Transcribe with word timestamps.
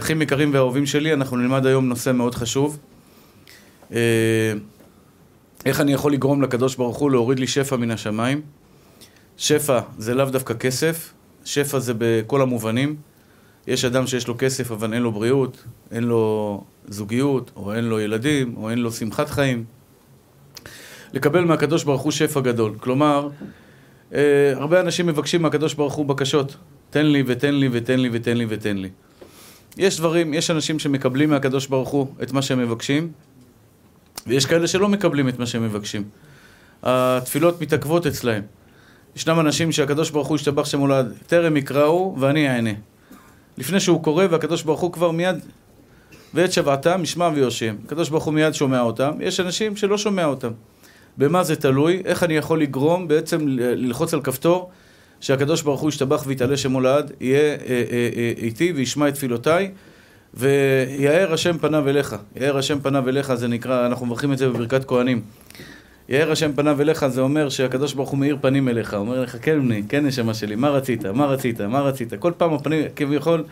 אחים 0.00 0.22
יקרים 0.22 0.54
ואהובים 0.54 0.86
שלי, 0.86 1.12
אנחנו 1.12 1.36
נלמד 1.36 1.66
היום 1.66 1.88
נושא 1.88 2.10
מאוד 2.10 2.34
חשוב. 2.34 2.78
אה, 3.92 4.52
איך 5.66 5.80
אני 5.80 5.92
יכול 5.92 6.12
לגרום 6.12 6.42
לקדוש 6.42 6.76
ברוך 6.76 6.96
הוא 6.96 7.10
להוריד 7.10 7.38
לי 7.38 7.46
שפע 7.46 7.76
מן 7.76 7.90
השמיים? 7.90 8.40
שפע 9.36 9.80
זה 9.98 10.14
לאו 10.14 10.24
דווקא 10.24 10.54
כסף, 10.54 11.12
שפע 11.44 11.78
זה 11.78 11.92
בכל 11.98 12.42
המובנים. 12.42 12.96
יש 13.66 13.84
אדם 13.84 14.06
שיש 14.06 14.28
לו 14.28 14.34
כסף 14.38 14.70
אבל 14.70 14.94
אין 14.94 15.02
לו 15.02 15.12
בריאות, 15.12 15.64
אין 15.90 16.04
לו 16.04 16.64
זוגיות, 16.88 17.50
או 17.56 17.74
אין 17.74 17.84
לו 17.84 18.00
ילדים, 18.00 18.54
או 18.56 18.70
אין 18.70 18.78
לו 18.78 18.92
שמחת 18.92 19.28
חיים. 19.28 19.64
לקבל 21.12 21.44
מהקדוש 21.44 21.84
ברוך 21.84 22.02
הוא 22.02 22.12
שפע 22.12 22.40
גדול. 22.40 22.74
כלומר, 22.80 23.28
אה, 24.14 24.52
הרבה 24.56 24.80
אנשים 24.80 25.06
מבקשים 25.06 25.42
מהקדוש 25.42 25.74
ברוך 25.74 25.94
הוא 25.94 26.06
בקשות. 26.06 26.56
תן 26.90 27.06
לי 27.06 27.22
ותן 27.26 27.54
לי 27.54 27.68
ותן 27.72 28.00
לי 28.00 28.08
ותן 28.12 28.36
לי 28.36 28.46
ותן 28.48 28.76
לי. 28.76 28.88
יש 29.76 29.98
דברים, 29.98 30.34
יש 30.34 30.50
אנשים 30.50 30.78
שמקבלים 30.78 31.30
מהקדוש 31.30 31.66
ברוך 31.66 31.88
הוא 31.88 32.06
את 32.22 32.32
מה 32.32 32.42
שהם 32.42 32.58
מבקשים, 32.58 33.12
ויש 34.26 34.46
כאלה 34.46 34.66
שלא 34.66 34.88
מקבלים 34.88 35.28
את 35.28 35.38
מה 35.38 35.46
שהם 35.46 35.64
מבקשים. 35.64 36.04
התפילות 36.82 37.60
מתעכבות 37.60 38.06
אצלהם. 38.06 38.42
ישנם 39.16 39.40
אנשים 39.40 39.72
שהקדוש 39.72 40.10
ברוך 40.10 40.28
הוא 40.28 40.34
השתבח 40.34 40.64
שמולד, 40.64 41.12
טרם 41.26 41.56
יקראו 41.56 42.16
ואני 42.18 42.48
אענה. 42.48 42.70
לפני 43.58 43.80
שהוא 43.80 44.02
קורא 44.02 44.24
והקדוש 44.30 44.62
ברוך 44.62 44.80
הוא 44.80 44.92
כבר 44.92 45.10
מיד, 45.10 45.36
ואת 46.34 46.52
שבעתם 46.52 47.02
ישמע 47.02 47.30
ויושם. 47.34 47.76
הקדוש 47.86 48.08
ברוך 48.08 48.24
הוא 48.24 48.34
מיד 48.34 48.54
שומע 48.54 48.80
אותם, 48.80 49.12
יש 49.20 49.40
אנשים 49.40 49.76
שלא 49.76 49.98
שומע 49.98 50.24
אותם. 50.24 50.50
במה 51.18 51.42
זה 51.44 51.56
תלוי? 51.56 52.02
איך 52.04 52.22
אני 52.22 52.34
יכול 52.34 52.62
לגרום 52.62 53.08
בעצם 53.08 53.48
ללחוץ 53.48 54.14
על 54.14 54.20
כפתור 54.22 54.70
שהקדוש 55.20 55.62
ברוך 55.62 55.80
הוא 55.80 55.88
ישתבח 55.88 56.24
ויתעלה 56.26 56.56
שמו 56.56 56.80
לעד, 56.80 57.12
יהיה 57.20 57.40
אה, 57.40 57.56
אה, 57.68 58.08
אה, 58.16 58.32
איתי 58.36 58.72
וישמע 58.76 59.08
את 59.08 59.14
תפילותיי 59.14 59.70
ויאר 60.34 61.32
השם 61.32 61.58
פניו 61.58 61.88
אליך. 61.88 62.16
יאר 62.36 62.58
השם 62.58 62.80
פניו 62.80 63.08
אליך 63.08 63.34
זה 63.34 63.48
נקרא, 63.48 63.86
אנחנו 63.86 64.06
מברכים 64.06 64.32
את 64.32 64.38
זה 64.38 64.48
בברכת 64.48 64.84
כהנים. 64.84 65.22
יאר 66.08 66.32
השם 66.32 66.52
פניו 66.52 66.80
אליך 66.80 67.06
זה 67.06 67.20
אומר 67.20 67.48
שהקדוש 67.48 67.94
ברוך 67.94 68.10
הוא 68.10 68.18
מאיר 68.18 68.36
פנים 68.40 68.68
אליך, 68.68 68.94
אומר 68.94 69.20
לך 69.20 69.36
כן 69.42 69.60
בני, 69.60 69.82
כן 69.88 70.06
נשמה 70.06 70.34
שלי, 70.34 70.56
מה 70.56 70.68
רצית, 70.68 71.06
מה 71.06 71.26
רצית, 71.26 71.60
מה 71.60 71.80
רצית, 71.80 72.14
כל 72.14 72.32
פעם 72.36 72.54
הפנים, 72.54 72.84
כביכול, 72.96 73.44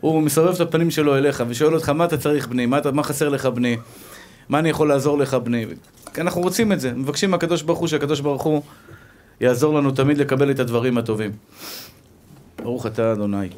הוא 0.00 0.22
מסובב 0.22 0.54
את 0.54 0.60
הפנים 0.60 0.90
שלו 0.90 1.16
אליך 1.16 1.44
ושואל 1.48 1.74
אותך 1.74 1.88
מה 1.88 2.04
אתה 2.04 2.16
צריך 2.16 2.48
בני, 2.48 2.66
מה, 2.66 2.80
מה 2.92 3.02
חסר 3.02 3.28
לך 3.28 3.46
בני, 3.46 3.76
מה 4.48 4.58
אני 4.58 4.68
יכול 4.68 4.88
לעזור 4.88 5.18
לך 5.18 5.34
בני, 5.34 5.66
אנחנו 6.18 6.40
רוצים 6.40 6.72
את 6.72 6.80
זה, 6.80 6.92
מבקשים 6.92 7.30
מהקדוש 7.30 7.62
ברוך 7.62 7.78
הוא 7.78 7.88
שהקדוש 7.88 8.20
ברוך 8.20 8.42
הוא 8.42 8.62
יעזור 9.40 9.74
לנו 9.74 9.90
תמיד 9.90 10.18
לקבל 10.18 10.50
את 10.50 10.58
הדברים 10.58 10.98
הטובים. 10.98 11.32
ברוך 12.56 12.86
אתה 12.86 13.12
אדוני, 13.12 13.48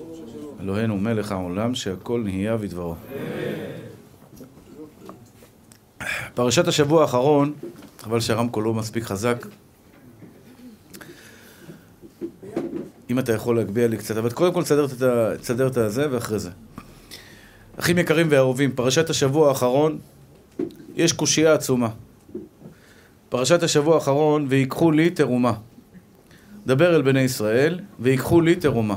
אלוהינו 0.61 0.97
מלך 0.97 1.33
העולם 1.33 1.75
שהכל 1.75 2.21
נהיה 2.25 2.57
בדברו. 2.57 2.95
פרשת 6.35 6.69
השבוע 6.69 7.03
האחרון, 7.03 7.53
חבל 8.01 8.21
שהרמקול 8.21 8.65
לא 8.65 8.75
מספיק 8.75 9.05
חזק. 9.05 9.47
אם 13.11 13.19
אתה 13.19 13.33
יכול 13.33 13.57
להגביה 13.57 13.89
לי 13.89 13.97
קצת, 13.97 14.17
אבל 14.17 14.31
קודם 14.31 14.55
כל 14.55 14.63
תסדר 15.41 15.67
את 15.67 15.77
הזה 15.77 16.07
ואחרי 16.11 16.39
זה. 16.39 16.51
אחים 17.79 17.99
יקרים 17.99 18.27
ואהובים, 18.31 18.73
פרשת 18.73 19.11
השבוע 19.11 19.49
האחרון, 19.49 19.99
יש 20.95 21.13
קושייה 21.13 21.53
עצומה. 21.55 21.89
פרשת 23.29 23.63
השבוע 23.63 23.95
האחרון, 23.95 24.47
ויקחו 24.49 24.91
לי 24.91 25.11
תרומה. 25.11 25.53
דבר 26.69 26.97
אל 26.97 27.03
בני 27.03 27.21
ישראל, 27.21 27.81
ויקחו 28.01 28.41
לי 28.41 28.57
תרומה. 28.57 28.97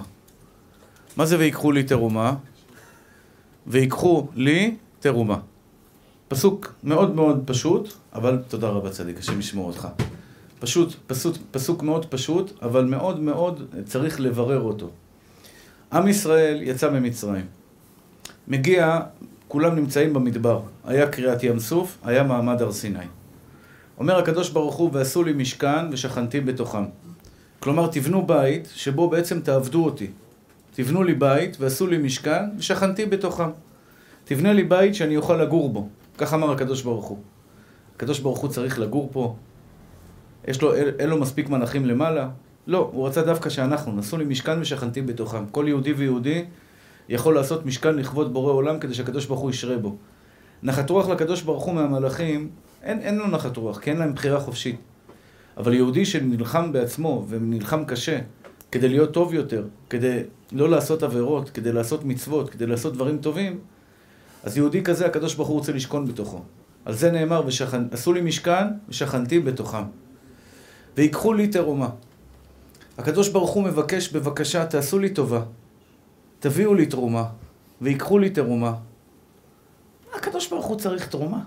מה 1.17 1.25
זה 1.25 1.37
ויקחו 1.37 1.71
לי 1.71 1.83
תרומה? 1.83 2.35
ויקחו 3.67 4.27
לי 4.35 4.75
תרומה. 4.99 5.39
פסוק 6.27 6.73
מאוד 6.83 7.15
מאוד 7.15 7.43
פשוט, 7.45 7.93
אבל 8.13 8.43
תודה 8.47 8.67
רבה 8.67 8.89
צדיק, 8.89 9.19
השם 9.19 9.39
ישמור 9.39 9.67
אותך. 9.67 9.87
פשוט, 10.59 10.93
פסוק, 11.07 11.37
פסוק 11.51 11.83
מאוד 11.83 12.05
פשוט, 12.05 12.51
אבל 12.61 12.85
מאוד 12.85 13.19
מאוד 13.19 13.75
צריך 13.85 14.19
לברר 14.19 14.61
אותו. 14.61 14.89
עם 15.93 16.07
ישראל 16.07 16.61
יצא 16.61 16.89
ממצרים. 16.89 17.45
מגיע, 18.47 18.99
כולם 19.47 19.75
נמצאים 19.75 20.13
במדבר. 20.13 20.61
היה 20.85 21.07
קריעת 21.07 21.43
ים 21.43 21.59
סוף, 21.59 21.97
היה 22.03 22.23
מעמד 22.23 22.61
הר 22.61 22.71
סיני. 22.71 23.05
אומר 23.97 24.17
הקדוש 24.17 24.49
ברוך 24.49 24.75
הוא, 24.75 24.89
ועשו 24.93 25.23
לי 25.23 25.33
משכן 25.33 25.85
ושכנתי 25.91 26.41
בתוכם. 26.41 26.83
כלומר, 27.61 27.87
תבנו 27.87 28.27
בית 28.27 28.69
שבו 28.75 29.09
בעצם 29.09 29.39
תעבדו 29.39 29.85
אותי. 29.85 30.07
תבנו 30.73 31.03
לי 31.03 31.13
בית 31.13 31.57
ועשו 31.59 31.87
לי 31.87 31.97
משכן 31.97 32.43
ושכנתי 32.57 33.05
בתוכם. 33.05 33.49
תבנה 34.23 34.53
לי 34.53 34.63
בית 34.63 34.95
שאני 34.95 35.17
אוכל 35.17 35.37
לגור 35.37 35.69
בו. 35.69 35.89
כך 36.17 36.33
אמר 36.33 36.51
הקדוש 36.51 36.81
ברוך 36.81 37.05
הוא. 37.05 37.17
הקדוש 37.95 38.19
ברוך 38.19 38.39
הוא 38.39 38.49
צריך 38.49 38.79
לגור 38.79 39.09
פה? 39.11 39.35
יש 40.47 40.61
לו, 40.61 40.75
אין 40.75 41.09
לו 41.09 41.17
מספיק 41.17 41.49
מנחים 41.49 41.85
למעלה? 41.85 42.29
לא, 42.67 42.89
הוא 42.93 43.07
רצה 43.07 43.21
דווקא 43.21 43.49
שאנחנו, 43.49 43.91
נעשו 43.91 44.17
לי 44.17 44.25
משכן 44.25 44.61
ושכנתי 44.61 45.01
בתוכם. 45.01 45.45
כל 45.45 45.65
יהודי 45.67 45.93
ויהודי 45.93 46.45
יכול 47.09 47.35
לעשות 47.35 47.65
משכן 47.65 47.95
לכבוד 47.95 48.33
בורא 48.33 48.53
עולם 48.53 48.79
כדי 48.79 48.93
שהקדוש 48.93 49.25
ברוך 49.25 49.39
הוא 49.39 49.49
ישרה 49.49 49.77
בו. 49.77 49.95
נחת 50.63 50.89
רוח 50.89 51.09
לקדוש 51.09 51.41
ברוך 51.41 51.63
הוא 51.63 51.73
מהמלאכים, 51.75 52.49
אין, 52.83 52.99
אין 52.99 53.17
לו 53.17 53.27
נחת 53.27 53.57
רוח, 53.57 53.79
כי 53.79 53.89
אין 53.89 53.97
להם 53.97 54.13
בחירה 54.13 54.39
חופשית. 54.39 54.79
אבל 55.57 55.73
יהודי 55.73 56.05
שנלחם 56.05 56.71
בעצמו 56.73 57.25
ונלחם 57.29 57.85
קשה 57.85 58.19
כדי 58.71 58.89
להיות 58.89 59.13
טוב 59.13 59.33
יותר, 59.33 59.65
כדי 59.89 60.19
לא 60.51 60.69
לעשות 60.69 61.03
עבירות, 61.03 61.49
כדי 61.49 61.71
לעשות 61.71 62.03
מצוות, 62.03 62.49
כדי 62.49 62.67
לעשות 62.67 62.93
דברים 62.93 63.17
טובים, 63.17 63.59
אז 64.43 64.57
יהודי 64.57 64.83
כזה, 64.83 65.05
הקדוש 65.05 65.35
ברוך 65.35 65.49
הוא 65.49 65.57
רוצה 65.57 65.71
לשכון 65.71 66.07
בתוכו. 66.07 66.41
על 66.85 66.93
זה 66.93 67.11
נאמר, 67.11 67.43
ושכנ... 67.45 67.87
עשו 67.91 68.13
לי 68.13 68.21
משכן 68.21 68.67
ושכנתי 68.89 69.39
בתוכם. 69.39 69.83
ויקחו 70.97 71.33
לי 71.33 71.47
תרומה. 71.47 71.89
הקדוש 72.97 73.29
ברוך 73.29 73.51
הוא 73.51 73.63
מבקש, 73.63 74.09
בבקשה, 74.09 74.65
תעשו 74.65 74.99
לי 74.99 75.09
טובה. 75.09 75.41
תביאו 76.39 76.73
לי 76.73 76.85
תרומה, 76.85 77.25
ויקחו 77.81 78.19
לי 78.19 78.29
תרומה. 78.29 78.73
הקדוש 80.13 80.49
ברוך 80.49 80.65
הוא 80.65 80.77
צריך 80.77 81.07
תרומה. 81.07 81.39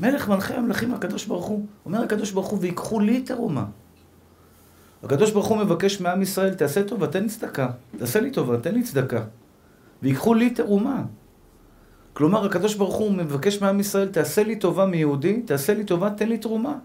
מלך 0.00 0.28
מלכי 0.28 0.54
המלכים 0.54 0.94
הקדוש 0.94 1.26
ברוך 1.26 1.46
הוא. 1.46 1.66
אומר 1.86 2.02
הקדוש 2.02 2.30
ברוך 2.30 2.46
הוא, 2.46 2.58
ויקחו 2.62 3.00
לי 3.00 3.22
תרומה. 3.22 3.64
הקדוש 5.02 5.30
ברוך 5.30 5.46
הוא 5.46 5.58
מבקש 5.58 6.00
מעם 6.00 6.22
ישראל, 6.22 6.54
תעשה 6.54 6.84
טובה, 6.84 7.06
תן 7.06 7.22
לי 7.22 7.28
צדקה. 7.28 7.68
תעשה 7.98 8.20
לי 8.20 8.30
טובה, 8.30 8.58
תן 8.58 8.74
לי 8.74 8.82
צדקה. 8.82 9.22
ויקחו 10.02 10.34
לי 10.34 10.50
תרומה. 10.50 11.02
כלומר, 12.12 12.46
הקדוש 12.46 12.74
ברוך 12.74 12.94
הוא 12.94 13.12
מבקש 13.12 13.62
מעם 13.62 13.80
ישראל, 13.80 14.08
תעשה 14.08 14.42
לי 14.42 14.56
טובה 14.56 14.86
מיהודי, 14.86 15.42
תעשה 15.42 15.74
לי 15.74 15.84
טובה, 15.84 16.10
תן 16.10 16.28
לי 16.28 16.38
תרומה. 16.38 16.78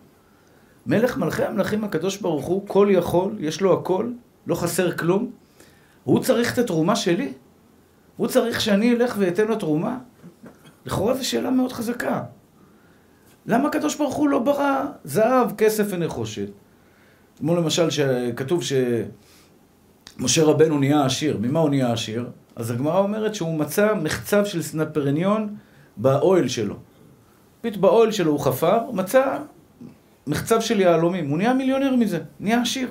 מלך 0.85 1.17
מלכי 1.17 1.43
המלכים 1.43 1.83
הקדוש 1.83 2.17
ברוך 2.17 2.45
הוא, 2.45 2.67
כל 2.67 2.87
יכול, 2.91 3.35
יש 3.39 3.61
לו 3.61 3.73
הכל, 3.73 4.11
לא 4.47 4.55
חסר 4.55 4.97
כלום. 4.97 5.31
הוא 6.03 6.19
צריך 6.19 6.53
את 6.53 6.57
התרומה 6.57 6.95
שלי? 6.95 7.33
הוא 8.17 8.27
צריך 8.27 8.61
שאני 8.61 8.95
אלך 8.95 9.15
ואתן 9.19 9.47
לו 9.47 9.55
תרומה? 9.55 9.97
לכאורה 10.85 11.13
זו 11.13 11.27
שאלה 11.27 11.49
מאוד 11.49 11.71
חזקה. 11.71 12.23
למה 13.47 13.67
הקדוש 13.67 13.95
ברוך 13.95 14.15
הוא 14.15 14.29
לא 14.29 14.39
ברא 14.39 14.85
זהב, 15.03 15.51
כסף 15.57 15.85
ונחושת? 15.89 16.47
כמו 17.37 17.55
למשל 17.55 17.89
שכתוב 17.89 18.63
שמשה 18.63 20.43
רבנו 20.43 20.79
נהיה 20.79 21.05
עשיר. 21.05 21.37
ממה 21.41 21.59
הוא 21.59 21.69
נהיה 21.69 21.93
עשיר? 21.93 22.29
אז 22.55 22.71
הגמרא 22.71 22.99
אומרת 22.99 23.35
שהוא 23.35 23.59
מצא 23.59 23.93
מחצב 23.93 24.45
של 24.45 24.61
סנפרניון 24.61 25.55
באוהל 25.97 26.47
שלו. 26.47 26.75
פתאום 27.61 27.81
באוהל 27.81 28.11
שלו 28.11 28.31
הוא 28.31 28.39
חפר, 28.39 28.79
מצא 28.91 29.37
מחצב 30.27 30.61
של 30.61 30.79
יהלומים. 30.79 31.29
הוא 31.29 31.37
נהיה 31.37 31.53
מיליונר 31.53 31.95
מזה, 31.95 32.19
נהיה 32.39 32.61
עשיר. 32.61 32.89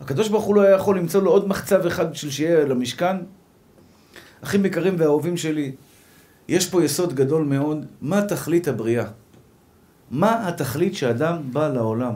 הקדוש 0.00 0.28
ברוך 0.28 0.44
הוא 0.44 0.54
לא 0.54 0.60
היה 0.60 0.76
יכול 0.76 0.98
למצוא 0.98 1.22
לו 1.22 1.30
עוד 1.30 1.48
מחצב 1.48 1.86
אחד 1.86 2.10
בשביל 2.10 2.32
שיהיה 2.32 2.64
למשכן? 2.64 3.16
אחים 4.44 4.66
יקרים 4.66 4.94
ואהובים 4.98 5.36
שלי, 5.36 5.72
יש 6.48 6.68
פה 6.70 6.84
יסוד 6.84 7.14
גדול 7.14 7.44
מאוד, 7.44 7.86
מה 8.00 8.22
תכלית 8.22 8.68
הבריאה? 8.68 9.04
מה 10.10 10.48
התכלית 10.48 10.94
שאדם 10.94 11.52
בא 11.52 11.68
לעולם? 11.68 12.14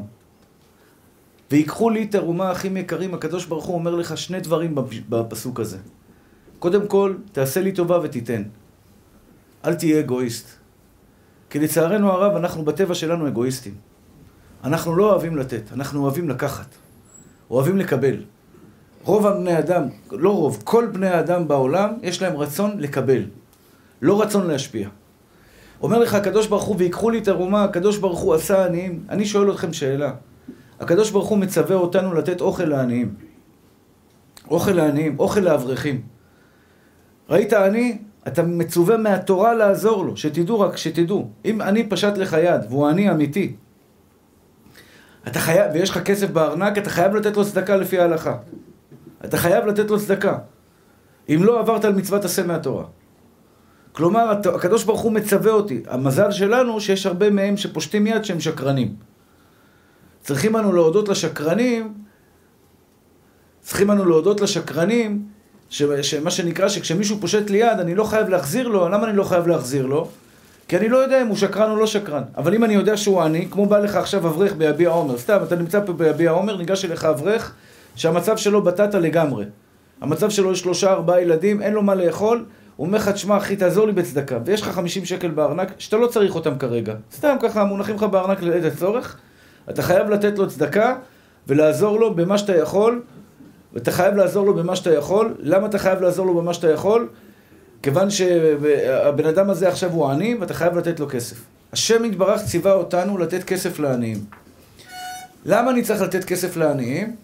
ויקחו 1.51 1.91
לי 1.91 2.07
תרומה, 2.07 2.53
אחים 2.53 2.77
יקרים, 2.77 3.15
הקדוש 3.15 3.47
ברוך 3.47 3.65
הוא 3.65 3.75
אומר 3.75 3.95
לך 3.95 4.19
שני 4.19 4.41
דברים 4.41 4.75
בפסוק 5.09 5.61
הזה. 5.61 5.79
קודם 6.59 6.87
כל, 6.87 7.15
תעשה 7.33 7.61
לי 7.61 7.73
טובה 7.73 8.01
ותיתן. 8.03 8.43
אל 9.65 9.75
תהיה 9.75 10.01
אגואיסט. 10.01 10.49
כי 11.51 11.59
לצערנו 11.59 12.11
הרב, 12.11 12.37
אנחנו 12.37 12.65
בטבע 12.65 12.95
שלנו 12.95 13.29
אגואיסטים. 13.29 13.75
אנחנו 14.65 14.97
לא 14.97 15.11
אוהבים 15.11 15.37
לתת, 15.37 15.63
אנחנו 15.73 16.03
אוהבים 16.03 16.29
לקחת. 16.29 16.67
אוהבים 17.51 17.79
לקבל. 17.79 18.17
רוב 19.03 19.27
הבני 19.27 19.59
אדם, 19.59 19.83
לא 20.13 20.37
רוב, 20.37 20.63
כל 20.65 20.87
בני 20.93 21.09
האדם 21.09 21.49
בעולם, 21.49 21.91
יש 22.03 22.23
להם 22.23 22.37
רצון 22.37 22.81
לקבל. 22.81 23.23
לא 24.03 24.23
רצון 24.23 24.47
להשפיע. 24.47 24.89
אומר 25.83 25.99
לך 25.99 26.15
הקדוש 26.15 26.47
ברוך 26.47 26.65
הוא, 26.65 26.77
ויקחו 26.79 27.11
לי 27.11 27.19
את 27.19 27.29
הרומה, 27.29 27.65
הקדוש 27.65 27.99
ברוך 27.99 28.21
הוא 28.21 28.35
עשה 28.35 28.67
עניים. 28.67 29.05
אני 29.09 29.25
שואל 29.25 29.51
אתכם 29.51 29.73
שאלה. 29.73 30.13
הקדוש 30.81 31.11
ברוך 31.11 31.29
הוא 31.29 31.39
מצווה 31.39 31.77
אותנו 31.77 32.15
לתת 32.15 32.41
אוכל 32.41 32.65
לעניים. 32.65 33.15
אוכל 34.51 34.73
לעניים, 34.73 35.19
אוכל 35.19 35.41
לאברכים. 35.41 36.01
ראית 37.31 37.53
עני? 37.53 37.99
אתה 38.29 38.43
מצווה 38.43 38.97
מהתורה 38.97 39.55
לעזור 39.55 40.05
לו, 40.05 40.17
שתדעו 40.17 40.61
רק, 40.61 40.77
שתדעו. 40.77 41.31
אם 41.45 41.63
אני 41.63 41.89
פשט 41.89 42.19
לך 42.19 42.37
יד, 42.43 42.61
והוא 42.69 42.87
עני 42.87 43.11
אמיתי, 43.11 43.53
אתה 45.29 45.39
חייב, 45.39 45.71
ויש 45.75 45.91
לך 45.91 45.99
כסף 45.99 46.31
בארנק, 46.31 46.79
אתה 46.79 46.91
חייב 46.91 47.15
לתת 47.15 47.37
לו 47.37 47.45
צדקה 47.45 47.77
לפי 47.77 47.99
ההלכה. 47.99 48.37
אתה 49.25 49.37
חייב 49.37 49.67
לתת 49.67 49.91
לו 49.91 49.99
צדקה. 49.99 50.39
אם 51.29 51.41
לא 51.43 51.61
עברת 51.61 51.85
על 51.85 51.95
מצוות 51.95 52.25
עשה 52.25 52.43
מהתורה. 52.43 52.85
כלומר, 53.93 54.31
הקדוש 54.55 54.85
ברוך 54.85 55.01
הוא 55.01 55.13
מצווה 55.13 55.53
אותי. 55.53 55.83
המזל 55.89 56.31
שלנו 56.31 56.81
שיש 56.81 57.07
הרבה 57.07 57.31
מהם 57.31 57.57
שפושטים 57.57 58.07
יד 58.07 58.25
שהם 58.25 58.41
שקרנים. 58.41 58.95
צריכים 60.23 60.57
אנו 60.57 60.73
להודות 60.73 61.09
לשקרנים, 61.09 61.95
צריכים 63.61 63.91
אנו 63.91 64.05
להודות 64.05 64.41
לשקרנים, 64.41 65.23
שמה 65.71 66.31
שנקרא 66.31 66.69
שכשמישהו 66.69 67.17
פושט 67.21 67.51
לי 67.51 67.59
יד, 67.59 67.81
אני 67.81 67.95
לא 67.95 68.05
חייב 68.05 68.29
להחזיר 68.29 68.69
לו, 68.69 68.89
למה 68.89 69.09
אני 69.09 69.17
לא 69.17 69.25
חייב 69.25 69.47
להחזיר 69.47 69.87
לו? 69.87 70.09
כי 70.69 70.77
אני 70.77 70.89
לא 70.89 70.97
יודע 70.97 71.23
אם 71.23 71.27
הוא 71.27 71.37
שקרן 71.37 71.71
או 71.71 71.77
לא 71.77 71.87
שקרן. 71.87 72.23
אבל 72.37 72.55
אם 72.55 72.65
אני 72.65 72.75
יודע 72.75 72.97
שהוא 72.97 73.23
עני, 73.23 73.49
כמו 73.51 73.67
בא 73.67 73.79
לך 73.79 73.97
עכשיו 73.97 74.27
אברך 74.27 74.53
ביביע 74.55 74.89
עומר, 74.89 75.19
סתם, 75.19 75.39
אתה 75.43 75.57
נמצא 75.57 75.81
פה 75.87 75.93
ביביע 75.93 76.31
עומר, 76.31 76.57
ניגש 76.57 76.85
אליך 76.85 77.05
אברך, 77.05 77.53
שהמצב 77.97 78.37
שלו 78.37 78.63
בטטה 78.63 78.99
לגמרי. 78.99 79.45
המצב 80.01 80.31
שלו 80.31 80.53
יש 80.53 80.61
שלושה 80.61 80.93
ארבעה 80.93 81.23
ילדים, 81.23 81.63
אין 81.63 81.73
לו 81.73 81.83
מה 81.83 81.95
לאכול, 81.95 82.45
הוא 82.81 82.87
אומר 82.87 82.99
לך, 82.99 83.09
תשמע 83.09 83.37
אחי, 83.37 83.57
תעזור 83.57 83.87
לי 83.87 83.93
בצדקה, 83.93 84.39
ויש 84.45 84.63
לך 84.63 84.69
50 84.69 85.05
שקל 85.05 85.29
בארנק, 85.29 85.73
שאתה 85.79 85.97
לא 85.97 86.07
צריך 86.07 86.35
אותם 86.35 86.59
כרגע. 86.59 86.95
סתם 87.13 87.37
ככה, 87.41 87.65
מונחים 87.65 87.97
לך 87.97 88.03
בארנק 88.03 88.43
לעת 88.43 88.65
הצורך, 88.65 89.17
אתה 89.71 89.83
חייב 89.83 90.11
לתת 90.11 90.39
לו 90.39 90.49
צדקה 90.49 90.97
ולעזור 91.47 92.01
לו 92.01 92.15
במה 92.15 92.39
שאתה 92.39 92.57
יכול, 92.57 93.03
ואתה 93.73 93.91
חייב 93.91 94.15
לעזור 94.15 94.47
לו 94.47 94.55
במה 94.55 94.77
שאתה 94.77 94.95
יכול. 94.95 95.35
למה 95.39 95.67
אתה 95.67 95.79
חייב 95.79 96.01
לעזור 96.01 96.27
לו 96.27 96.35
במה 96.35 96.55
שאתה 96.55 96.71
יכול? 96.71 97.09
כיוון 97.83 98.11
שהבן 98.11 99.27
אדם 99.27 99.51
הזה 99.51 99.69
עכשיו 99.69 99.91
הוא 99.93 100.09
עני, 100.09 100.35
ואתה 100.41 100.55
חייב 100.55 100.79
לתת 100.79 101.01
לו 101.01 101.09
כסף. 101.09 101.37
השם 101.73 102.05
יתברך 102.05 102.45
ציווה 102.45 102.73
אותנו 102.73 103.19
לתת 103.19 103.45
כסף 103.45 103.79
לעניים. 103.79 104.19
למה 105.45 105.71
אני 105.71 105.83
צריך 105.83 106.03
לתת 106.03 106.25
כסף 106.25 106.57
לעניים? 106.57 107.17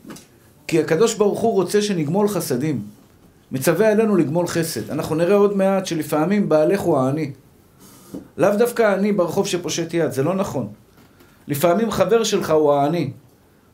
כי 0.67 0.81
הקדוש 0.81 1.14
ברוך 1.14 1.41
הוא 1.41 1.52
רוצה 1.52 1.82
שנגמול 1.82 2.29
חסדים. 2.29 2.96
מצווה 3.53 3.93
עלינו 3.93 4.17
לגמול 4.17 4.47
חסד. 4.47 4.91
אנחנו 4.91 5.15
נראה 5.15 5.35
עוד 5.35 5.57
מעט 5.57 5.87
שלפעמים 5.87 6.49
בעלך 6.49 6.81
הוא 6.81 6.99
העני. 6.99 7.33
לאו 8.37 8.51
דווקא 8.59 8.83
העני 8.83 9.13
ברחוב 9.13 9.47
שפושט 9.47 9.95
יד, 9.95 10.13
זה 10.13 10.23
לא 10.23 10.35
נכון. 10.35 10.69
לפעמים 11.49 11.91
חבר 11.91 12.25
שלך 12.25 12.51
הוא 12.51 12.73
העני. 12.73 13.11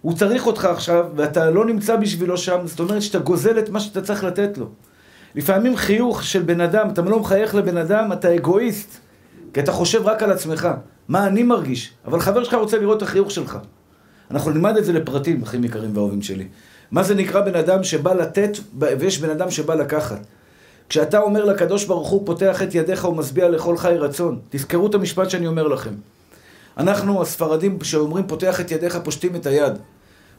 הוא 0.02 0.12
צריך 0.12 0.46
אותך 0.46 0.64
עכשיו, 0.64 1.06
ואתה 1.16 1.50
לא 1.50 1.64
נמצא 1.64 1.96
בשבילו 1.96 2.38
שם, 2.38 2.58
זאת 2.64 2.80
אומרת 2.80 3.02
שאתה 3.02 3.18
גוזל 3.18 3.58
את 3.58 3.68
מה 3.68 3.80
שאתה 3.80 4.02
צריך 4.02 4.24
לתת 4.24 4.58
לו. 4.58 4.66
לפעמים 5.34 5.76
חיוך 5.76 6.24
של 6.24 6.42
בן 6.42 6.60
אדם, 6.60 6.90
אתה 6.90 7.02
לא 7.02 7.20
מחייך 7.20 7.54
לבן 7.54 7.76
אדם, 7.76 8.12
אתה 8.12 8.34
אגואיסט. 8.34 8.98
כי 9.54 9.60
אתה 9.60 9.72
חושב 9.72 10.06
רק 10.06 10.22
על 10.22 10.30
עצמך. 10.32 10.68
מה 11.08 11.26
אני 11.26 11.42
מרגיש? 11.42 11.92
אבל 12.04 12.20
חבר 12.20 12.44
שלך 12.44 12.54
רוצה 12.54 12.78
לראות 12.78 12.96
את 12.96 13.02
החיוך 13.02 13.30
שלך. 13.30 13.58
אנחנו 14.30 14.50
נלמד 14.50 14.76
את 14.76 14.84
זה 14.84 14.92
לפרטים, 14.92 15.42
אחים 15.42 15.64
יקרים 15.64 15.96
ואהובים 15.96 16.22
שלי. 16.22 16.48
מה 16.92 17.02
זה 17.02 17.14
נקרא 17.14 17.40
בן 17.40 17.54
אדם 17.54 17.84
שבא 17.84 18.12
לתת, 18.12 18.58
ויש 18.78 19.18
בן 19.18 19.30
אדם 19.30 19.50
שבא 19.50 19.74
לקחת. 19.74 20.26
כשאתה 20.88 21.20
אומר 21.20 21.44
לקדוש 21.44 21.84
ברוך 21.84 22.08
הוא, 22.08 22.26
פותח 22.26 22.62
את 22.62 22.74
ידיך 22.74 23.04
ומשביע 23.04 23.48
לכל 23.48 23.76
חי 23.76 23.94
רצון. 23.98 24.38
תזכרו 24.50 24.86
את 24.86 24.94
המשפט 24.94 25.30
שאני 25.30 25.46
אומר 25.46 25.68
לכם. 25.68 25.90
אנחנו, 26.78 27.22
הספרדים, 27.22 27.78
שאומרים 27.82 28.26
פותח 28.26 28.60
את 28.60 28.70
ידיך, 28.70 28.98
פושטים 29.04 29.36
את 29.36 29.46
היד. 29.46 29.72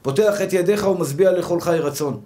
פותח 0.01 0.41
את 0.41 0.53
ידיך 0.53 0.87
ומשביע 0.87 1.31
לכל 1.31 1.61
חי 1.61 1.77
רצון. 1.79 2.19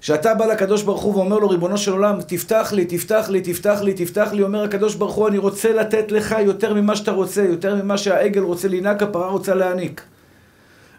כשאתה 0.00 0.34
בא 0.34 0.46
לקדוש 0.46 0.82
ברוך 0.82 1.02
הוא 1.02 1.14
ואומר 1.14 1.38
לו, 1.38 1.48
ריבונו 1.48 1.78
של 1.78 1.92
עולם, 1.92 2.20
תפתח 2.26 2.72
לי, 2.72 2.84
תפתח 2.84 3.26
לי, 3.30 3.40
תפתח 3.40 3.80
לי, 3.82 3.94
תפתח 3.94 4.28
לי, 4.32 4.42
אומר 4.42 4.62
הקדוש 4.64 4.94
ברוך 4.94 5.14
הוא, 5.14 5.28
אני 5.28 5.38
רוצה 5.38 5.72
לתת 5.72 6.12
לך 6.12 6.34
יותר 6.40 6.74
ממה 6.74 6.96
שאתה 6.96 7.10
רוצה, 7.10 7.42
יותר 7.42 7.74
ממה 7.74 7.98
שהעגל 7.98 8.42
רוצה 8.42 8.68
לינק, 8.68 9.02
הפרה 9.02 9.30
רוצה 9.30 9.54
להעניק. 9.54 10.02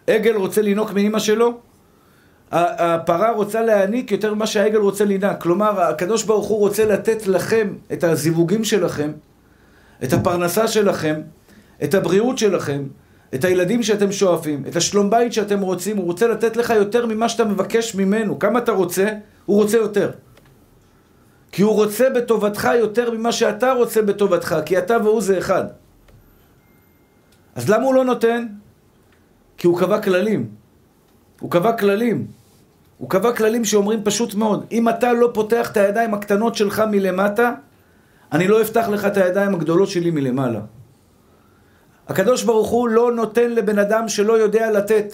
עגל 0.08 0.36
רוצה 0.36 0.62
לינוק 0.62 0.92
מאימא 0.92 1.20
שלו, 1.20 1.60
הפרה 2.52 3.32
רוצה 3.32 3.62
להעניק 3.62 4.12
יותר 4.12 4.34
ממה 4.34 4.48
שהעגל 4.48 4.78
רוצה 4.78 5.06
לינק. 5.06 5.42
כלומר, 5.42 5.82
הקדוש 5.82 6.24
ברוך 6.24 6.48
הוא 6.48 6.60
רוצה 6.60 6.86
לתת 6.86 7.28
לכם 7.28 7.74
את 7.94 8.04
הזיווגים 8.04 8.64
שלכם, 8.64 9.12
את 10.04 10.14
הפרנסה 10.14 10.68
שלכם, 10.68 11.22
את 11.84 11.94
הבריאות 11.94 12.38
שלכם, 12.38 12.84
את 13.34 13.44
הילדים 13.44 13.84
שאתם 13.84 14.12
שואפים, 14.12 14.64
את 14.68 14.76
השלום 14.76 15.10
בית 15.10 15.34
שאתם 15.34 15.62
רוצים, 15.62 15.98
הוא 15.98 16.06
רוצה 16.06 16.28
לתת 16.28 16.58
לך 16.58 16.70
יותר 16.70 17.06
ממה 17.06 17.30
שאתה 17.30 17.46
מבקש 17.46 17.96
ממנו. 17.96 18.40
כמה 18.40 18.60
אתה 18.60 18.72
רוצה? 18.72 19.08
הוא 19.46 19.62
רוצה 19.62 19.78
יותר. 19.78 20.12
כי 21.52 21.62
הוא 21.62 21.74
רוצה 21.74 22.10
בטובתך 22.10 22.70
יותר 22.80 23.12
ממה 23.12 23.32
שאתה 23.32 23.74
רוצה 23.74 24.02
בטובתך, 24.02 24.56
כי 24.66 24.78
אתה 24.78 24.98
והוא 25.04 25.22
זה 25.22 25.38
אחד. 25.38 25.64
אז 27.56 27.70
למה 27.70 27.84
הוא 27.84 27.94
לא 27.94 28.06
נותן? 28.06 28.48
כי 29.58 29.68
הוא 29.68 29.80
קבע 29.80 30.02
כללים. 30.02 30.48
הוא 31.40 31.52
קבע 31.52 31.72
כללים. 31.78 32.41
הוא 33.02 33.10
קבע 33.10 33.34
כללים 33.34 33.66
שאומרים 33.66 34.00
פשוט 34.04 34.36
מאוד, 34.36 34.66
אם 34.72 34.90
אתה 34.90 35.14
לא 35.14 35.30
פותח 35.34 35.72
את 35.72 35.78
הידיים 35.78 36.14
הקטנות 36.14 36.56
שלך 36.56 36.84
מלמטה, 36.92 37.54
אני 38.32 38.48
לא 38.48 38.62
אפתח 38.62 38.88
לך 38.90 39.06
את 39.06 39.18
הידיים 39.18 39.54
הגדולות 39.56 39.90
שלי 39.90 40.12
מלמעלה. 40.12 40.60
הקדוש 42.08 42.44
ברוך 42.44 42.70
הוא 42.70 42.90
לא 42.90 43.12
נותן 43.12 43.52
לבן 43.52 43.80
אדם 43.80 44.08
שלא 44.08 44.34
יודע 44.34 44.72
לתת. 44.72 45.14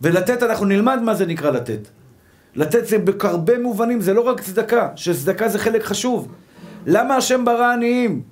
ולתת, 0.00 0.42
אנחנו 0.42 0.66
נלמד 0.66 1.02
מה 1.02 1.14
זה 1.14 1.26
נקרא 1.26 1.50
לתת. 1.50 1.88
לתת 2.54 2.86
זה 2.86 2.98
בהרבה 2.98 3.58
מובנים, 3.58 4.00
זה 4.00 4.14
לא 4.14 4.20
רק 4.20 4.40
צדקה, 4.40 4.88
שצדקה 4.96 5.48
זה 5.48 5.58
חלק 5.58 5.82
חשוב. 5.82 6.32
למה 6.86 7.16
השם 7.16 7.44
ברא 7.44 7.72
עניים? 7.72 8.22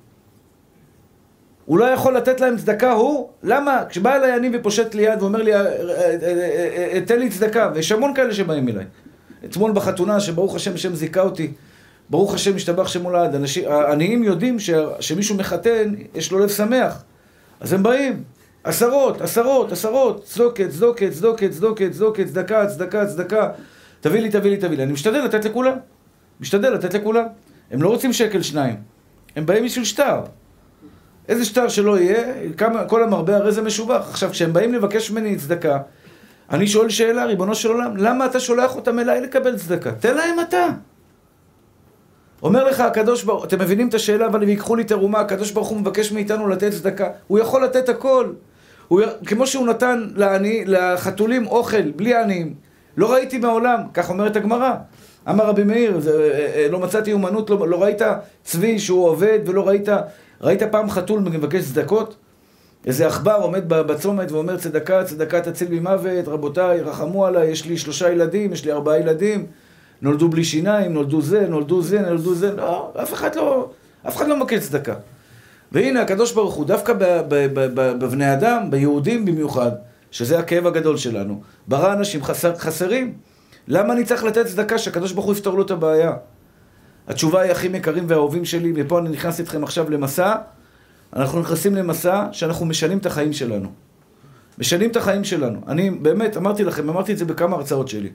הוא 1.68 1.78
לא 1.78 1.84
יכול 1.84 2.16
לתת 2.16 2.40
להם 2.40 2.56
צדקה, 2.56 2.92
הוא? 2.92 3.28
למה? 3.42 3.82
כשבא 3.88 4.16
אליי 4.16 4.36
אני 4.36 4.50
ופושט 4.52 4.94
לי 4.94 5.02
יד 5.02 5.22
ואומר 5.22 5.42
לי, 5.42 5.54
אה, 5.54 5.60
אה, 5.60 6.90
אה, 6.92 7.00
תן 7.06 7.18
לי 7.18 7.30
צדקה, 7.30 7.70
ויש 7.74 7.92
המון 7.92 8.14
כאלה 8.14 8.34
שבאים 8.34 8.68
אליי. 8.68 8.84
אתמול 9.44 9.72
בחתונה, 9.72 10.20
שברוך 10.20 10.56
השם, 10.56 10.74
השם 10.74 10.94
זיכה 10.94 11.20
אותי, 11.20 11.52
ברוך 12.10 12.34
השם, 12.34 12.56
משתבח 12.56 12.88
שם 12.88 13.02
מולד. 13.02 13.36
העניים 13.66 14.22
יודעים 14.22 14.58
ש, 14.58 14.70
שמישהו 15.00 15.36
מחתן, 15.36 15.94
יש 16.14 16.32
לו 16.32 16.38
לב 16.38 16.48
שמח. 16.48 17.02
אז 17.60 17.72
הם 17.72 17.82
באים. 17.82 18.22
עשרות, 18.64 19.20
עשרות, 19.20 19.72
עשרות, 19.72 20.24
צדוקת, 20.24 20.68
צדוקת, 20.70 21.10
צדוקת, 21.12 21.50
צדוקת, 21.50 21.90
צדוקת, 21.92 22.26
צדקה, 22.26 22.66
צדקה, 22.66 23.06
צדקה. 23.06 23.50
תביא 24.00 24.20
לי, 24.20 24.30
תביא 24.30 24.50
לי, 24.50 24.56
תביא 24.56 24.76
לי. 24.76 24.82
אני 24.82 24.92
משתדל 24.92 25.24
לתת 25.24 25.44
לכולם. 25.44 25.76
משתדל 26.40 26.70
לתת 26.70 26.94
לכולם. 26.94 27.24
הם 27.70 27.82
לא 27.82 27.88
רוצים 27.88 28.12
שקל 28.12 28.42
שניים. 28.42 28.76
הם 29.36 29.46
באים 29.46 29.64
בשביל 29.64 29.84
שטר. 29.84 30.20
איזה 31.28 31.44
שטר 31.44 31.68
שלא 31.68 31.98
יהיה, 31.98 32.32
כמה, 32.56 32.84
כל 32.84 33.02
המרבה 33.02 33.36
הרי 33.36 33.52
זה 33.52 33.62
משובח. 33.62 34.06
עכשיו, 34.10 34.30
כשהם 34.30 34.52
באים 34.52 34.74
לבקש 34.74 35.10
ממני 35.10 35.36
צדקה, 35.36 35.78
אני 36.50 36.66
שואל 36.66 36.88
שאלה, 36.88 37.24
ריבונו 37.24 37.54
של 37.54 37.68
עולם, 37.68 37.96
למה 37.96 38.26
אתה 38.26 38.40
שולח 38.40 38.76
אותם 38.76 38.98
אליי 38.98 39.20
לקבל 39.20 39.58
צדקה? 39.58 39.92
תן 39.92 40.16
להם 40.16 40.40
אתה. 40.40 40.66
אומר 42.42 42.64
לך 42.64 42.80
הקדוש 42.80 43.24
ברוך 43.24 43.44
אתם 43.44 43.58
מבינים 43.58 43.88
את 43.88 43.94
השאלה, 43.94 44.26
אבל 44.26 44.42
אם 44.42 44.48
ייקחו 44.48 44.76
לי 44.76 44.84
תרומה, 44.84 45.20
הקדוש 45.20 45.50
ברוך 45.50 45.68
הוא 45.68 45.80
מבקש 45.80 46.12
מאיתנו 46.12 46.48
לתת 46.48 46.72
צדקה. 46.72 47.08
הוא 47.26 47.38
יכול 47.38 47.64
לתת 47.64 47.88
הכל. 47.88 48.32
הוא, 48.88 49.00
כמו 49.26 49.46
שהוא 49.46 49.66
נתן 49.66 50.08
לעני, 50.14 50.64
לחתולים 50.66 51.46
אוכל, 51.46 51.90
בלי 51.90 52.14
עניים. 52.14 52.54
לא 52.96 53.12
ראיתי 53.12 53.38
מעולם, 53.38 53.80
כך 53.94 54.10
אומרת 54.10 54.36
הגמרא. 54.36 54.74
אמר 55.28 55.46
רבי 55.46 55.64
מאיר, 55.64 56.00
זה, 56.00 56.10
אה, 56.10 56.62
אה, 56.62 56.68
לא 56.70 56.78
מצאתי 56.78 57.12
אומנות, 57.12 57.50
לא, 57.50 57.68
לא 57.68 57.82
ראית 57.82 58.02
צבי 58.42 58.78
שהוא 58.78 59.08
עובד 59.08 59.38
ולא 59.46 59.68
ראית, 59.68 59.88
ראית 60.40 60.62
פעם 60.62 60.90
חתול 60.90 61.20
מבקש 61.20 61.64
צדקות? 61.64 62.16
איזה 62.86 63.06
עכבר 63.06 63.38
עומד 63.42 63.68
בצומת 63.68 64.32
ואומר 64.32 64.56
צדקה, 64.56 65.04
צדקה 65.04 65.40
תציל 65.40 65.68
ממוות, 65.70 66.28
רבותיי, 66.28 66.80
רחמו 66.80 67.26
עליי, 67.26 67.48
יש 67.48 67.66
לי 67.66 67.78
שלושה 67.78 68.10
ילדים, 68.12 68.52
יש 68.52 68.64
לי 68.64 68.72
ארבעה 68.72 68.98
ילדים. 68.98 69.46
נולדו 70.02 70.28
בלי 70.28 70.44
שיניים, 70.44 70.92
נולדו 70.92 71.20
זה, 71.22 71.46
נולדו 71.48 71.82
זה, 71.82 72.00
נולדו 72.00 72.34
זה, 72.34 72.56
לא, 72.56 72.92
אף 73.02 73.12
אחד 73.14 73.36
לא, 73.36 73.70
אף 74.08 74.16
אחד 74.16 74.28
לא 74.28 74.36
מכיר 74.36 74.60
צדקה. 74.60 74.94
והנה 75.72 76.02
הקדוש 76.02 76.32
ברוך 76.32 76.54
הוא, 76.54 76.66
דווקא 76.66 76.92
בבני 77.74 78.32
אדם, 78.32 78.70
ביהודים 78.70 79.24
במיוחד, 79.24 79.70
שזה 80.10 80.38
הכאב 80.38 80.66
הגדול 80.66 80.96
שלנו, 80.96 81.40
ברא 81.68 81.92
אנשים 81.92 82.24
חסר, 82.24 82.56
חסרים. 82.56 83.14
למה 83.68 83.92
אני 83.92 84.04
צריך 84.04 84.24
לתת 84.24 84.46
צדקה 84.46 84.78
שהקדוש 84.78 85.12
ברוך 85.12 85.26
הוא 85.26 85.34
יפתור 85.34 85.56
לו 85.56 85.62
את 85.62 85.70
הבעיה? 85.70 86.12
התשובה 87.08 87.40
היא, 87.40 87.52
אחים 87.52 87.74
יקרים 87.74 88.04
ואהובים 88.08 88.44
שלי, 88.44 88.72
ופה 88.76 88.98
אני 88.98 89.08
נכנס 89.08 89.40
איתכם 89.40 89.64
עכשיו 89.64 89.90
למסע, 89.90 90.34
אנחנו 91.12 91.40
נכנסים 91.40 91.74
למסע 91.74 92.26
שאנחנו 92.32 92.66
משנים 92.66 92.98
את 92.98 93.06
החיים 93.06 93.32
שלנו. 93.32 93.68
משנים 94.58 94.90
את 94.90 94.96
החיים 94.96 95.24
שלנו. 95.24 95.60
אני 95.68 95.90
באמת, 95.90 96.36
אמרתי 96.36 96.64
לכם, 96.64 96.88
אמרתי 96.88 97.12
את 97.12 97.18
זה 97.18 97.24
בכמה 97.24 97.56
הרצאות 97.56 97.88
שלי. 97.88 98.10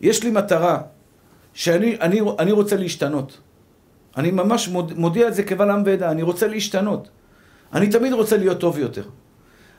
יש 0.00 0.24
לי 0.24 0.30
מטרה 0.30 0.78
שאני 1.54 1.96
אני, 2.00 2.20
אני 2.38 2.52
רוצה 2.52 2.76
להשתנות. 2.76 3.38
אני 4.16 4.30
ממש 4.30 4.68
מודיע 4.96 5.28
את 5.28 5.34
זה 5.34 5.42
קבל 5.42 5.70
עם 5.70 5.82
ועדה, 5.86 6.10
אני 6.10 6.22
רוצה 6.22 6.46
להשתנות. 6.46 7.08
אני 7.72 7.88
תמיד 7.88 8.12
רוצה 8.12 8.36
להיות 8.36 8.60
טוב 8.60 8.78
יותר. 8.78 9.02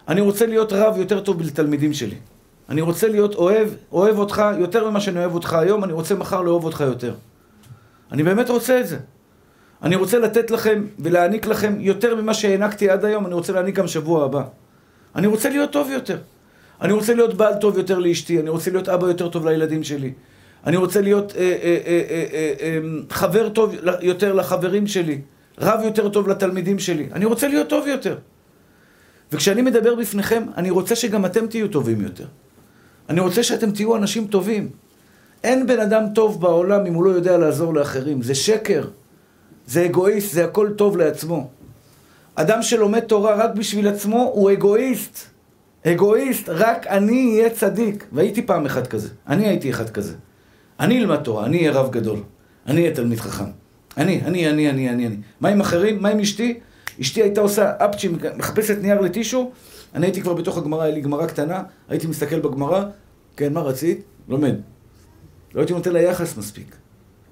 אני 0.08 0.22
רוצה 0.22 0.46
להיות 0.46 0.74
רב 0.74 0.98
יותר 0.98 1.20
טוב 1.20 1.42
לתלמידים 1.42 1.94
שלי. 1.94 2.16
אני 2.70 2.82
רוצה 2.82 3.08
להיות 3.08 3.36
אוהב, 3.36 3.70
אוהב 3.92 4.18
אותך 4.18 4.44
יותר 4.60 4.90
ממה 4.90 5.00
שאני 5.00 5.20
אוהב 5.20 5.34
אותך 5.34 5.54
היום, 5.54 5.84
אני 5.84 5.94
רוצה 5.94 6.16
מחר 6.16 6.42
לאהוב 6.42 6.66
אותך 6.66 6.80
יותר. 6.88 7.16
אני 8.12 8.24
באמת 8.24 8.50
רוצה 8.50 8.80
את 8.80 8.88
זה. 8.88 8.98
אני 9.84 9.96
רוצה 9.96 10.20
לתת 10.20 10.52
לכם 10.52 10.86
ולהעניק 11.00 11.46
לכם 11.46 11.76
יותר 11.80 12.16
ממה 12.16 12.34
שהענקתי 12.34 12.90
עד 12.90 13.06
היום, 13.06 13.26
אני 13.26 13.34
רוצה 13.34 13.54
להעניק 13.54 13.76
גם 13.76 13.88
שבוע 13.88 14.26
הבא. 14.26 14.44
אני 15.16 15.28
רוצה 15.28 15.50
להיות 15.50 15.72
טוב 15.72 15.90
יותר. 15.92 16.18
אני 16.82 16.94
רוצה 16.94 17.14
להיות 17.14 17.34
בעל 17.34 17.54
טוב 17.62 17.78
יותר 17.78 18.00
לאשתי, 18.00 18.40
אני 18.40 18.50
רוצה 18.50 18.72
להיות 18.72 18.90
אבא 18.90 19.08
יותר 19.08 19.30
טוב 19.30 19.48
לילדים 19.48 19.84
שלי. 19.84 20.14
אני 20.66 20.78
רוצה 20.78 21.02
להיות 21.02 21.36
אה, 21.36 21.42
אה, 21.42 21.78
אה, 21.86 22.04
אה, 22.10 22.26
אה, 22.34 22.54
אה, 22.60 22.80
חבר 23.10 23.50
טוב 23.50 23.76
יותר 24.02 24.34
לחברים 24.34 24.88
שלי, 24.88 25.22
רב 25.60 25.80
יותר 25.84 26.10
טוב 26.10 26.28
לתלמידים 26.28 26.80
שלי. 26.80 27.08
אני 27.14 27.26
רוצה 27.26 27.48
להיות 27.48 27.70
טוב 27.70 27.88
יותר. 27.88 28.18
וכשאני 29.32 29.62
מדבר 29.62 29.96
בפניכם, 29.96 30.44
אני 30.58 30.70
רוצה 30.70 30.96
שגם 30.96 31.26
אתם 31.26 31.48
תהיו 31.48 31.68
טובים 31.68 32.02
יותר. 32.02 32.26
אני 33.10 33.20
רוצה 33.20 33.44
שאתם 33.44 33.72
תהיו 33.72 33.96
אנשים 33.96 34.28
טובים. 34.28 34.70
אין 35.48 35.68
בן 35.68 35.80
אדם 35.80 36.04
טוב 36.16 36.42
בעולם 36.42 36.86
אם 36.86 36.94
הוא 36.94 37.04
לא 37.04 37.10
יודע 37.10 37.38
לעזור 37.38 37.74
לאחרים. 37.74 38.22
זה 38.22 38.36
שקר. 38.36 38.88
זה 39.68 39.86
אגואיסט, 39.86 40.34
זה 40.34 40.46
הכל 40.46 40.70
טוב 40.76 40.98
לעצמו. 40.98 41.50
אדם 42.36 42.62
שלומד 42.62 43.00
תורה 43.00 43.36
רק 43.36 43.56
בשביל 43.56 43.88
עצמו 43.88 44.32
הוא 44.34 44.52
אגואיסט. 44.52 45.20
אגואיסט, 45.88 46.50
רק 46.50 46.88
אני 46.88 47.38
אהיה 47.38 47.50
צדיק. 47.50 48.06
והייתי 48.12 48.42
פעם 48.42 48.66
אחד 48.66 48.88
כזה. 48.88 49.10
אני 49.28 49.48
הייתי 49.48 49.70
אחד 49.70 49.90
כזה. 49.90 50.14
אני 50.80 51.00
אלמד 51.00 51.24
תורה, 51.24 51.46
אני 51.46 51.58
אהיה 51.58 51.72
רב 51.72 51.92
גדול. 51.92 52.20
אני 52.68 52.82
אהיה 52.82 52.96
תלמיד 52.96 53.20
חכם. 53.20 53.52
אני, 53.98 54.22
אני, 54.26 54.50
אני, 54.50 54.70
אני, 54.70 54.90
אני, 54.90 55.08
אני. 55.08 55.16
מה 55.42 55.50
עם 55.50 55.62
אחרים? 55.62 56.02
מה 56.02 56.10
עם 56.10 56.20
אשתי? 56.20 56.60
אשתי 57.02 57.22
הייתה 57.22 57.42
עושה 57.42 57.72
אפצ'י, 57.78 58.10
מחפשת 58.38 58.78
נייר 58.82 59.02
לטישו, 59.02 59.52
אני 59.96 60.06
הייתי 60.06 60.22
כבר 60.22 60.34
בתוך 60.34 60.58
הגמרא, 60.58 60.84
היה 60.84 60.94
לי 60.94 61.02
גמרא 61.02 61.26
קטנה, 61.26 61.64
הייתי 61.90 62.08
מסתכל 62.08 62.40
בגמרא, 62.40 62.84
כן, 63.38 63.54
מה 63.54 63.62
רצית? 63.62 64.02
לומד. 64.30 64.56
לא 65.58 65.62
הייתי 65.62 65.74
נותן 65.74 65.94
לה 65.94 66.02
יחס 66.02 66.38
מספיק. 66.38 66.76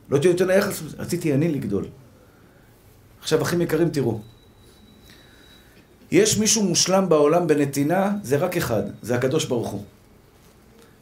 לא 0.09 0.15
הייתי 0.15 0.29
נותן 0.29 0.47
לה 0.47 0.53
יחס 0.53 0.81
רציתי 0.97 1.33
אני 1.33 1.47
לגדול. 1.47 1.85
עכשיו, 3.21 3.41
אחים 3.41 3.61
יקרים, 3.61 3.89
תראו. 3.89 4.19
יש 6.11 6.37
מישהו 6.37 6.63
מושלם 6.63 7.09
בעולם 7.09 7.47
בנתינה, 7.47 8.11
זה 8.23 8.37
רק 8.37 8.57
אחד, 8.57 8.83
זה 9.01 9.15
הקדוש 9.15 9.45
ברוך 9.45 9.69
הוא. 9.69 9.83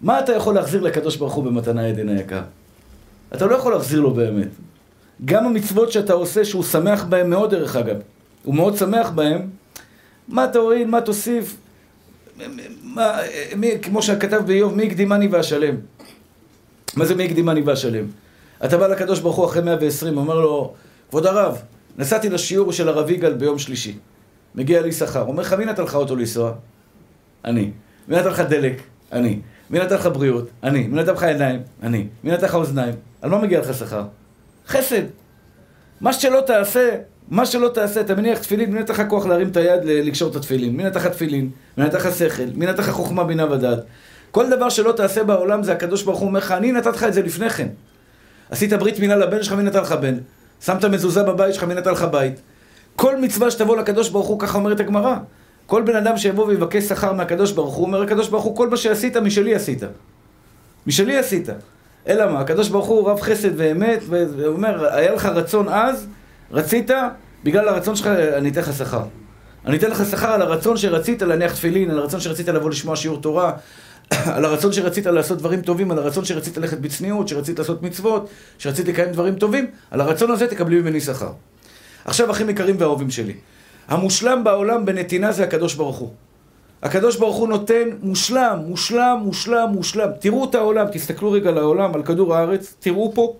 מה 0.01 0.19
אתה 0.19 0.31
יכול 0.31 0.55
להחזיר 0.55 0.81
לקדוש 0.81 1.15
ברוך 1.15 1.33
הוא 1.33 1.43
במתנה 1.43 1.87
עדן 1.87 2.09
היקר? 2.09 2.41
אתה 3.33 3.45
לא 3.45 3.55
יכול 3.55 3.73
להחזיר 3.73 3.99
לו 3.99 4.13
באמת. 4.13 4.49
גם 5.25 5.45
המצוות 5.45 5.91
שאתה 5.91 6.13
עושה, 6.13 6.45
שהוא 6.45 6.63
שמח 6.63 7.03
בהן 7.03 7.29
מאוד 7.29 7.51
דרך 7.51 7.75
אגב, 7.75 7.97
הוא 8.43 8.55
מאוד 8.55 8.77
שמח 8.77 9.09
בהן, 9.09 9.41
מה 10.27 10.47
תוריד, 10.53 10.87
מה 10.87 11.01
תוסיף, 11.01 11.55
מה, 12.83 13.17
מי, 13.55 13.71
כמו 13.81 14.01
שכתב 14.01 14.41
באיוב, 14.45 14.75
מי 14.75 14.87
הקדימני 14.87 15.27
ואשלם? 15.27 15.75
מה 16.95 17.05
זה 17.05 17.15
מי 17.15 17.25
הקדימני 17.25 17.61
ואשלם? 17.61 18.05
אתה 18.65 18.77
בא 18.77 18.87
לקדוש 18.87 19.19
ברוך 19.19 19.35
הוא 19.35 19.45
אחרי 19.45 19.61
120, 19.61 20.17
אומר 20.17 20.39
לו, 20.39 20.73
כבוד 21.09 21.25
הרב, 21.25 21.61
נסעתי 21.97 22.29
לשיעור 22.29 22.71
של 22.71 22.89
הרב 22.89 23.11
יגאל 23.11 23.33
ביום 23.33 23.59
שלישי. 23.59 23.97
מגיע 24.55 24.81
לי 24.81 24.91
שכר. 24.91 25.21
אומר 25.21 25.43
לך, 25.43 25.53
מי 25.53 25.65
נתן 25.65 25.83
לך 25.83 25.95
אוטו 25.95 26.15
לנסוע? 26.15 26.53
אני. 27.45 27.71
מי 28.07 28.15
נתן 28.15 28.29
לך 28.29 28.39
דלק? 28.39 28.81
אני. 29.11 29.39
מי 29.69 29.79
נתן 29.79 29.95
לך 29.95 30.07
בריאות? 30.13 30.49
אני. 30.63 30.87
מי 30.87 31.01
נתן 31.01 31.13
לך 31.13 31.23
עיניים? 31.23 31.61
אני. 31.83 32.07
מי 32.23 32.31
נתן 32.31 32.45
לך 32.45 32.55
אוזניים? 32.55 32.95
על 33.21 33.29
מה 33.29 33.37
מגיע 33.37 33.59
לך 33.59 33.73
שכר? 33.73 34.03
חסד. 34.67 35.03
מה 36.01 36.13
שלא 36.13 36.41
תעשה, 36.41 36.89
מה 37.29 37.45
שלא 37.45 37.67
תעשה, 37.67 38.01
אתה 38.01 38.15
מניח 38.15 38.39
תפילין, 38.39 38.73
מי 38.73 38.79
נתן 38.79 38.93
לך 38.93 39.01
כוח 39.09 39.25
להרים 39.25 39.47
את 39.47 39.57
היד 39.57 39.79
לקשור 39.83 40.31
את 40.31 40.35
התפילין? 40.35 40.77
מי 40.77 40.83
נתן 40.83 40.99
לך 40.99 41.07
תפילין? 41.07 41.49
מי 41.77 41.83
נתן 41.83 41.97
לך 41.97 42.15
שכל? 42.15 42.43
מי 42.55 42.65
נתן 42.65 42.83
לך 42.83 42.89
חוכמה, 42.89 43.23
בינה 43.23 43.51
ודעת? 43.51 43.79
כל 44.33 44.49
דבר 44.49 44.69
שלא 44.69 44.91
תעשה 44.91 45.23
בעולם 45.23 45.63
זה 45.63 45.73
הקדוש 45.73 46.03
ברוך 46.03 46.19
הוא 46.19 46.27
אומר 46.27 46.39
לך, 46.39 46.51
אני 46.51 46.71
נתתי 46.71 46.89
לך 46.89 47.03
את 47.03 47.13
זה 47.13 47.21
לפני 47.21 47.49
כן. 47.49 47.67
עשית 48.49 48.73
ברית 48.73 48.99
מילה 48.99 49.15
לבן 49.15 49.43
שלך, 49.43 49.53
מי 49.53 49.63
נתן 49.63 49.81
לך 49.81 49.91
בן? 49.91 50.17
שמת 50.65 50.85
מזוזה 50.85 51.23
בבית 51.23 51.53
שלך, 51.53 51.63
מי 51.63 51.73
נתן 51.73 51.91
לך 51.91 52.03
בית? 52.03 52.41
כל 52.95 53.17
מצווה 53.17 53.51
שתבוא 53.51 53.77
לקדוש 53.77 54.09
ברוך 54.09 54.27
הוא, 54.27 54.39
ככה 54.39 54.57
אומרת 54.57 54.79
הגמרא. 54.79 55.15
כל 55.65 55.81
בן 55.81 55.95
אדם 55.95 56.17
שיבוא 56.17 56.45
ויבקש 56.45 56.83
שכר 56.83 57.13
מהקדוש 57.13 57.51
ברוך 57.51 57.75
הוא, 57.75 57.85
אומר 57.85 58.01
הקדוש 58.01 58.29
ברוך 58.29 58.43
הוא, 58.43 58.55
כל 58.55 58.69
מה 58.69 58.77
שעשית, 58.77 59.17
משלי 59.17 59.55
עשית. 59.55 59.83
משלי 60.87 61.17
עשית. 61.17 61.49
אלא 62.07 62.31
מה? 62.31 62.39
הקדוש 62.39 62.69
ברוך 62.69 62.87
הוא 62.87 63.09
רב 63.09 63.21
חסד 63.21 63.51
ואמת, 63.57 63.99
והוא 64.09 64.47
אומר, 64.47 64.93
היה 64.93 65.13
לך 65.13 65.25
רצון 65.25 65.67
אז, 65.69 66.07
רצית, 66.51 66.91
בגלל 67.43 67.67
הרצון 67.67 67.95
שלך 67.95 68.07
אני 68.07 68.49
אתן 68.49 68.61
לך 68.61 68.73
שכר. 68.77 69.03
אני 69.65 69.77
אתן 69.77 69.91
לך 69.91 70.03
שכר 70.11 70.31
על 70.31 70.41
הרצון 70.41 70.77
שרצית 70.77 71.21
להניח 71.21 71.53
תפילין, 71.53 71.91
על 71.91 71.99
הרצון 71.99 72.19
שרצית 72.19 72.47
לבוא 72.47 72.69
לשמוע 72.69 72.95
שיעור 72.95 73.21
תורה, 73.21 73.53
על 74.35 74.45
הרצון 74.45 74.73
שרצית 74.73 75.05
לעשות 75.05 75.37
דברים 75.37 75.61
טובים, 75.61 75.91
על 75.91 75.97
הרצון 75.99 76.25
שרצית 76.25 76.57
ללכת 76.57 76.77
בצניעות, 76.77 77.27
שרצית 77.27 77.59
לעשות 77.59 77.83
מצוות, 77.83 78.29
שרצית 78.57 78.87
לקיים 78.87 79.11
דברים 79.11 79.35
טובים, 79.35 79.67
על 79.91 80.01
הרצון 80.01 80.31
הזה 80.31 80.47
תקבלי 80.47 80.81
ממני 80.81 81.01
שכר. 81.01 81.31
עכשיו, 82.05 82.31
אחים 82.31 82.49
יקרים 82.49 82.75
ואהובים 82.79 83.09
שלי, 83.11 83.33
המושלם 83.87 84.43
בעולם 84.43 84.85
בנתינה 84.85 85.31
זה 85.31 85.43
הקדוש 85.43 85.73
ברוך 85.75 85.97
הוא. 85.97 86.09
הקדוש 86.83 87.17
ברוך 87.17 87.35
הוא 87.35 87.47
נותן 87.47 87.89
מושלם, 88.01 88.59
מושלם, 88.67 89.19
מושלם, 89.23 89.69
מושלם. 89.69 90.09
תראו 90.19 90.45
את 90.49 90.55
העולם, 90.55 90.87
תסתכלו 90.91 91.31
רגע 91.31 91.49
על 91.49 91.57
העולם, 91.57 91.95
על 91.95 92.03
כדור 92.03 92.35
הארץ, 92.35 92.75
תראו 92.79 93.11
פה 93.15 93.35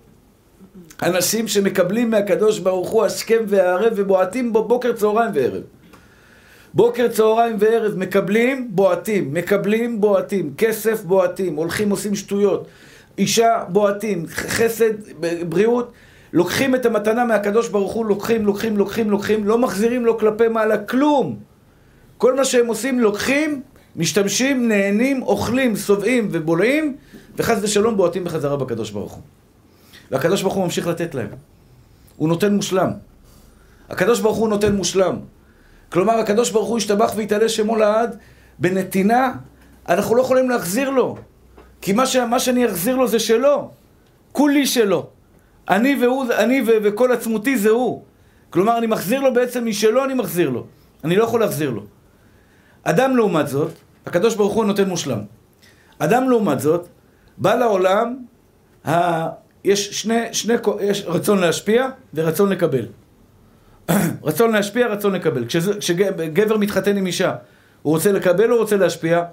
אנשים 1.03 1.47
שמקבלים 1.47 2.09
מהקדוש 2.09 2.59
ברוך 2.59 2.89
הוא 2.89 3.05
השכם 3.05 3.43
והערב 3.47 3.93
ובועטים 3.95 4.53
בו 4.53 4.67
בוקר, 4.67 4.93
צהריים 4.93 5.31
וערב. 5.33 5.61
בוקר, 6.73 7.07
צהריים 7.07 7.55
וערב 7.59 7.97
מקבלים, 7.97 8.67
בועטים, 8.71 9.33
מקבלים, 9.33 10.01
בועטים, 10.01 10.53
כסף, 10.57 11.03
בועטים, 11.03 11.55
הולכים, 11.55 11.89
עושים 11.89 12.15
שטויות, 12.15 12.67
אישה, 13.17 13.63
בועטים, 13.69 14.25
חסד, 14.27 14.93
בריאות. 15.49 15.91
לוקחים 16.33 16.75
את 16.75 16.85
המתנה 16.85 17.25
מהקדוש 17.25 17.69
ברוך 17.69 17.93
הוא, 17.93 18.05
לוקחים, 18.05 18.45
לוקחים, 18.45 18.77
לוקחים, 18.77 19.09
לוקחים, 19.09 19.47
לא 19.47 19.57
מחזירים 19.57 20.05
לו 20.05 20.17
כלפי 20.17 20.47
מעלה 20.47 20.77
כלום. 20.77 21.37
כל 22.17 22.35
מה 22.35 22.45
שהם 22.45 22.67
עושים, 22.67 22.99
לוקחים, 22.99 23.61
משתמשים, 23.95 24.67
נהנים, 24.67 25.23
אוכלים, 25.23 25.75
שבעים 25.75 26.27
ובולעים, 26.31 26.95
וחס 27.37 27.57
ושלום 27.61 27.97
בועטים 27.97 28.23
בחזרה 28.23 28.57
בקדוש 28.57 28.91
ברוך 28.91 29.11
הוא. 29.13 29.21
והקדוש 30.11 30.41
ברוך 30.41 30.53
הוא 30.53 30.63
ממשיך 30.63 30.87
לתת 30.87 31.15
להם. 31.15 31.27
הוא 32.17 32.29
נותן 32.29 32.55
מושלם. 32.55 32.89
הקדוש 33.89 34.19
ברוך 34.19 34.37
הוא 34.37 34.49
נותן 34.49 34.75
מושלם. 34.75 35.15
כלומר, 35.93 36.13
הקדוש 36.13 36.51
ברוך 36.51 36.69
הוא 36.69 36.77
ישתבח 36.77 37.13
ויתעלה 37.15 37.49
שמו 37.49 37.75
לעד, 37.75 38.17
בנתינה, 38.59 39.33
אנחנו 39.89 40.15
לא 40.15 40.21
יכולים 40.21 40.49
להחזיר 40.49 40.89
לו. 40.89 41.17
כי 41.81 41.93
מה, 41.93 42.05
ש... 42.05 42.15
מה 42.15 42.39
שאני 42.39 42.65
אחזיר 42.65 42.95
לו 42.95 43.07
זה 43.07 43.19
שלו. 43.19 43.69
כולי 44.31 44.65
שלו. 44.65 45.07
אני 45.69 45.95
והוא, 46.01 46.25
אני 46.37 46.61
ו... 46.61 46.69
וכל 46.83 47.11
עצמותי 47.11 47.57
זה 47.57 47.69
הוא. 47.69 48.03
כלומר, 48.49 48.77
אני 48.77 48.87
מחזיר 48.87 49.21
לו 49.21 49.33
בעצם 49.33 49.65
משלו, 49.65 50.05
אני 50.05 50.13
מחזיר 50.13 50.49
לו. 50.49 50.65
אני 51.03 51.15
לא 51.15 51.23
יכול 51.23 51.39
להחזיר 51.39 51.69
לו. 51.69 51.83
אדם 52.83 53.17
לעומת 53.17 53.47
זאת, 53.47 53.71
הקדוש 54.05 54.35
ברוך 54.35 54.53
הוא 54.53 54.65
נותן 54.65 54.89
מושלם. 54.89 55.19
אדם 55.99 56.29
לעומת 56.29 56.59
זאת, 56.59 56.87
בא 57.37 57.55
לעולם, 57.55 58.17
ה... 58.87 59.29
יש 59.63 60.01
שני, 60.01 60.33
שני, 60.33 60.53
יש 60.81 61.03
רצון 61.07 61.37
להשפיע 61.39 61.87
ורצון 62.13 62.49
לקבל. 62.49 62.85
רצון 64.23 64.51
להשפיע, 64.51 64.87
רצון 64.87 65.13
לקבל. 65.13 65.45
כשזה, 65.45 65.73
כשגבר 65.79 66.57
מתחתן 66.57 66.97
עם 66.97 67.05
אישה, 67.05 67.35
הוא 67.81 67.93
רוצה 67.93 68.11
לקבל 68.11 68.51
או 68.51 68.57
רוצה 68.57 68.77
להשפיע? 68.77 69.23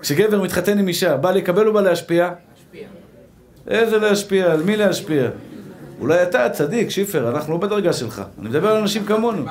כשגבר 0.00 0.42
מתחתן 0.42 0.78
עם 0.78 0.88
אישה, 0.88 1.16
בא 1.16 1.30
לקבל 1.30 1.66
או 1.66 1.72
בא 1.72 1.80
להשפיע? 1.80 2.30
להשפיע. 2.54 2.88
איזה 3.68 3.98
להשפיע? 3.98 4.52
על 4.52 4.62
מי 4.62 4.76
להשפיע? 4.76 5.30
אולי 6.00 6.22
אתה 6.22 6.50
צדיק, 6.50 6.88
שיפר, 6.90 7.30
אנחנו 7.30 7.52
לא 7.52 7.58
בדרגה 7.58 7.92
שלך. 7.92 8.22
אני 8.40 8.48
מדבר 8.48 8.68
על 8.70 8.76
אנשים 8.76 9.04
כמונו. 9.04 9.44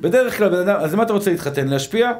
בדרך 0.00 0.36
כלל, 0.36 0.48
בן 0.48 0.58
אדם, 0.58 0.76
אז 0.80 0.94
למה 0.94 1.02
אתה 1.02 1.12
רוצה 1.12 1.30
להתחתן? 1.30 1.68
להשפיע? 1.68 2.12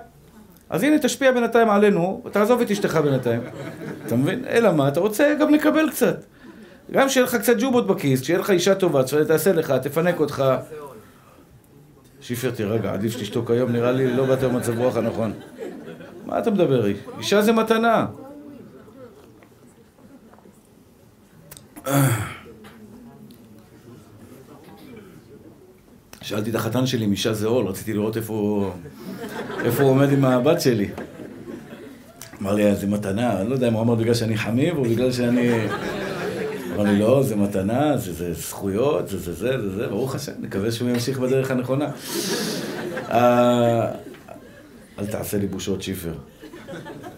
אז 0.71 0.83
הנה, 0.83 0.99
תשפיע 0.99 1.33
בינתיים 1.33 1.71
עלינו, 1.71 2.23
תעזוב 2.33 2.61
את 2.61 2.71
אשתך 2.71 2.97
בינתיים. 2.97 3.41
אתה 4.07 4.17
מבין? 4.17 4.45
אלא 4.49 4.73
מה? 4.73 4.89
אתה 4.89 5.01
רוצה 5.01 5.35
גם 5.41 5.55
לקבל 5.55 5.91
קצת. 5.91 6.25
גם 6.93 7.09
שיהיה 7.09 7.27
לך 7.27 7.35
קצת 7.35 7.55
ג'ובות 7.59 7.87
בכיס, 7.87 8.23
שיהיה 8.23 8.39
לך 8.39 8.51
אישה 8.51 8.75
טובה, 8.75 9.03
תעשה 9.29 9.53
לך, 9.53 9.71
תפנק 9.83 10.21
אותך. 10.21 10.45
שיפר, 12.21 12.51
תירגע, 12.51 12.93
עדיף 12.93 13.13
שתשתוק 13.13 13.51
היום, 13.51 13.73
נראה 13.73 13.93
לי 13.93 14.17
לא 14.17 14.27
באת 14.27 14.39
במצב 14.39 14.79
רוח 14.79 14.97
הנכון. 14.97 15.33
מה 16.27 16.39
אתה 16.39 16.51
מדבר? 16.51 16.87
אישה 17.19 17.43
זה 17.43 17.53
מתנה. 17.53 18.07
שאלתי 26.23 26.51
את 26.51 26.55
החתן 26.55 26.87
שלי 26.87 27.05
אם 27.05 27.13
אישה 27.13 27.33
זה 27.33 27.47
עול, 27.47 27.67
רציתי 27.67 27.93
לראות 27.93 28.17
איפה, 28.17 28.71
איפה 29.65 29.83
הוא 29.83 29.91
עומד 29.91 30.13
עם 30.13 30.25
הבת 30.25 30.61
שלי. 30.61 30.89
אמר 32.43 32.55
לי, 32.55 32.75
זה 32.75 32.87
מתנה, 32.87 33.41
אני 33.41 33.49
לא 33.49 33.55
יודע 33.55 33.69
אם 33.69 33.73
הוא 33.73 33.83
אמר 33.83 33.95
בגלל 33.95 34.15
שאני 34.15 34.37
חמיב 34.37 34.77
או 34.77 34.83
בגלל 34.83 35.13
שאני... 35.13 35.51
אמר 36.81 36.91
לי, 36.91 36.99
לא, 36.99 37.23
זה 37.23 37.37
מתנה, 37.37 37.97
זה, 37.97 38.13
זה 38.13 38.33
זכויות, 38.35 39.09
זה 39.09 39.19
זה 39.19 39.33
זה 39.33 39.61
זה 39.61 39.71
זה, 39.77 39.87
ברוך 39.89 40.15
השם, 40.15 40.33
נקווה 40.41 40.73
שהוא 40.73 40.91
ימשיך 40.91 41.19
בדרך 41.19 41.51
הנכונה. 41.51 41.91
אה, 43.11 43.93
אל 44.99 45.07
תעשה 45.07 45.39
לי 45.39 45.47
בושות 45.47 45.83
שיפר. 45.83 46.13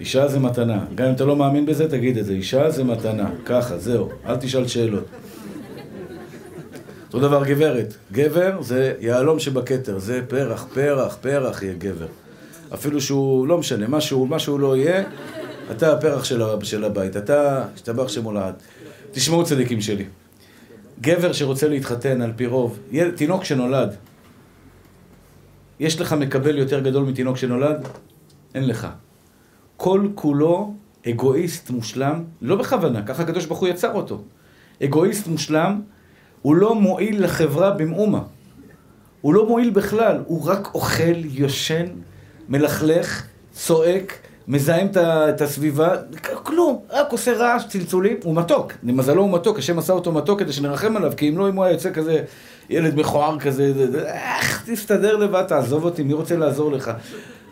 אישה 0.00 0.28
זה 0.28 0.38
מתנה. 0.38 0.85
גם 0.95 1.07
אם 1.07 1.14
אתה 1.14 1.25
לא 1.25 1.37
מאמין 1.37 1.66
בזה, 1.66 1.90
תגיד 1.90 2.19
את 2.19 2.25
זה. 2.25 2.33
אישה 2.33 2.71
זה 2.71 2.85
מתנה. 2.85 3.31
ככה, 3.45 3.78
זהו. 3.78 4.09
אל 4.26 4.37
תשאל 4.37 4.66
שאלות. 4.66 5.04
אותו 7.07 7.21
דבר 7.21 7.45
גברת. 7.45 7.95
גבר 8.12 8.62
זה 8.62 8.95
יהלום 9.00 9.38
שבכתר. 9.38 9.99
זה 9.99 10.21
פרח, 10.28 10.66
פרח, 10.75 11.16
פרח 11.21 11.62
יהיה 11.62 11.75
גבר. 11.78 12.07
אפילו 12.75 13.00
שהוא, 13.00 13.47
לא 13.47 13.59
משנה, 13.59 13.88
מה 13.88 14.00
שהוא, 14.00 14.28
מה 14.28 14.38
שהוא 14.38 14.61
לא 14.61 14.76
יהיה, 14.76 15.04
אתה 15.71 15.92
הפרח 15.92 16.25
של, 16.25 16.42
של 16.62 16.85
הבית. 16.85 17.16
אתה, 17.16 17.64
השתבח 17.75 18.09
שמולד. 18.09 18.54
תשמעו 19.12 19.45
צדיקים 19.45 19.81
שלי. 19.81 20.04
גבר 21.00 21.33
שרוצה 21.33 21.69
להתחתן 21.69 22.23
על 22.23 22.33
פי 22.37 22.47
רוב, 22.47 22.78
תינוק 23.16 23.45
שנולד, 23.45 23.97
יש 25.81 26.00
לך 26.00 26.12
מקבל 26.12 26.59
יותר 26.59 26.81
גדול 26.81 27.04
מתינוק 27.04 27.37
שנולד? 27.37 27.88
אין 28.54 28.66
לך. 28.66 28.88
כל 29.76 30.09
כולו 30.14 30.75
אגואיסט 31.09 31.71
מושלם, 31.71 32.25
לא 32.42 32.57
בכוונה, 32.57 33.02
ככה 33.02 33.23
הקדוש 33.23 33.47
ברוך 33.47 33.61
הוא 33.61 33.69
יצר 33.69 33.92
אותו. 33.92 34.23
אגואיסט 34.85 35.26
מושלם, 35.26 35.81
הוא 36.42 36.57
לא 36.57 36.75
מועיל 36.75 37.25
לחברה 37.25 37.71
במאומה. 37.71 38.23
הוא 39.21 39.35
לא 39.35 39.47
מועיל 39.47 39.71
בכלל, 39.71 40.23
הוא 40.26 40.47
רק 40.47 40.75
אוכל, 40.75 41.25
יושן, 41.25 41.87
מלכלך, 42.49 43.26
צועק, 43.52 44.19
מזהם 44.49 44.87
את 44.96 45.40
הסביבה, 45.40 45.94
כלום, 46.42 46.80
רק 46.90 47.12
עושה 47.12 47.32
רעש, 47.32 47.66
צלצולים, 47.66 48.16
הוא 48.25 48.34
מתוק, 48.34 48.72
למזלו 48.82 49.22
הוא 49.22 49.32
מתוק, 49.32 49.58
השם 49.58 49.78
עשה 49.78 49.92
אותו 49.92 50.12
מתוק 50.12 50.38
כדי 50.38 50.52
שנרחם 50.52 50.96
עליו, 50.96 51.12
כי 51.16 51.28
אם 51.28 51.38
לא, 51.38 51.49
אם 51.49 51.56
הוא 51.56 51.64
היה 51.64 51.72
יוצא 51.72 51.92
כזה, 51.92 52.22
ילד 52.70 52.94
מכוער 52.94 53.38
כזה, 53.38 53.72
איך 54.04 54.62
תסתדר 54.66 55.16
לבד, 55.16 55.42
תעזוב 55.42 55.84
אותי, 55.84 56.02
מי 56.02 56.12
רוצה 56.12 56.37
לעזור 56.37 56.72
לך? 56.72 56.90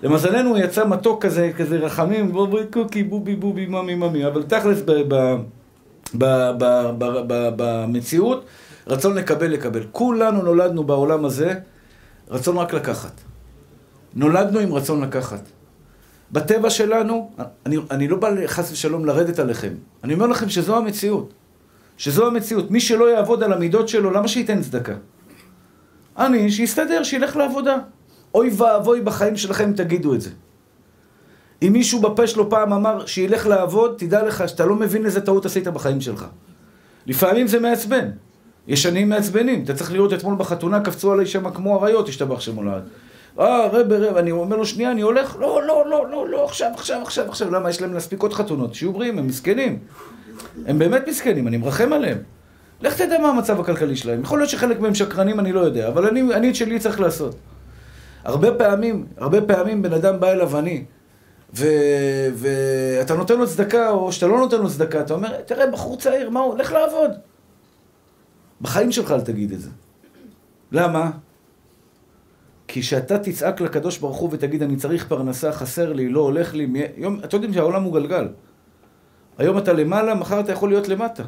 למזלנו 0.02 0.50
הוא 0.50 0.58
יצא 0.58 0.86
מתוק 0.86 1.24
כזה, 1.24 1.50
כזה 1.56 1.76
רחמים, 1.76 2.32
בובי 2.32 2.66
קוקי, 2.72 3.02
בובי 3.02 3.36
בובי, 3.36 3.66
ממי 3.66 3.94
ממי, 3.94 4.26
אבל 4.26 4.42
תכלס 4.42 4.78
במציאות, 7.56 8.44
רצון 8.86 9.14
לקבל 9.14 9.46
לקבל. 9.46 9.82
כולנו 9.92 10.42
נולדנו 10.42 10.84
בעולם 10.84 11.24
הזה, 11.24 11.54
רצון 12.30 12.56
רק 12.56 12.74
לקחת. 12.74 13.20
נולדנו 14.14 14.58
עם 14.58 14.72
רצון 14.72 15.00
לקחת. 15.00 15.40
בטבע 16.32 16.70
שלנו, 16.70 17.30
אני, 17.66 17.76
אני 17.90 18.08
לא 18.08 18.16
בא 18.16 18.46
חס 18.46 18.72
ושלום 18.72 19.04
לרדת 19.04 19.38
עליכם, 19.38 19.72
אני 20.04 20.14
אומר 20.14 20.26
לכם 20.26 20.48
שזו 20.48 20.76
המציאות. 20.76 21.32
שזו 22.00 22.26
המציאות. 22.26 22.70
מי 22.70 22.80
שלא 22.80 23.10
יעבוד 23.10 23.42
על 23.42 23.52
המידות 23.52 23.88
שלו, 23.88 24.10
למה 24.10 24.28
שייתן 24.28 24.62
צדקה? 24.62 24.94
אני, 26.18 26.50
שיסתדר, 26.50 27.02
שילך 27.02 27.36
לעבודה. 27.36 27.76
אוי 28.34 28.50
ואבוי 28.56 29.00
בחיים 29.00 29.36
שלכם 29.36 29.72
תגידו 29.72 30.14
את 30.14 30.20
זה. 30.20 30.30
אם 31.62 31.72
מישהו 31.72 32.00
בפה 32.00 32.26
שלו 32.26 32.50
פעם 32.50 32.72
אמר 32.72 33.06
שילך 33.06 33.46
לעבוד, 33.46 33.94
תדע 33.98 34.22
לך 34.22 34.48
שאתה 34.48 34.66
לא 34.66 34.74
מבין 34.74 35.06
איזה 35.06 35.20
טעות 35.20 35.46
עשית 35.46 35.68
בחיים 35.68 36.00
שלך. 36.00 36.26
לפעמים 37.06 37.46
זה 37.46 37.60
מעצבן. 37.60 38.10
ישנים 38.68 39.08
מעצבנים. 39.08 39.64
אתה 39.64 39.74
צריך 39.74 39.92
לראות 39.92 40.12
אתמול 40.12 40.34
בחתונה, 40.38 40.80
קפצו 40.80 41.12
עליי 41.12 41.26
שם 41.26 41.50
כמו 41.50 41.82
אריות, 41.82 42.08
השתבח 42.08 42.40
שמולד. 42.40 42.82
אה, 43.40 43.66
רב, 43.66 43.92
רב, 43.92 44.16
אני 44.16 44.30
אומר 44.30 44.56
לו, 44.56 44.66
שנייה, 44.66 44.90
אני 44.92 45.00
הולך? 45.00 45.36
לא, 45.40 45.62
לא, 45.62 45.84
לא, 45.86 46.10
לא, 46.10 46.28
לא, 46.28 46.44
עכשיו, 46.44 46.70
עכשיו, 46.74 47.02
עכשיו, 47.02 47.28
עכשיו. 47.28 47.50
למה? 47.50 47.70
יש 47.70 47.82
להם 47.82 47.94
להספיק 47.94 48.22
עוד 48.22 48.32
חתונות. 48.32 48.74
שיהיו 48.74 48.92
בריאים, 48.92 49.18
הם 49.18 49.26
מסכנים. 49.26 49.78
הם 50.66 50.78
באמת 50.78 51.08
מסכנים, 51.08 51.48
אני 51.48 51.56
מרחם 51.56 51.92
עליהם. 51.92 52.18
לך 52.80 53.02
תדע 53.02 53.18
מה 53.18 53.28
המצב 53.28 53.60
הכלכלי 53.60 53.96
שלהם. 53.96 54.20
יכול 54.20 54.38
להיות 54.38 54.50
שחלק 54.50 54.80
מהם 54.80 54.94
שקרנים, 54.94 55.40
אני 55.40 55.52
לא 55.52 55.60
יודע, 55.60 55.88
אבל 55.88 56.06
אני, 56.06 56.34
אני 56.34 56.50
את 56.50 56.54
שלי 56.54 56.78
צריך 56.78 57.00
לעשות. 57.00 57.34
הרבה 58.24 58.54
פעמים, 58.54 59.06
הרבה 59.16 59.40
פעמים 59.40 59.82
בן 59.82 59.92
אדם 59.92 60.20
בא 60.20 60.30
אליו 60.30 60.58
אני, 60.58 60.84
ואתה 61.54 63.14
נותן 63.14 63.38
לו 63.38 63.46
צדקה, 63.46 63.90
או 63.90 64.12
שאתה 64.12 64.26
לא 64.26 64.38
נותן 64.38 64.60
לו 64.60 64.70
צדקה, 64.70 65.00
אתה 65.00 65.14
אומר, 65.14 65.40
תראה, 65.40 65.66
בחור 65.66 65.96
צעיר, 65.96 66.30
מה 66.30 66.40
הוא? 66.40 66.58
לך 66.58 66.72
לעבוד. 66.72 67.10
בחיים 68.60 68.92
שלך 68.92 69.10
אל 69.10 69.20
תגיד 69.20 69.52
את 69.52 69.60
זה. 69.60 69.70
למה? 70.72 71.10
כי 72.72 72.80
כשאתה 72.80 73.18
תצעק 73.18 73.60
לקדוש 73.60 73.98
ברוך 73.98 74.16
הוא 74.16 74.28
ותגיד, 74.32 74.62
אני 74.62 74.76
צריך 74.76 75.06
פרנסה, 75.08 75.52
חסר 75.52 75.92
לי, 75.92 76.08
לא 76.08 76.20
הולך 76.20 76.54
לי, 76.54 76.66
מי... 76.66 76.82
יום, 76.96 77.20
אתם 77.24 77.36
יודעים 77.36 77.52
שהעולם 77.52 77.82
הוא 77.82 77.94
גלגל. 77.94 78.28
היום 79.38 79.58
אתה 79.58 79.72
למעלה, 79.72 80.14
מחר 80.14 80.40
אתה 80.40 80.52
יכול 80.52 80.68
להיות 80.68 80.88
למטה. 80.88 81.22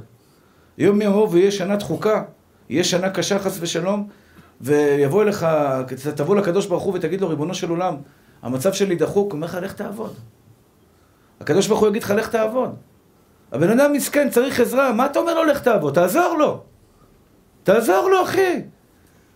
יום 0.78 1.02
יבוא 1.02 1.28
ויהיה 1.31 1.50
שנה 1.50 1.76
דחוקה, 1.76 2.22
יהיה 2.68 2.85
שנה 2.85 3.11
קשה 3.11 3.38
חס 3.38 3.59
ושלום, 3.61 4.09
ויבוא 4.61 5.22
אליך, 5.22 5.46
תבוא 6.16 6.37
לקדוש 6.37 6.66
ברוך 6.66 6.83
הוא 6.83 6.94
ותגיד 6.94 7.20
לו, 7.20 7.28
ריבונו 7.28 7.55
של 7.55 7.70
עולם, 7.70 7.96
המצב 8.42 8.72
שלי 8.72 8.96
דחוק, 8.96 9.33
הוא 9.33 9.37
אומר 9.37 9.46
לך, 9.46 9.59
לך 9.62 9.72
תעבוד. 9.72 10.14
הקדוש 11.40 11.66
ברוך 11.66 11.81
הוא 11.81 11.88
יגיד 11.88 12.02
לך, 12.02 12.11
לך 12.11 12.28
תעבוד. 12.28 12.74
הבן 13.52 13.70
אדם 13.70 13.92
מסכן, 13.92 14.31
צריך 14.31 14.61
עזרה, 14.61 14.92
מה 14.92 15.07
אתה 15.07 15.18
אומר 15.18 15.35
לו, 15.35 15.44
לך 15.44 15.61
תעבוד? 15.61 15.94
תעזור 15.94 16.37
לו. 16.38 16.62
תעזור 17.62 18.11
לו, 18.11 18.22
אחי. 18.22 18.62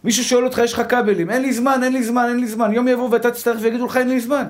מישהו 0.06 0.24
שואל 0.24 0.44
אותך, 0.44 0.58
יש 0.64 0.72
לך 0.72 0.82
כבלים, 0.88 1.30
אין 1.30 1.42
לי 1.42 1.52
זמן, 1.52 1.80
אין 1.82 1.92
לי 1.92 2.02
זמן, 2.02 2.26
אין 2.28 2.40
לי 2.40 2.46
זמן. 2.46 2.72
יום 2.72 2.88
יבוא 2.88 3.08
ואתה 3.10 3.30
תצטרך 3.30 3.58
ויגידו 3.60 3.86
לך, 3.86 3.96
אין 3.96 4.08
לי 4.08 4.20
זמן. 4.20 4.44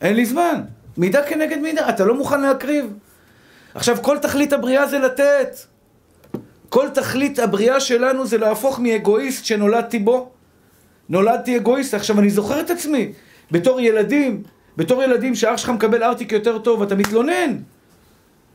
אין 0.00 0.16
לי 0.16 0.26
זמן. 0.26 0.62
מידה 0.96 1.22
כנגד 1.22 1.58
מידה, 1.58 1.88
אתה 1.88 2.04
לא 2.04 2.14
מוכן 2.14 2.40
להקריב. 2.40 2.92
עכשיו, 3.74 3.96
כל 4.02 4.18
תכלית 4.18 4.52
הבריאה 4.52 4.86
זה 4.86 4.98
לתת. 4.98 5.56
כל 6.68 6.88
תכלית 6.94 7.38
הבריאה 7.38 7.80
שלנו 7.80 8.26
זה 8.26 8.38
להפוך 8.38 8.80
מאגואיסט 8.80 9.44
שנולדתי 9.44 9.98
בו. 9.98 10.30
נולדתי 11.08 11.56
אגואיסט. 11.56 11.94
עכשיו, 11.94 12.20
אני 12.20 12.30
זוכר 12.30 12.60
את 12.60 12.70
עצמי, 12.70 13.12
בתור 13.50 13.80
ילדים, 13.80 14.42
בתור 14.76 15.02
ילדים 15.02 15.34
שאח 15.34 15.56
שלך 15.56 15.68
מקבל 15.68 16.02
ארטיק 16.02 16.32
יותר 16.32 16.58
טוב, 16.58 16.82
אתה 16.82 16.94
מתלונן. 16.94 17.56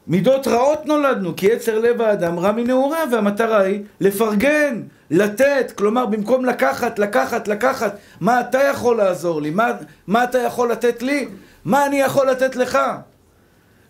מידות 0.08 0.48
רעות 0.48 0.86
נולדנו, 0.86 1.36
כי 1.36 1.46
יצר 1.46 1.80
לב 1.80 2.02
האדם 2.02 2.40
רע 2.40 2.52
מנעוריו, 2.52 3.08
והמטרה 3.12 3.62
היא 3.62 3.82
לפרגן, 4.00 4.82
לתת, 5.12 5.72
כלומר 5.76 6.06
במקום 6.06 6.46
לקחת, 6.46 7.00
לקחת, 7.00 7.48
לקחת, 7.48 7.96
מה 8.20 8.40
אתה 8.40 8.60
יכול 8.64 8.98
לעזור 8.98 9.42
לי? 9.42 9.50
מה, 9.50 9.72
מה 10.08 10.24
אתה 10.24 10.40
יכול 10.40 10.72
לתת 10.72 11.02
לי? 11.02 11.28
מה 11.66 11.86
אני 11.86 12.02
יכול 12.02 12.30
לתת 12.30 12.56
לך? 12.56 12.80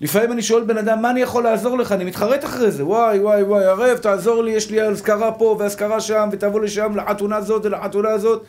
לפעמים 0.01 0.31
אני 0.31 0.41
שואל 0.41 0.63
בן 0.63 0.77
אדם, 0.77 1.01
מה 1.01 1.09
אני 1.09 1.21
יכול 1.21 1.43
לעזור 1.43 1.77
לך? 1.77 1.91
אני 1.91 2.03
מתחרט 2.03 2.45
אחרי 2.45 2.71
זה, 2.71 2.85
וואי, 2.85 3.19
וואי, 3.19 3.43
וואי, 3.43 3.65
ערב, 3.65 3.97
תעזור 3.97 4.43
לי, 4.43 4.51
יש 4.51 4.71
לי 4.71 4.81
אזכרה 4.81 5.31
פה 5.31 5.55
ואזכרה 5.59 5.99
שם, 5.99 6.29
ותבוא 6.31 6.61
לשם, 6.61 6.95
לחתונה 6.95 7.35
הזאת 7.35 7.65
ולחתונה 7.65 8.09
הזאת. 8.09 8.43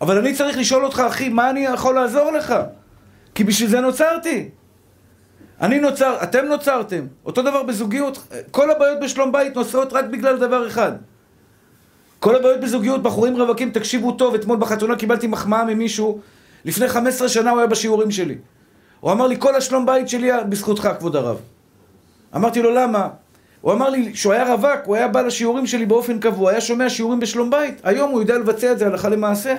אבל 0.00 0.18
אני 0.18 0.34
צריך 0.34 0.58
לשאול 0.58 0.84
אותך, 0.84 1.02
אחי, 1.06 1.28
מה 1.28 1.50
אני 1.50 1.60
יכול 1.60 1.94
לעזור 1.94 2.30
לך? 2.30 2.54
כי 3.34 3.44
בשביל 3.44 3.70
זה 3.70 3.80
נוצרתי. 3.80 4.48
אני 5.60 5.78
נוצר, 5.78 6.16
אתם 6.22 6.44
נוצרתם. 6.44 7.06
אותו 7.26 7.42
דבר 7.42 7.62
בזוגיות. 7.62 8.32
כל 8.50 8.70
הבעיות 8.70 9.00
בשלום 9.00 9.32
בית 9.32 9.56
נוצרות 9.56 9.92
רק 9.92 10.04
בגלל 10.04 10.38
דבר 10.38 10.66
אחד. 10.66 10.92
כל 12.20 12.36
הבעיות 12.36 12.60
בזוגיות, 12.60 13.02
בחורים 13.02 13.36
רווקים, 13.36 13.70
תקשיבו 13.70 14.12
טוב, 14.12 14.34
אתמול 14.34 14.56
בחתונה 14.56 14.96
קיבלתי 14.96 15.26
מחמאה 15.26 15.64
ממישהו, 15.64 16.20
לפני 16.64 16.88
15 16.88 17.28
שנה 17.28 17.50
הוא 17.50 17.58
היה 17.58 17.66
בשיעורים 17.66 18.10
שלי. 18.10 18.34
הוא 19.00 19.12
אמר 19.12 19.26
לי, 19.26 19.36
כל 19.38 19.54
השלום 19.54 19.86
בית 19.86 20.08
שלי 20.08 20.30
בזכותך, 20.48 20.88
כבוד 20.98 21.16
הרב. 21.16 21.36
אמרתי 22.36 22.62
לו, 22.62 22.74
למה? 22.74 23.08
הוא 23.60 23.72
אמר 23.72 23.90
לי 23.90 24.14
שהוא 24.14 24.32
היה 24.32 24.54
רווק, 24.54 24.80
הוא 24.84 24.96
היה 24.96 25.08
בא 25.08 25.20
לשיעורים 25.20 25.66
שלי 25.66 25.86
באופן 25.86 26.18
קבוע, 26.18 26.50
היה 26.50 26.60
שומע 26.60 26.90
שיעורים 26.90 27.20
בשלום 27.20 27.50
בית. 27.50 27.80
היום 27.82 28.10
הוא 28.10 28.20
יודע 28.20 28.38
לבצע 28.38 28.72
את 28.72 28.78
זה 28.78 28.86
הלכה 28.86 29.08
למעשה. 29.08 29.56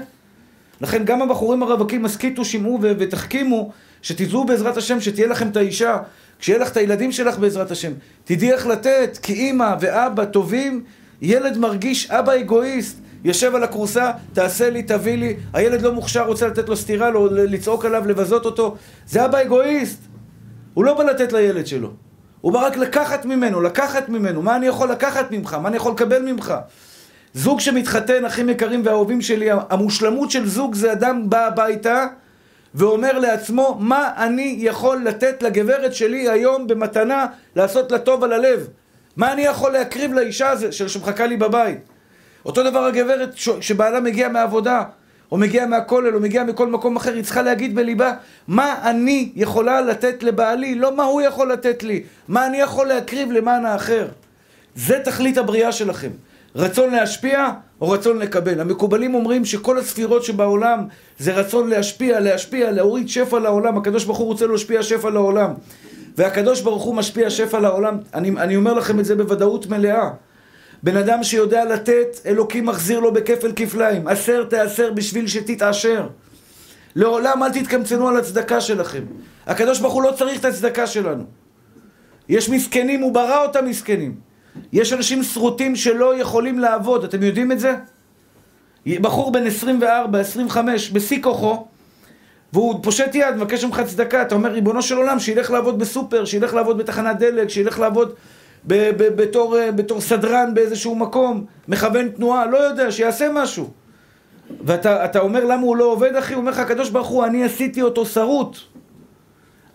לכן 0.82 1.06
גם 1.06 1.22
הבחורים 1.22 1.64
הרווקים, 1.64 2.06
הסכיתו, 2.06 2.46
שמעו 2.46 2.80
ותחכימו, 2.82 3.72
שתדעו 4.02 4.46
בעזרת 4.46 4.78
השם, 4.78 5.02
שתהיה 5.02 5.28
לכם 5.28 5.48
את 5.48 5.58
האישה, 5.58 5.98
כשיהיה 6.40 6.60
לך 6.60 6.72
את 6.72 6.78
הילדים 6.78 7.12
שלך 7.12 7.38
בעזרת 7.38 7.72
השם. 7.72 7.92
תדעי 8.24 8.52
איך 8.52 8.68
לתת, 8.68 9.18
כי 9.22 9.34
אימא 9.34 9.76
ואבא 9.80 10.26
טובים, 10.26 10.84
ילד 11.22 11.58
מרגיש 11.58 12.12
אבא 12.12 12.36
אגואיסט. 12.40 12.98
יושב 13.24 13.56
על 13.56 13.64
הכורסה, 13.64 14.12
תעשה 14.34 14.70
לי, 14.70 14.84
תביא 14.84 15.18
לי, 15.18 15.36
הילד 15.54 15.82
לא 15.82 15.94
מוכשר, 15.94 16.26
רוצה 16.26 16.48
לתת 16.48 16.70
לו 16.70 16.76
סטירה, 16.76 17.10
לא, 17.10 17.30
לצעוק 17.32 17.86
עליו, 17.86 18.08
לבזות 18.08 18.46
אותו. 18.46 18.76
זה 19.08 19.26
אבא 19.26 19.42
אגואיסט. 19.42 20.00
הוא 20.74 20.86
לא 20.86 20.94
בא 20.94 21.04
לתת 21.04 21.34
לילד 21.34 21.68
שלו. 21.68 21.92
הוא 22.42 22.54
בא 22.54 22.66
רק 22.66 22.78
לקחת 22.78 23.26
ממנו, 23.26 23.62
לקחת 23.62 24.10
ממנו. 24.10 24.42
מה 24.42 24.56
אני 24.56 24.68
יכול 24.68 24.92
לקחת 24.92 25.32
ממך? 25.32 25.54
מה 25.54 25.70
אני 25.70 25.78
יכול 25.78 25.92
לקבל 25.92 26.22
ממך? 26.22 26.54
זוג 27.34 27.60
שמתחתן, 27.60 28.26
אחים 28.26 28.50
יקרים 28.50 28.82
ואהובים 28.86 29.22
שלי, 29.22 29.50
המושלמות 29.70 30.32
של 30.32 30.48
זוג 30.48 30.76
זה 30.76 30.92
אדם 30.92 31.30
בא 31.30 31.48
הביתה 31.48 32.06
ואומר 32.76 33.20
לעצמו, 33.20 33.78
מה 33.80 34.12
אני 34.18 34.58
יכול 34.60 35.04
לתת 35.06 35.44
לגברת 35.44 35.94
שלי 35.94 36.30
היום 36.30 36.68
במתנה 36.68 37.26
לעשות 37.56 37.92
לה 37.92 38.00
טוב 38.00 38.24
על 38.24 38.34
הלב? 38.34 38.68
מה 39.18 39.34
אני 39.34 39.42
יכול 39.42 39.72
להקריב 39.72 40.14
לאישה 40.14 40.50
הזו 40.50 40.90
שמחכה 40.90 41.26
לי 41.26 41.38
בבית? 41.38 41.78
אותו 42.46 42.64
דבר 42.64 42.86
הגברת 42.86 43.30
שבעלה 43.62 44.00
מגיע 44.00 44.30
מהעבודה, 44.30 44.84
או 45.32 45.38
מגיע 45.38 45.66
מהכולל, 45.66 46.16
או 46.16 46.20
מגיע 46.20 46.44
מכל 46.44 46.68
מקום 46.68 46.96
אחר, 46.96 47.14
היא 47.14 47.24
צריכה 47.24 47.42
להגיד 47.42 47.76
בליבה, 47.76 48.14
מה 48.48 48.90
אני 48.90 49.32
יכולה 49.36 49.82
לתת 49.82 50.24
לבעלי, 50.24 50.76
לא 50.76 50.96
מה 50.96 51.04
הוא 51.04 51.22
יכול 51.22 51.52
לתת 51.52 51.84
לי, 51.84 52.04
מה 52.28 52.46
אני 52.46 52.58
יכול 52.58 52.88
להקריב 52.88 53.32
למען 53.32 53.66
האחר. 53.66 54.08
זה 54.76 55.00
תכלית 55.04 55.38
הבריאה 55.38 55.72
שלכם. 55.72 56.10
רצון 56.56 56.92
להשפיע 56.92 57.50
או 57.82 57.90
רצון 57.90 58.20
לקבל. 58.20 58.62
המקובלים 58.62 59.16
אומרים 59.16 59.46
שכל 59.46 59.78
הספירות 59.78 60.24
שבעולם 60.24 60.88
זה 61.20 61.34
רצון 61.34 61.70
להשפיע, 61.70 62.20
להשפיע, 62.20 62.72
להוריד 62.72 63.10
שפע 63.10 63.40
לעולם. 63.40 63.78
הקדוש 63.78 64.06
ברוך 64.06 64.18
הוא 64.18 64.28
רוצה 64.28 64.48
להשפיע 64.48 64.84
שפע 64.84 65.10
לעולם. 65.10 65.54
והקדוש 66.18 66.62
ברוך 66.62 66.84
הוא 66.84 66.96
משפיע 66.96 67.30
שפע 67.30 67.60
לעולם. 67.60 67.98
אני, 68.14 68.30
אני 68.30 68.56
אומר 68.56 68.74
לכם 68.74 69.00
את 69.00 69.06
זה 69.06 69.16
בוודאות 69.16 69.68
מלאה. 69.68 70.10
בן 70.84 70.98
אדם 70.98 71.24
שיודע 71.24 71.66
לתת, 71.66 72.20
אלוקים 72.26 72.66
מחזיר 72.66 73.00
לו 73.00 73.14
בכפל 73.14 73.52
כפליים. 73.56 74.08
עשר 74.08 74.44
תעשר 74.44 74.92
בשביל 74.92 75.28
שתתעשר. 75.28 76.08
לעולם 76.96 77.44
אל 77.44 77.50
תתקמצנו 77.50 78.08
על 78.08 78.18
הצדקה 78.18 78.62
שלכם. 78.62 79.04
הקדוש 79.48 79.80
ברוך 79.80 79.94
הוא 79.94 80.04
לא 80.04 80.12
צריך 80.18 80.40
את 80.40 80.46
הצדקה 80.46 80.88
שלנו. 80.88 81.24
יש 82.30 82.50
מסכנים, 82.50 83.02
הוא 83.02 83.14
ברא 83.14 83.46
אותם 83.46 83.66
מסכנים. 83.66 84.29
יש 84.74 84.94
אנשים 84.94 85.24
שרוטים 85.24 85.76
שלא 85.76 86.18
יכולים 86.18 86.60
לעבוד, 86.60 87.04
אתם 87.04 87.24
יודעים 87.24 87.52
את 87.52 87.60
זה? 87.60 87.76
בחור 88.88 89.32
בן 89.32 89.48
24, 89.48 90.20
25, 90.20 90.92
בשיא 90.92 91.22
כוחו, 91.22 91.66
והוא 92.54 92.80
פושט 92.84 93.16
יד, 93.16 93.36
מבקש 93.36 93.64
ממך 93.64 93.82
צדקה, 93.86 94.22
אתה 94.22 94.36
אומר, 94.36 94.52
ריבונו 94.52 94.82
של 94.82 94.98
עולם, 94.98 95.20
שילך 95.20 95.52
לעבוד 95.52 95.80
בסופר, 95.80 96.26
שילך 96.26 96.54
לעבוד 96.54 96.78
בתחנת 96.78 97.20
דלק, 97.20 97.50
שילך 97.50 97.80
לעבוד 97.80 98.14
בתור, 98.66 99.58
בתור 99.76 100.02
סדרן 100.02 100.54
באיזשהו 100.54 100.96
מקום, 100.96 101.46
מכוון 101.68 102.10
תנועה, 102.10 102.46
לא 102.46 102.58
יודע, 102.58 102.92
שיעשה 102.92 103.28
משהו. 103.34 103.70
ואתה 104.62 105.20
אומר 105.20 105.46
למה 105.46 105.62
הוא 105.62 105.76
לא 105.76 105.86
עובד, 105.86 106.16
אחי? 106.16 106.34
הוא 106.34 106.42
אומר 106.42 106.52
לך, 106.52 106.60
הקדוש 106.60 106.90
ברוך 106.90 107.08
הוא, 107.08 107.26
אני 107.26 107.44
עשיתי 107.44 107.82
אותו 107.82 108.06
שרוט. 108.06 108.58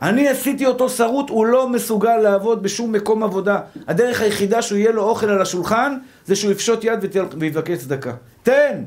אני 0.02 0.28
עשיתי 0.28 0.66
אותו 0.66 0.88
שרוט, 0.88 1.30
הוא 1.30 1.46
לא 1.46 1.68
מסוגל 1.68 2.16
לעבוד 2.16 2.62
בשום 2.62 2.92
מקום 2.92 3.22
עבודה. 3.22 3.60
הדרך 3.88 4.20
היחידה 4.20 4.62
שהוא 4.62 4.78
יהיה 4.78 4.92
לו 4.92 5.02
אוכל 5.02 5.30
על 5.30 5.42
השולחן, 5.42 5.98
זה 6.26 6.36
שהוא 6.36 6.52
יפשוט 6.52 6.84
יד 6.84 6.98
ויבקש 7.38 7.78
צדקה. 7.78 8.12
תן! 8.42 8.82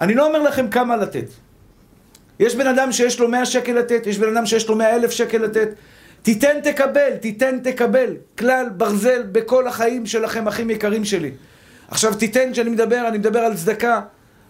אני 0.00 0.14
לא 0.14 0.26
אומר 0.26 0.42
לכם 0.42 0.68
כמה 0.68 0.96
לתת. 0.96 1.26
יש 2.38 2.54
בן 2.54 2.66
אדם 2.66 2.92
שיש 2.92 3.20
לו 3.20 3.28
100 3.28 3.46
שקל 3.46 3.72
לתת, 3.72 4.06
יש 4.06 4.18
בן 4.18 4.36
אדם 4.36 4.46
שיש 4.46 4.68
לו 4.68 4.76
100 4.76 4.96
אלף 4.96 5.10
שקל 5.10 5.38
לתת. 5.38 5.68
תיתן 6.22 6.60
תקבל, 6.62 7.10
תיתן 7.20 7.58
תקבל. 7.58 8.14
כלל 8.38 8.66
ברזל 8.76 9.22
בכל 9.32 9.68
החיים 9.68 10.06
שלכם, 10.06 10.48
אחים 10.48 10.70
יקרים 10.70 11.04
שלי. 11.04 11.30
עכשיו 11.88 12.14
תיתן, 12.14 12.52
כשאני 12.52 12.70
מדבר, 12.70 13.08
אני 13.08 13.18
מדבר 13.18 13.38
על 13.38 13.56
צדקה. 13.56 14.00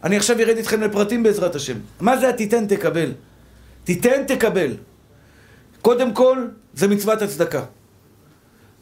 אני 0.04 0.16
עכשיו 0.16 0.40
ארד 0.40 0.56
איתכם 0.56 0.80
לפרטים 0.80 1.22
בעזרת 1.22 1.54
השם. 1.54 1.76
מה 2.00 2.16
זה 2.16 2.28
התיתן 2.28 2.66
תקבל? 2.66 3.12
תיתן 3.84 4.24
תקבל. 4.26 4.72
קודם 5.84 6.12
כל, 6.12 6.38
זה 6.74 6.88
מצוות 6.88 7.22
הצדקה. 7.22 7.62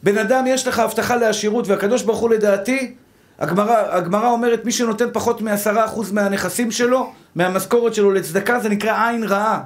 בן 0.03 0.17
אדם, 0.17 0.43
יש 0.47 0.67
לך 0.67 0.79
הבטחה 0.79 1.15
לעשירות, 1.15 1.67
והקדוש 1.67 2.03
ברוך 2.03 2.19
הוא 2.19 2.29
לדעתי, 2.29 2.95
הגמרא 3.39 4.29
אומרת, 4.29 4.65
מי 4.65 4.71
שנותן 4.71 5.05
פחות 5.13 5.41
מעשרה 5.41 5.85
אחוז 5.85 6.11
מהנכסים 6.11 6.71
שלו, 6.71 7.13
מהמשכורת 7.35 7.93
שלו 7.93 8.11
לצדקה, 8.11 8.59
זה 8.59 8.69
נקרא 8.69 9.07
עין 9.07 9.23
רעה. 9.23 9.63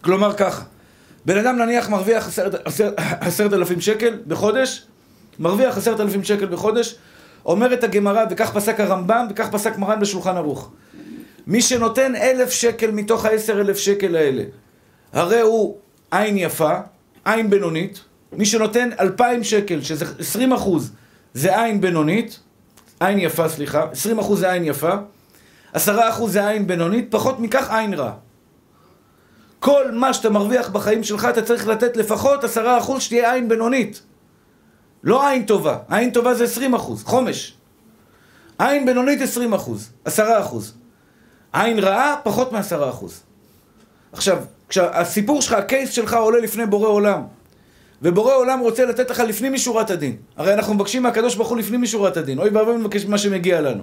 כלומר 0.00 0.32
ככה, 0.32 0.62
בן 1.24 1.38
אדם 1.38 1.56
נניח 1.56 1.88
מרוויח 1.88 2.28
עשרת 3.20 3.52
אלפים 3.52 3.80
שקל 3.80 4.18
בחודש, 4.26 4.86
מרוויח 5.38 5.78
עשרת 5.78 6.00
אלפים 6.00 6.24
שקל 6.24 6.46
בחודש, 6.46 6.94
אומרת 7.44 7.84
הגמרא, 7.84 8.24
וכך 8.30 8.52
פסק 8.52 8.80
הרמב"ם, 8.80 9.26
וכך 9.30 9.48
פסק 9.50 9.78
מרן 9.78 10.00
בשולחן 10.00 10.36
ערוך. 10.36 10.70
מי 11.46 11.62
שנותן 11.62 12.16
אלף 12.16 12.50
שקל 12.50 12.90
מתוך 12.90 13.24
העשר 13.24 13.60
אלף 13.60 13.78
שקל 13.78 14.16
האלה, 14.16 14.42
הרי 15.12 15.40
הוא 15.40 15.76
עין 16.10 16.38
יפה, 16.38 16.78
עין 17.24 17.50
בינונית. 17.50 18.00
מי 18.32 18.46
שנותן 18.46 18.90
אלפיים 19.00 19.44
שקל, 19.44 19.82
שזה 19.82 20.04
עשרים 20.18 20.52
אחוז, 20.52 20.92
זה 21.34 21.62
עין 21.62 21.80
בינונית. 21.80 22.40
עין 23.00 23.18
יפה, 23.18 23.48
סליחה. 23.48 23.86
עשרים 23.92 24.18
אחוז 24.18 24.40
זה 24.40 24.52
עין 24.52 24.64
יפה. 24.64 24.92
עשרה 25.72 26.08
אחוז 26.08 26.32
זה 26.32 26.48
עין 26.48 26.66
בינונית, 26.66 27.06
פחות 27.10 27.40
מכך 27.40 27.70
עין 27.70 27.94
רע. 27.94 28.12
כל 29.60 29.92
מה 29.92 30.14
שאתה 30.14 30.30
מרוויח 30.30 30.68
בחיים 30.68 31.04
שלך, 31.04 31.24
אתה 31.24 31.42
צריך 31.42 31.68
לתת 31.68 31.96
לפחות 31.96 32.44
עשרה 32.44 32.78
אחוז 32.78 33.02
שתהיה 33.02 33.32
עין 33.32 33.48
בינונית. 33.48 34.02
לא 35.04 35.28
עין 35.28 35.46
טובה. 35.46 35.78
עין 35.90 36.10
טובה 36.10 36.34
זה 36.34 36.44
עשרים 36.44 36.74
אחוז, 36.74 37.04
חומש. 37.04 37.54
עין 38.58 38.86
בינונית 38.86 39.20
עשרים 39.20 39.54
אחוז, 39.54 39.90
עשרה 40.04 40.40
אחוז. 40.40 40.74
עין 41.52 41.78
רעה, 41.78 42.16
פחות 42.22 42.52
מעשרה 42.52 42.90
אחוז. 42.90 43.22
עכשיו, 44.12 44.38
כשהסיפור 44.68 45.42
שלך, 45.42 45.52
הקייס 45.52 45.90
שלך 45.90 46.14
עולה 46.14 46.38
לפני 46.38 46.66
בורא 46.66 46.88
עולם, 46.88 47.22
ובורא 48.02 48.34
עולם 48.34 48.60
רוצה 48.60 48.84
לתת 48.84 49.10
לך 49.10 49.20
לפנים 49.20 49.52
משורת 49.52 49.90
הדין. 49.90 50.16
הרי 50.36 50.54
אנחנו 50.54 50.74
מבקשים 50.74 51.02
מהקדוש 51.02 51.34
ברוך 51.34 51.48
הוא 51.48 51.58
לפנים 51.58 51.82
משורת 51.82 52.16
הדין. 52.16 52.38
אוי 52.38 52.50
ואבוי 52.50 52.76
מבקש 52.76 53.04
מה 53.04 53.18
שמגיע 53.18 53.60
לנו. 53.60 53.82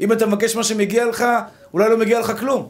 אם 0.00 0.12
אתה 0.12 0.26
מבקש 0.26 0.56
מה 0.56 0.64
שמגיע 0.64 1.06
לך, 1.06 1.24
אולי 1.74 1.90
לא 1.90 1.96
מגיע 1.96 2.20
לך 2.20 2.40
כלום. 2.40 2.68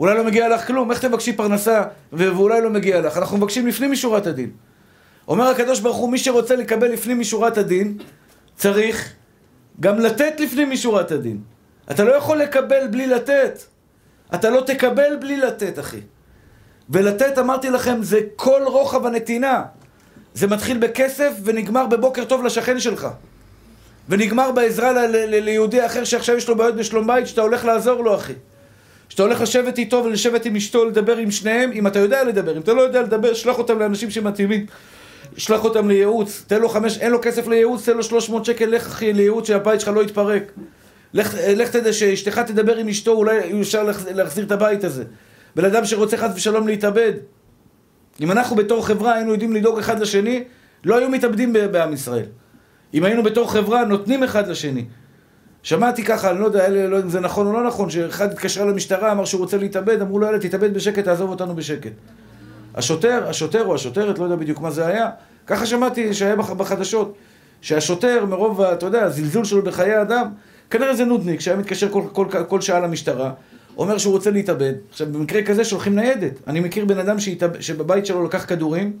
אולי 0.00 0.14
לא 0.16 0.24
מגיע 0.24 0.48
לך 0.48 0.66
כלום. 0.66 0.90
איך 0.90 1.00
תבקשי 1.00 1.32
פרנסה 1.32 1.82
ואולי 2.12 2.60
לא 2.60 2.70
מגיע 2.70 3.00
לך? 3.00 3.16
אנחנו 3.16 3.36
מבקשים 3.36 3.66
לפנים 3.66 3.92
משורת 3.92 4.26
הדין. 4.26 4.50
אומר 5.28 5.44
הקדוש 5.48 5.80
ברוך 5.80 5.96
הוא, 5.96 6.10
מי 6.10 6.18
שרוצה 6.18 6.56
לקבל 6.56 6.88
לפנים 6.88 7.20
משורת 7.20 7.58
הדין, 7.58 7.98
צריך 8.56 9.12
גם 9.80 9.98
לתת 9.98 10.40
לפנים 10.40 10.70
משורת 10.70 11.12
הדין. 11.12 11.40
אתה 11.90 12.04
לא 12.04 12.12
יכול 12.12 12.38
לקבל 12.38 12.86
בלי 12.90 13.06
לתת. 13.06 13.58
אתה 14.34 14.50
לא 14.50 14.60
תקבל 14.60 15.16
בלי 15.20 15.36
לתת, 15.36 15.78
אחי. 15.78 16.00
ולתת, 16.90 17.38
אמרתי 17.38 17.70
לכם, 17.70 18.02
זה 18.02 18.20
כל 18.36 18.62
רוחב 18.66 19.06
הנתינה. 19.06 19.62
זה 20.34 20.46
מתחיל 20.46 20.78
בכסף 20.78 21.32
ונגמר 21.44 21.86
בבוקר 21.86 22.24
טוב 22.24 22.44
לשכן 22.44 22.80
שלך. 22.80 23.08
ונגמר 24.08 24.52
בעזרה 24.52 24.92
ל- 24.92 25.16
ל- 25.16 25.44
ליהודי 25.44 25.86
אחר 25.86 26.04
שעכשיו 26.04 26.36
יש 26.36 26.48
לו 26.48 26.56
בעיות 26.56 26.76
בשלום 26.76 27.06
בית, 27.06 27.26
שאתה 27.26 27.40
הולך 27.40 27.64
לעזור 27.64 28.04
לו, 28.04 28.14
אחי. 28.14 28.32
שאתה 29.08 29.22
הולך 29.22 29.40
לשבת 29.40 29.78
איתו 29.78 30.02
ולשבת 30.04 30.44
עם 30.44 30.56
אשתו, 30.56 30.84
לדבר 30.84 31.16
עם 31.16 31.30
שניהם, 31.30 31.72
אם 31.72 31.86
אתה 31.86 31.98
יודע 31.98 32.24
לדבר. 32.24 32.56
אם 32.56 32.60
אתה 32.60 32.72
לא 32.72 32.82
יודע 32.82 33.02
לדבר, 33.02 33.34
שלח 33.34 33.58
אותם 33.58 33.78
לאנשים 33.78 34.10
שמתאימים. 34.10 34.66
שלח 35.36 35.64
אותם 35.64 35.88
לייעוץ, 35.88 36.44
תן 36.46 36.60
לו 36.60 36.68
חמש, 36.68 36.98
אין 36.98 37.12
לו 37.12 37.18
כסף 37.22 37.48
לייעוץ, 37.48 37.84
תן 37.88 37.96
לו 37.96 38.02
שלוש 38.02 38.30
מאות 38.30 38.44
שקל, 38.44 38.64
לך 38.66 38.86
אחי 38.86 39.12
לייעוץ 39.12 39.46
שהבית 39.46 39.80
שלך 39.80 39.88
לא 39.88 40.02
יתפרק. 40.02 40.42
לך, 41.14 41.34
לך 41.56 41.70
תדע 41.70 41.92
שאשתך 41.92 42.38
תדבר 42.38 42.76
עם 42.76 42.88
אשתו, 42.88 43.12
אולי 43.12 43.60
אפשר 43.60 43.90
להחזיר 44.14 44.44
את 44.44 44.52
הבית 44.52 44.84
הזה. 44.84 45.04
בן 45.56 45.64
אדם 45.64 45.84
שרוצה 45.84 46.16
חס 46.16 46.30
ושלום 46.34 46.66
להתאבד. 46.66 47.12
אם 48.20 48.32
אנחנו 48.32 48.56
בתור 48.56 48.86
חברה 48.86 49.14
היינו 49.14 49.32
יודעים 49.32 49.52
לדאוג 49.52 49.78
אחד 49.78 50.00
לשני, 50.00 50.44
לא 50.84 50.98
היו 50.98 51.08
מתאבדים 51.08 51.52
בעם 51.52 51.92
ישראל. 51.92 52.26
אם 52.94 53.04
היינו 53.04 53.22
בתור 53.22 53.52
חברה 53.52 53.84
נותנים 53.84 54.22
אחד 54.22 54.48
לשני. 54.48 54.84
שמעתי 55.62 56.04
ככה, 56.04 56.30
אני 56.30 56.40
לא 56.40 56.44
יודע, 56.44 56.68
לא 56.68 56.96
יודע 56.96 57.06
אם 57.06 57.10
זה 57.10 57.20
נכון 57.20 57.46
או 57.46 57.52
לא 57.52 57.66
נכון, 57.66 57.90
שאחד 57.90 58.32
התקשר 58.32 58.64
למשטרה, 58.64 59.12
אמר 59.12 59.24
שהוא 59.24 59.40
רוצה 59.40 59.56
להתאבד, 59.56 60.00
אמרו 60.00 60.18
לו, 60.18 60.26
יאללה, 60.26 60.38
תתאבד 60.38 60.74
בשקט, 60.74 61.04
תעזוב 61.04 61.30
אותנו 61.30 61.54
בשקט. 61.56 61.92
השוטר, 62.74 63.28
השוטר 63.28 63.64
או 63.64 63.74
השוטרת, 63.74 64.18
לא 64.18 64.24
יודע 64.24 64.36
בדיוק 64.36 64.60
מה 64.60 64.70
זה 64.70 64.86
היה, 64.86 65.10
ככה 65.46 65.66
שמעתי 65.66 66.14
שהיה 66.14 66.36
בחדשות, 66.36 67.14
שהשוטר, 67.60 68.24
מרוב, 68.26 68.60
אתה 68.60 68.86
יודע, 68.86 69.02
הזלזול 69.02 69.44
שלו 69.44 69.62
בחיי 69.62 70.02
אדם, 70.02 70.28
כנראה 70.70 70.94
זה 70.94 71.04
נודניק, 71.04 71.40
שהיה 71.40 71.56
מתקשר 71.56 71.88
כל, 71.88 72.02
כל, 72.12 72.26
כל, 72.30 72.44
כל 72.48 72.60
שעה 72.60 72.80
למשטרה, 72.80 73.32
אומר 73.76 73.98
שהוא 73.98 74.12
רוצה 74.12 74.30
להתאבד. 74.30 74.72
עכשיו, 74.90 75.06
במקרה 75.12 75.42
כזה 75.42 75.64
שולחים 75.64 75.94
ניידת. 75.94 76.32
אני 76.46 76.60
מכיר 76.60 76.84
בן 76.84 76.98
אדם 76.98 77.20
שהתאב... 77.20 77.60
שבבית 77.60 78.06
שלו 78.06 78.24
לקח 78.24 78.44
כדורים, 78.48 78.92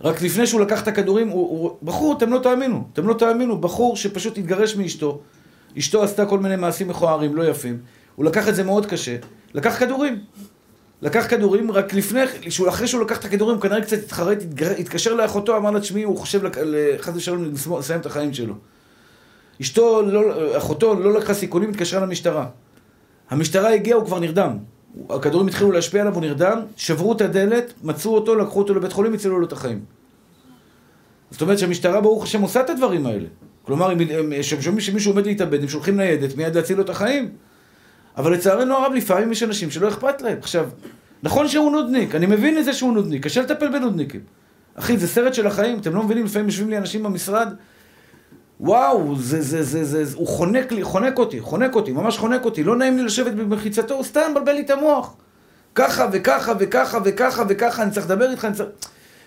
רק 0.00 0.22
לפני 0.22 0.46
שהוא 0.46 0.60
לקח 0.60 0.82
את 0.82 0.88
הכדורים, 0.88 1.28
הוא, 1.28 1.48
הוא... 1.48 1.76
בחור, 1.82 2.16
אתם 2.16 2.32
לא 2.32 2.38
תאמינו, 2.38 2.84
אתם 2.92 3.08
לא 3.08 3.14
תאמינו, 3.14 3.60
בחור 3.60 3.96
שפשוט 3.96 4.38
התגרש 4.38 4.76
מאשתו, 4.76 5.20
אשתו 5.78 6.02
עשתה 6.02 6.26
כל 6.26 6.38
מיני 6.38 6.56
מעשים 6.56 6.88
מכוערים, 6.88 7.36
לא 7.36 7.42
יפים, 7.42 7.78
הוא 8.16 8.24
לקח 8.24 8.48
את 8.48 8.54
זה 8.54 8.64
מאוד 8.64 8.86
קשה, 8.86 9.16
לקח 9.54 9.78
כדורים. 9.78 10.18
לקח 11.02 11.26
כדורים, 11.28 11.70
רק 11.70 11.94
לפני, 11.94 12.20
אחרי 12.68 12.86
שהוא 12.86 13.02
לקח 13.02 13.18
את 13.18 13.24
הכדורים, 13.24 13.60
כנראה 13.60 13.80
קצת 13.80 13.98
התחרט, 13.98 14.38
התקשר 14.78 15.14
לאחותו, 15.14 15.56
אמר 15.56 15.70
לה, 15.70 15.80
תשמעי, 15.80 16.02
הוא 16.02 16.16
חושב, 16.18 16.40
חס 16.98 17.16
ושלום, 17.16 17.52
לסיים 17.78 18.00
את 18.00 18.06
החיים 18.06 18.34
שלו. 18.34 18.54
אשתו, 19.60 20.02
לא, 20.02 20.56
אחותו, 20.58 20.94
לא 20.94 21.12
לקחה 21.12 21.34
סיכונים, 21.34 21.70
התקשרה 21.70 22.00
למשטרה. 22.00 22.46
המשטרה 23.30 23.74
הגיעה, 23.74 23.98
הוא 23.98 24.06
כבר 24.06 24.18
נרדם. 24.18 24.58
הכדורים 25.10 25.46
התחילו 25.46 25.72
להשפיע 25.72 26.00
עליו, 26.00 26.14
הוא 26.14 26.20
נרדם, 26.20 26.60
שברו 26.76 27.12
את 27.12 27.20
הדלת, 27.20 27.72
מצאו 27.82 28.14
אותו, 28.14 28.34
לקחו 28.34 28.58
אותו 28.58 28.74
לבית 28.74 28.92
חולים, 28.92 29.14
הצילו 29.14 29.40
לו 29.40 29.46
את 29.46 29.52
החיים. 29.52 29.80
זאת 31.30 31.42
אומרת 31.42 31.58
שהמשטרה, 31.58 32.00
ברוך 32.00 32.24
השם, 32.24 32.42
עושה 32.42 32.60
את 32.60 32.70
הדברים 32.70 33.06
האלה. 33.06 33.26
כלומר, 33.62 33.92
אם 33.92 33.98
שומעים 34.42 34.80
שמישהו 34.80 35.12
עומד 35.12 35.26
להתאבד, 35.26 35.62
הם 35.62 35.68
שולחים 35.68 35.96
ניידת 35.96 36.36
מיד 36.36 36.56
להציל 36.56 36.76
לו 36.76 36.82
את 36.82 36.90
החיים. 36.90 37.30
אבל 38.16 38.32
לצערנו 38.32 38.74
הרב, 38.74 38.92
לפעמים 38.92 39.32
יש 39.32 39.42
אנשים 39.42 39.70
שלא 39.70 39.88
אכפת 39.88 40.22
להם. 40.22 40.38
עכשיו, 40.38 40.68
נכון 41.22 41.48
שהוא 41.48 41.72
נודניק, 41.72 42.14
אני 42.14 42.26
מבין 42.26 42.58
את 42.58 42.64
זה 42.64 42.72
שהוא 42.72 42.92
נודניק, 42.92 43.24
קשה 43.24 43.42
לטפל 43.42 43.68
בנודניקים. 43.68 44.20
אחי, 44.74 44.98
זה 44.98 45.08
סרט 45.08 45.34
של 45.34 45.46
החיים, 45.46 45.78
אתם 45.78 45.94
לא 45.94 46.02
מבינים, 46.02 46.24
לפעמים 46.24 46.46
יושבים 46.46 46.70
לי 46.70 46.78
אנשים 46.78 47.02
במשרד, 47.02 47.48
וואו, 48.60 49.16
זה, 49.16 49.42
זה, 49.42 49.62
זה, 49.62 49.84
זה, 49.84 50.04
זה, 50.04 50.16
הוא 50.16 50.28
חונק 50.28 50.72
לי, 50.72 50.82
חונק 50.82 51.18
אותי, 51.18 51.40
חונק 51.40 51.74
אותי, 51.74 51.92
ממש 51.92 52.18
חונק 52.18 52.44
אותי, 52.44 52.64
לא 52.64 52.76
נעים 52.76 52.96
לי 52.96 53.02
לשבת 53.02 53.32
במחיצתו, 53.32 53.94
הוא 53.94 54.04
סתם 54.04 54.20
מבלבל 54.30 54.52
לי 54.52 54.60
את 54.60 54.70
המוח. 54.70 55.14
ככה 55.74 56.08
וככה 56.12 56.52
וככה 56.58 56.98
וככה 57.04 57.42
וככה, 57.48 57.82
אני 57.82 57.90
צריך 57.90 58.06
לדבר 58.06 58.30
איתך, 58.30 58.44
אני 58.44 58.54
צריך... 58.54 58.68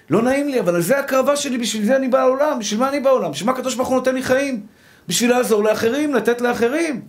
לא 0.09 0.21
נעים 0.21 0.49
לי, 0.49 0.59
אבל 0.59 0.81
זה 0.81 0.99
הקרבה 0.99 1.35
שלי, 1.35 1.57
בשביל 1.57 1.85
זה 1.85 1.95
אני 1.95 2.07
בא 2.07 2.19
לעולם, 2.19 2.59
בשביל 2.59 2.79
מה 2.79 2.89
אני 2.89 2.99
בעולם? 2.99 3.31
בשביל 3.31 3.49
מה 3.49 3.57
הקדוש 3.57 3.75
ברוך 3.75 3.87
הוא 3.87 3.97
נותן 3.97 4.15
לי 4.15 4.23
חיים? 4.23 4.65
בשביל 5.07 5.29
לעזור 5.29 5.63
לאחרים, 5.63 6.13
לתת 6.13 6.41
לאחרים. 6.41 7.01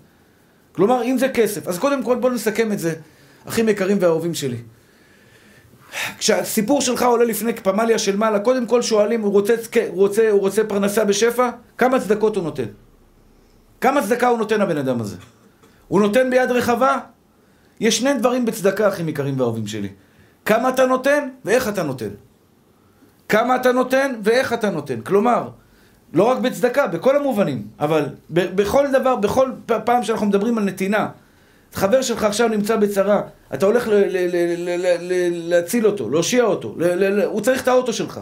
כלומר, 0.73 1.03
אם 1.03 1.19
זה 1.19 1.29
כסף. 1.29 1.69
אז 1.69 1.79
קודם 1.79 2.03
כל 2.03 2.17
בואו 2.17 2.33
נסכם 2.33 2.73
את 2.73 2.79
זה, 2.79 2.95
אחים 3.49 3.69
יקרים 3.69 3.97
ואהובים 4.01 4.35
שלי. 4.35 4.57
כשהסיפור 6.19 6.81
שלך 6.81 7.03
עולה 7.03 7.25
לפני 7.25 7.53
פמליה 7.55 7.99
של 7.99 8.17
מעלה, 8.17 8.39
קודם 8.39 8.67
כל 8.67 8.83
שואלים, 8.83 9.23
הוא 9.23 9.33
רוצה, 9.33 9.55
הוא 9.89 9.97
רוצה, 9.97 10.31
הוא 10.31 10.41
רוצה 10.41 10.65
פרנסה 10.65 11.05
בשפע? 11.05 11.51
כמה 11.79 12.01
צדקות 12.01 12.37
הוא 12.37 12.45
נותן? 12.45 12.65
כמה 13.81 14.03
צדקה 14.03 14.29
הוא 14.29 14.39
נותן 14.39 14.61
הבן 14.61 14.77
אדם 14.77 15.01
הזה? 15.01 15.17
הוא 15.89 16.01
נותן 16.01 16.31
ביד 16.31 16.51
רחבה? 16.51 16.99
יש 17.81 17.99
שני 17.99 18.15
דברים 18.15 18.45
בצדקה, 18.45 18.89
אחים 18.89 19.09
יקרים 19.09 19.41
ואהובים 19.41 19.67
שלי. 19.67 19.89
כמה 20.45 20.69
אתה 20.69 20.87
נותן 20.87 21.29
ואיך 21.45 21.69
אתה 21.69 21.83
נותן. 21.83 22.09
כמה 23.29 23.57
אתה 23.57 23.73
נותן 23.73 24.13
ואיך 24.23 24.53
אתה 24.53 24.71
נותן. 24.71 25.01
כלומר, 25.01 25.49
לא 26.13 26.25
רק 26.25 26.39
בצדקה, 26.39 26.87
בכל 26.87 27.17
המובנים, 27.17 27.63
אבל 27.81 28.07
בכל 28.31 28.87
דבר, 28.93 29.17
בכל 29.17 29.51
פעם 29.85 30.03
שאנחנו 30.03 30.27
מדברים 30.27 30.59
על 30.59 30.65
נתינה, 30.65 31.09
חבר 31.73 32.03
שלך 32.03 32.25
עכשיו 32.25 32.49
נמצא 32.49 32.77
בצרה, 32.77 33.23
אתה 33.55 33.67
הולך 33.67 33.89
להציל 35.31 35.87
אותו, 35.87 36.11
להושיע 36.11 36.45
אותו, 36.45 36.77
הוא 37.27 37.41
צריך 37.41 37.63
את 37.63 37.69
האוטו 37.69 37.93
שלך. 37.93 38.21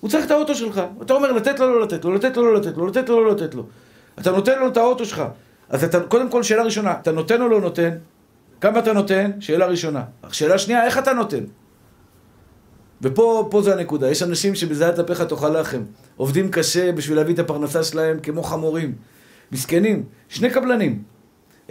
הוא 0.00 0.10
צריך 0.10 0.26
את 0.26 0.30
האוטו 0.30 0.54
שלך. 0.54 0.82
אתה 1.02 1.12
אומר 1.12 1.32
לתת 1.32 1.60
לו, 1.60 1.66
לא 1.66 1.80
לתת 1.82 2.04
לו, 2.04 2.14
לתת 2.14 2.36
לו, 2.36 2.44
לא 2.52 2.54
לתת 2.54 2.76
לו, 2.76 2.86
לתת 2.86 3.08
לו, 3.08 3.24
לא 3.24 3.30
לתת 3.30 3.54
לו. 3.54 3.66
אתה 4.18 4.30
נותן 4.30 4.58
לו 4.58 4.68
את 4.68 4.76
האוטו 4.76 5.04
שלך. 5.04 5.22
אז 5.68 5.84
אתה, 5.84 6.00
קודם 6.00 6.28
כל, 6.28 6.42
שאלה 6.42 6.62
ראשונה, 6.62 6.92
אתה 7.02 7.12
נותן 7.12 7.42
או 7.42 7.48
לא 7.48 7.60
נותן? 7.60 7.90
כמה 8.60 8.78
אתה 8.78 8.92
נותן? 8.92 9.30
שאלה 9.40 9.66
ראשונה. 9.66 10.02
שאלה 10.32 10.58
שנייה, 10.58 10.84
איך 10.84 10.98
אתה 10.98 11.12
נותן? 11.12 11.44
ופה 13.02 13.60
זה 13.64 13.72
הנקודה. 13.72 14.10
יש 14.10 14.22
אנשים 14.22 14.54
שבזיעת 14.54 14.98
אפיך 14.98 15.20
תאכל 15.22 15.60
לחם. 15.60 15.82
עובדים 16.16 16.50
קשה 16.50 16.92
בשביל 16.92 17.16
להביא 17.16 17.34
את 17.34 17.38
הפרנסה 17.38 17.82
שלהם 17.82 18.18
כמו 18.22 18.42
חמורים. 18.42 18.94
מסכנים. 19.52 20.04
שני 20.28 20.50
קבלנים. 20.50 21.02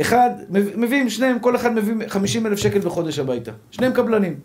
אחד, 0.01 0.29
מביאים 0.49 1.09
שניהם, 1.09 1.39
כל 1.39 1.55
אחד 1.55 1.73
מביא 1.73 2.07
50 2.07 2.45
אלף 2.45 2.59
שקל 2.59 2.79
בחודש 2.79 3.19
הביתה. 3.19 3.51
שניהם 3.71 3.93
קבלנים. 3.93 4.35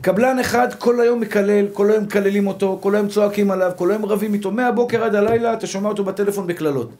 קבלן 0.00 0.38
אחד 0.38 0.74
כל 0.78 1.00
היום 1.00 1.20
מקלל, 1.20 1.66
כל 1.72 1.90
היום 1.90 2.04
מקללים 2.04 2.46
אותו, 2.46 2.78
כל 2.82 2.94
היום 2.94 3.08
צועקים 3.08 3.50
עליו, 3.50 3.72
כל 3.76 3.90
היום 3.90 4.04
רבים 4.04 4.34
איתו. 4.34 4.50
מהבוקר 4.50 5.04
עד 5.04 5.14
הלילה 5.14 5.52
אתה 5.54 5.66
שומע 5.66 5.88
אותו 5.88 6.04
בטלפון 6.04 6.46
בקללות. 6.46 6.90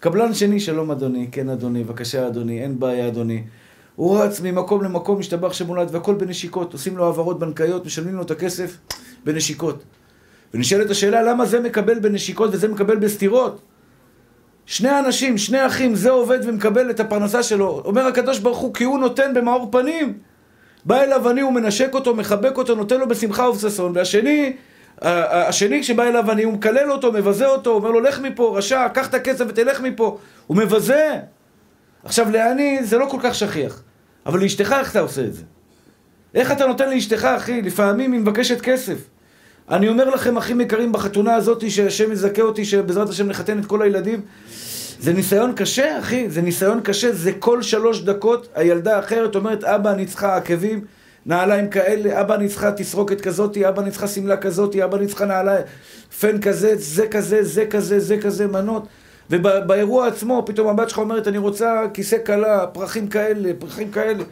קבלן 0.00 0.34
שני, 0.34 0.60
שלום 0.60 0.90
אדוני, 0.90 1.28
כן 1.32 1.48
אדוני, 1.48 1.84
בבקשה 1.84 2.26
אדוני, 2.26 2.62
אין 2.62 2.80
בעיה 2.80 3.08
אדוני. 3.08 3.42
הוא 3.96 4.18
רץ 4.18 4.40
ממקום 4.40 4.84
למקום, 4.84 5.18
משתבח 5.18 5.52
שמולד, 5.52 5.88
והכל 5.94 6.14
בנשיקות. 6.14 6.72
עושים 6.72 6.96
לו 6.96 7.06
העברות 7.06 7.38
בנקאיות, 7.38 7.86
משלמים 7.86 8.14
לו 8.14 8.22
את 8.22 8.30
הכסף 8.30 8.78
בנשיקות. 9.24 9.82
ונשאלת 10.54 10.90
השאלה, 10.90 11.22
למה 11.22 11.46
זה 11.46 11.60
מקבל 11.60 11.98
בנשיקות 11.98 12.50
וזה 12.52 12.68
מקבל 12.68 12.96
בסתירות? 12.96 13.60
שני 14.66 14.98
אנשים, 14.98 15.38
שני 15.38 15.66
אחים, 15.66 15.94
זה 15.94 16.10
עובד 16.10 16.38
ומקבל 16.42 16.90
את 16.90 17.00
הפרנסה 17.00 17.42
שלו. 17.42 17.82
אומר 17.84 18.06
הקדוש 18.06 18.38
ברוך 18.38 18.58
הוא, 18.58 18.74
כי 18.74 18.84
הוא 18.84 18.98
נותן 18.98 19.34
במאור 19.34 19.68
פנים. 19.72 20.18
בא 20.84 21.02
אליו 21.02 21.30
אני, 21.30 21.40
הוא 21.40 21.52
מנשק 21.52 21.94
אותו, 21.94 22.14
מחבק 22.14 22.58
אותו, 22.58 22.74
נותן 22.74 23.00
לו 23.00 23.08
בשמחה 23.08 23.48
ובששון. 23.48 23.92
והשני, 23.94 24.56
השני 25.02 25.80
כשבא 25.80 26.02
אליו 26.02 26.30
אני, 26.30 26.42
הוא 26.42 26.52
מקלל 26.52 26.92
אותו, 26.92 27.12
מבזה 27.12 27.46
אותו, 27.46 27.70
אומר 27.70 27.90
לו, 27.90 28.00
לך 28.00 28.20
מפה, 28.20 28.54
רשע, 28.58 28.88
קח 28.88 29.08
את 29.08 29.14
הכסף 29.14 29.44
ותלך 29.48 29.80
מפה. 29.80 30.18
הוא 30.46 30.56
מבזה. 30.56 31.18
עכשיו, 32.04 32.30
לעני 32.30 32.84
זה 32.84 32.98
לא 32.98 33.06
כל 33.06 33.18
כך 33.22 33.34
שכיח. 33.34 33.82
אבל 34.26 34.40
לאשתך 34.40 34.74
איך 34.78 34.90
אתה 34.90 35.00
עושה 35.00 35.24
את 35.24 35.34
זה? 35.34 35.42
איך 36.34 36.52
אתה 36.52 36.66
נותן 36.66 36.90
לאשתך, 36.90 37.24
אחי? 37.24 37.62
לפעמים 37.62 38.12
היא 38.12 38.20
מבקשת 38.20 38.60
כסף. 38.60 38.96
אני 39.72 39.88
אומר 39.88 40.10
לכם, 40.10 40.36
אחים 40.36 40.60
יקרים, 40.60 40.92
בחתונה 40.92 41.34
הזאת, 41.34 41.70
שהשם 41.70 42.12
יזכה 42.12 42.42
אותי, 42.42 42.64
שבעזרת 42.64 43.08
השם 43.08 43.28
נחתן 43.28 43.58
את 43.58 43.66
כל 43.66 43.82
הילדים, 43.82 44.20
זה 45.00 45.12
ניסיון 45.12 45.52
קשה, 45.52 45.98
אחי, 45.98 46.30
זה 46.30 46.42
ניסיון 46.42 46.80
קשה, 46.80 47.12
זה 47.12 47.32
כל 47.38 47.62
שלוש 47.62 48.02
דקות 48.02 48.48
הילדה 48.54 48.96
האחרת 48.96 49.34
אומרת, 49.34 49.64
אבא, 49.64 49.92
אני 49.92 50.06
צריכה 50.06 50.36
עקבים, 50.36 50.84
נעליים 51.26 51.68
כאלה, 51.68 52.20
אבא, 52.20 52.34
אני 52.34 52.48
צריכה 52.48 52.72
תסרוקת 52.72 53.20
כזאתי, 53.20 53.68
אבא, 53.68 53.82
אני 53.82 53.90
צריכה 53.90 54.08
שמלה 54.08 54.36
כזאתי, 54.36 54.84
אבא, 54.84 54.96
אני 54.96 55.06
צריכה 55.06 55.24
נעליים, 55.24 55.64
פן 56.20 56.40
כזה, 56.40 56.74
זה 56.76 57.06
כזה, 57.06 57.44
זה 57.44 57.66
כזה, 57.66 58.00
זה 58.00 58.18
כזה, 58.18 58.46
מנות. 58.46 58.86
ובאירוע 59.30 60.06
עצמו, 60.06 60.42
פתאום 60.46 60.68
הבת 60.68 60.88
שלך 60.88 60.98
אומרת, 60.98 61.28
אני 61.28 61.38
רוצה 61.38 61.82
כיסא 61.94 62.16
כלה, 62.26 62.66
פרחים 62.66 63.08
כאלה, 63.08 63.50
פרחים 63.58 63.90
כאלה. 63.90 64.24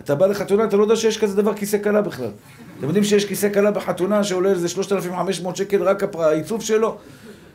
אתה 0.00 0.14
בא 0.14 0.26
לחתונה, 0.26 0.64
אתה 0.64 0.76
לא 0.76 0.82
יודע 0.82 0.96
שיש 0.96 1.18
כזה 1.18 1.42
דבר 1.42 1.54
כיסא 1.54 1.78
כלה 1.82 2.02
בכלל. 2.02 2.30
אתם 2.78 2.86
יודעים 2.86 3.04
שיש 3.04 3.24
כיסא 3.24 3.52
כלה 3.52 3.70
בחתונה 3.70 4.24
שעולה 4.24 4.50
איזה 4.50 4.68
3,500 4.68 5.56
שקל 5.56 5.82
רק 5.82 6.14
העיצוב 6.14 6.62
שלו? 6.62 6.96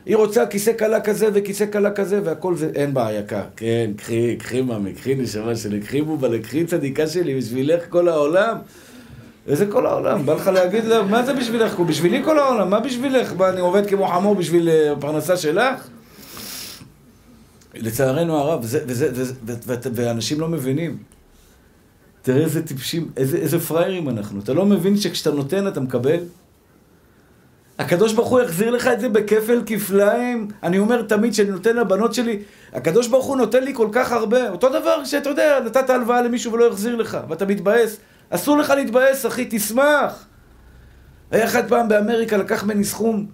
היא 0.06 0.16
רוצה 0.16 0.46
כיסא 0.46 0.72
כלה 0.78 1.00
כזה 1.00 1.28
וכיסא 1.34 1.66
כלה 1.72 1.90
כזה 1.90 2.20
והכל 2.24 2.56
זה, 2.56 2.70
אין 2.74 2.94
בעיה, 2.94 3.20
יקר. 3.20 3.42
כן, 3.56 3.90
קחי, 3.96 4.36
קחי 4.36 4.62
ממי, 4.62 4.92
קחי 4.92 5.14
נשמה 5.14 5.56
שלי, 5.56 5.80
קחי 5.80 6.02
בובה, 6.02 6.38
קחי 6.38 6.64
צדיקה 6.64 7.06
שלי, 7.06 7.38
בשבילך 7.38 7.82
כל 7.88 8.08
העולם. 8.08 8.56
איזה 9.48 9.66
כל 9.66 9.86
העולם? 9.86 10.26
בא 10.26 10.34
לך 10.34 10.46
להגיד 10.46 10.84
לה, 10.84 11.02
מה 11.02 11.22
זה 11.22 11.34
בשבילך? 11.34 11.80
בשבילי 11.80 12.24
כל 12.24 12.38
העולם, 12.38 12.70
מה 12.70 12.80
בשבילך? 12.80 13.32
מה, 13.36 13.48
אני 13.48 13.60
עובד 13.60 13.86
כמו 13.86 14.08
חמור 14.08 14.34
בשביל 14.34 14.68
אה, 14.68 14.92
הפרנסה 14.92 15.36
שלך? 15.36 15.88
לצערנו 17.74 18.36
הרב, 18.36 18.60
וזה, 18.62 18.80
וזה, 18.86 19.24
וזה, 19.44 19.90
ואנשים 19.94 20.40
לא 20.40 20.48
מבינים. 20.48 20.96
תראה 22.22 22.42
איזה 22.42 22.66
טיפשים, 22.66 23.10
איזה, 23.16 23.36
איזה 23.36 23.58
פראיירים 23.58 24.08
אנחנו. 24.08 24.40
אתה 24.40 24.52
לא 24.52 24.66
מבין 24.66 24.96
שכשאתה 24.96 25.30
נותן 25.30 25.68
אתה 25.68 25.80
מקבל? 25.80 26.20
הקדוש 27.78 28.12
ברוך 28.12 28.28
הוא 28.28 28.40
יחזיר 28.40 28.70
לך 28.70 28.86
את 28.86 29.00
זה 29.00 29.08
בכפל 29.08 29.62
כפליים. 29.66 30.48
אני 30.62 30.78
אומר 30.78 31.02
תמיד 31.02 31.34
שאני 31.34 31.50
נותן 31.50 31.76
לבנות 31.76 32.14
שלי, 32.14 32.42
הקדוש 32.72 33.08
ברוך 33.08 33.26
הוא 33.26 33.36
נותן 33.36 33.64
לי 33.64 33.74
כל 33.74 33.88
כך 33.92 34.12
הרבה. 34.12 34.50
אותו 34.50 34.68
דבר 34.68 35.04
שאתה 35.04 35.28
יודע, 35.28 35.60
נתת 35.64 35.90
הלוואה 35.90 36.22
למישהו 36.22 36.52
ולא 36.52 36.64
יחזיר 36.64 36.96
לך, 36.96 37.18
ואתה 37.28 37.46
מתבאס. 37.46 37.96
אסור 38.30 38.58
לך 38.58 38.70
להתבאס, 38.70 39.26
אחי, 39.26 39.46
תשמח. 39.50 40.26
היה 41.30 41.44
אחד 41.44 41.68
פעם 41.68 41.88
באמריקה, 41.88 42.36
לקח 42.36 42.64
ממני 42.64 42.84
סכום, 42.84 43.26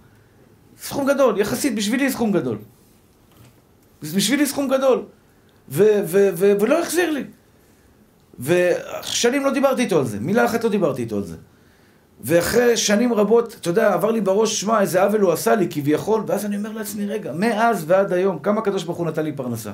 סכום 0.83 1.09
גדול, 1.09 1.39
יחסית, 1.39 1.75
בשבילי 1.75 2.11
סכום 2.11 2.33
גדול. 2.33 2.59
בשבילי 4.03 4.47
סכום 4.47 4.69
גדול. 4.69 5.03
ו- 5.69 6.01
ו- 6.07 6.31
ו- 6.35 6.53
ולא 6.61 6.83
החזיר 6.83 7.11
לי. 7.11 7.25
ושנים 8.41 9.45
לא 9.45 9.53
דיברתי 9.53 9.83
איתו 9.83 9.99
על 9.99 10.05
זה, 10.05 10.21
מילה 10.21 10.45
אחת 10.45 10.65
לא 10.65 10.71
דיברתי 10.71 11.03
איתו 11.03 11.17
על 11.17 11.25
זה. 11.25 11.37
ואחרי 12.21 12.77
שנים 12.77 13.15
רבות, 13.15 13.57
אתה 13.61 13.69
יודע, 13.69 13.93
עבר 13.93 14.11
לי 14.11 14.21
בראש, 14.21 14.61
שמע, 14.61 14.81
איזה 14.81 15.03
עוול 15.03 15.21
הוא 15.21 15.33
עשה 15.33 15.55
לי 15.55 15.67
כביכול, 15.71 16.23
ואז 16.27 16.45
אני 16.45 16.57
אומר 16.57 16.73
לעצמי, 16.73 17.07
רגע, 17.07 17.33
מאז 17.33 17.85
ועד 17.87 18.13
היום, 18.13 18.39
כמה 18.39 18.61
הקדוש 18.61 18.85
ברוך 18.85 18.99
הוא 18.99 19.07
נתן 19.07 19.25
לי 19.25 19.33
פרנסה? 19.33 19.71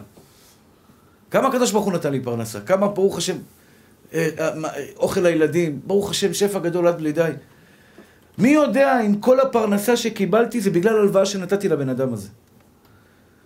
כמה 1.31 1.49
הקדוש 1.49 1.73
ברוך 1.73 1.85
הוא 1.85 1.93
נתן 1.93 2.13
לי 2.13 2.21
פרנסה? 2.21 2.61
כמה, 2.61 2.89
ברוך 2.89 3.19
השם, 3.19 3.37
אה, 4.15 4.29
אה, 4.39 4.51
אוכל 4.97 5.21
לילדים, 5.21 5.81
ברוך 5.87 6.11
השם, 6.11 6.35
שפע 6.35 6.59
גדול 6.59 6.87
עד 6.87 6.99
בלי 6.99 7.13
די. 7.13 7.31
מי 8.39 8.49
יודע 8.49 9.01
אם 9.01 9.17
כל 9.17 9.41
הפרנסה 9.41 9.97
שקיבלתי 9.97 10.61
זה 10.61 10.71
בגלל 10.71 10.97
הלוואה 10.97 11.27
שנתתי 11.27 11.69
לבן 11.69 11.89
אדם 11.89 12.13
הזה. 12.13 12.29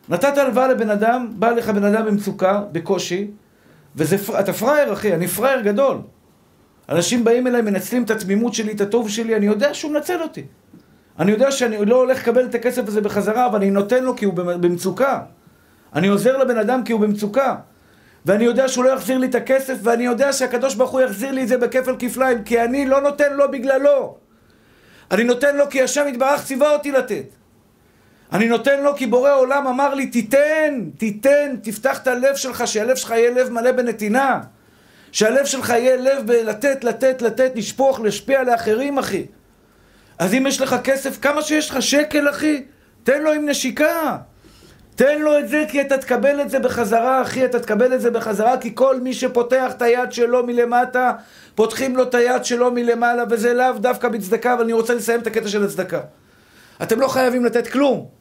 נתת 0.09 0.39
הלוואה 0.39 0.69
לבן 0.69 0.91
אדם, 0.91 1.33
בא 1.39 1.51
לך 1.51 1.69
בן 1.69 1.85
אדם 1.85 2.07
במצוקה, 2.07 2.63
בקושי, 2.73 3.31
ואתה 3.97 4.53
פראייר, 4.53 4.93
אחי, 4.93 5.15
אני 5.15 5.29
פראייר 5.29 5.61
גדול. 5.61 5.99
אנשים 6.89 7.25
באים 7.25 7.47
אליי, 7.47 7.63
מנצלים 7.63 8.03
את 8.03 8.11
התמימות 8.11 8.55
שלי, 8.55 8.73
את 8.73 8.81
הטוב 8.81 9.11
שלי, 9.11 9.37
אני 9.37 9.47
יודע 9.47 9.75
שהוא 9.75 9.93
מנצל 9.93 10.23
אותי. 10.23 10.43
אני 11.19 11.33
יודע 11.33 11.51
שאני 11.51 11.87
לא 11.87 11.97
הולך 11.97 12.19
לקבל 12.19 12.45
את 12.45 12.55
הכסף 12.55 12.89
הזה 12.89 13.01
בחזרה, 13.01 13.47
אבל 13.47 13.59
אני 13.59 13.71
נותן 13.71 14.05
לו 14.05 14.17
כי 14.17 14.25
הוא 14.25 14.35
במצוקה. 14.35 15.21
אני 15.95 16.09
עוזר 16.09 16.37
לבן 16.37 16.59
אדם 16.59 16.85
כי 16.85 16.93
הוא 16.93 17.01
במצוקה. 17.01 17.57
ואני 18.27 18.45
יודע 18.45 18.69
שהוא 18.69 18.85
לא 18.85 18.91
יחזיר 18.91 19.19
לי 19.19 19.27
את 19.27 19.35
הכסף, 19.35 19.79
ואני 19.83 20.05
יודע 20.05 20.33
שהקדוש 20.33 20.75
ברוך 20.75 20.91
הוא 20.91 21.01
יחזיר 21.01 21.33
לי 21.33 21.43
את 21.43 21.49
זה 21.49 21.59
בכפל 21.59 21.97
כפליים, 21.99 22.45
כי 22.45 22.63
אני 22.63 22.87
לא 22.87 23.01
נותן 23.01 23.33
לו 23.33 23.51
בגללו. 23.51 24.17
אני 25.11 25.25
נותן 25.25 25.57
לו 25.57 25.65
כי 25.71 25.83
השם 25.83 26.05
יתברך 26.09 26.45
ציווה 26.45 26.73
אותי 26.73 26.93
לתת. 26.93 27.25
אני 28.33 28.49
נותן 28.49 28.83
לו 28.83 28.97
כי 28.97 29.07
בורא 29.07 29.33
עולם 29.33 29.67
אמר 29.67 29.95
לי, 29.95 30.07
תיתן, 30.07 30.85
תיתן, 30.99 31.57
תפתח 31.63 31.99
את 31.99 32.07
הלב 32.07 32.37
שלך, 32.37 32.67
שהלב 32.67 32.97
שלך 32.97 33.11
יהיה 33.11 33.31
לב 33.31 33.51
מלא 33.51 33.73
בנתינה. 33.73 34.41
שהלב 35.13 35.45
שלך 35.45 35.71
יהיה 35.71 35.97
לב 35.97 36.27
בלתת, 36.27 36.85
לתת, 36.85 37.23
לתת, 37.23 37.53
לשפוך, 37.55 38.01
להשפיע 38.01 38.43
לאחרים, 38.43 38.99
אחי. 38.99 39.27
אז 40.19 40.35
אם 40.35 40.47
יש 40.47 40.61
לך 40.61 40.77
כסף, 40.85 41.19
כמה 41.21 41.43
שיש 41.43 41.71
לך 41.71 41.83
שקל, 41.83 42.31
אחי, 42.31 42.63
תן 43.05 43.23
לו 43.23 43.33
עם 43.33 43.49
נשיקה. 43.49 44.17
תן 44.95 45.19
לו 45.19 45.39
את 45.39 45.49
זה 45.49 45.65
כי 45.69 45.81
אתה 45.81 45.99
תקבל 45.99 46.41
את 46.41 46.51
זה 46.51 46.59
בחזרה, 46.59 47.23
אחי, 47.23 47.45
אתה 47.45 47.61
תקבל 47.61 47.95
את 47.95 48.01
זה 48.01 48.11
בחזרה, 48.11 48.59
כי 48.59 48.71
כל 48.75 49.01
מי 49.01 49.15
שפותח 49.15 49.73
את 49.77 49.83
היד 49.83 50.13
שלו 50.13 50.47
מלמטה, 50.47 51.13
פותחים 51.55 51.97
לו 51.97 52.03
את 52.03 52.15
היד 52.15 52.45
שלו 52.45 52.71
מלמעלה, 52.73 53.25
וזה 53.31 53.55
לאו 53.55 53.73
דווקא 53.79 54.09
בצדקה, 54.09 54.55
אבל 54.55 54.63
אני 54.63 54.73
רוצה 54.73 54.95
לסיים 54.95 55.21
את 55.21 55.27
הקטע 55.27 55.49
של 55.49 55.65
הצדקה. 55.65 56.01
אתם 56.83 57.01
לא 57.01 57.09
חייבים 57.09 57.45
לתת 57.45 57.67
כלום. 57.67 58.16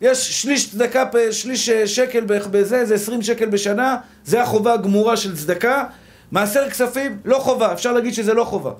יש 0.00 0.42
שליש 0.42 0.70
צדקה, 0.70 1.04
שליש 1.30 1.68
אה, 1.68 1.86
שקל 1.86 2.24
בזה, 2.24 2.84
זה 2.84 2.94
20 2.94 3.22
שקל 3.22 3.46
בשנה, 3.46 3.96
זה 4.24 4.42
החובה 4.42 4.72
הגמורה 4.72 5.16
של 5.16 5.36
צדקה. 5.36 5.84
מעשר 6.32 6.70
כספים, 6.70 7.18
לא 7.24 7.38
חובה, 7.38 7.72
אפשר 7.72 7.92
להגיד 7.92 8.14
שזה 8.14 8.34
לא 8.34 8.44
חובה. 8.44 8.72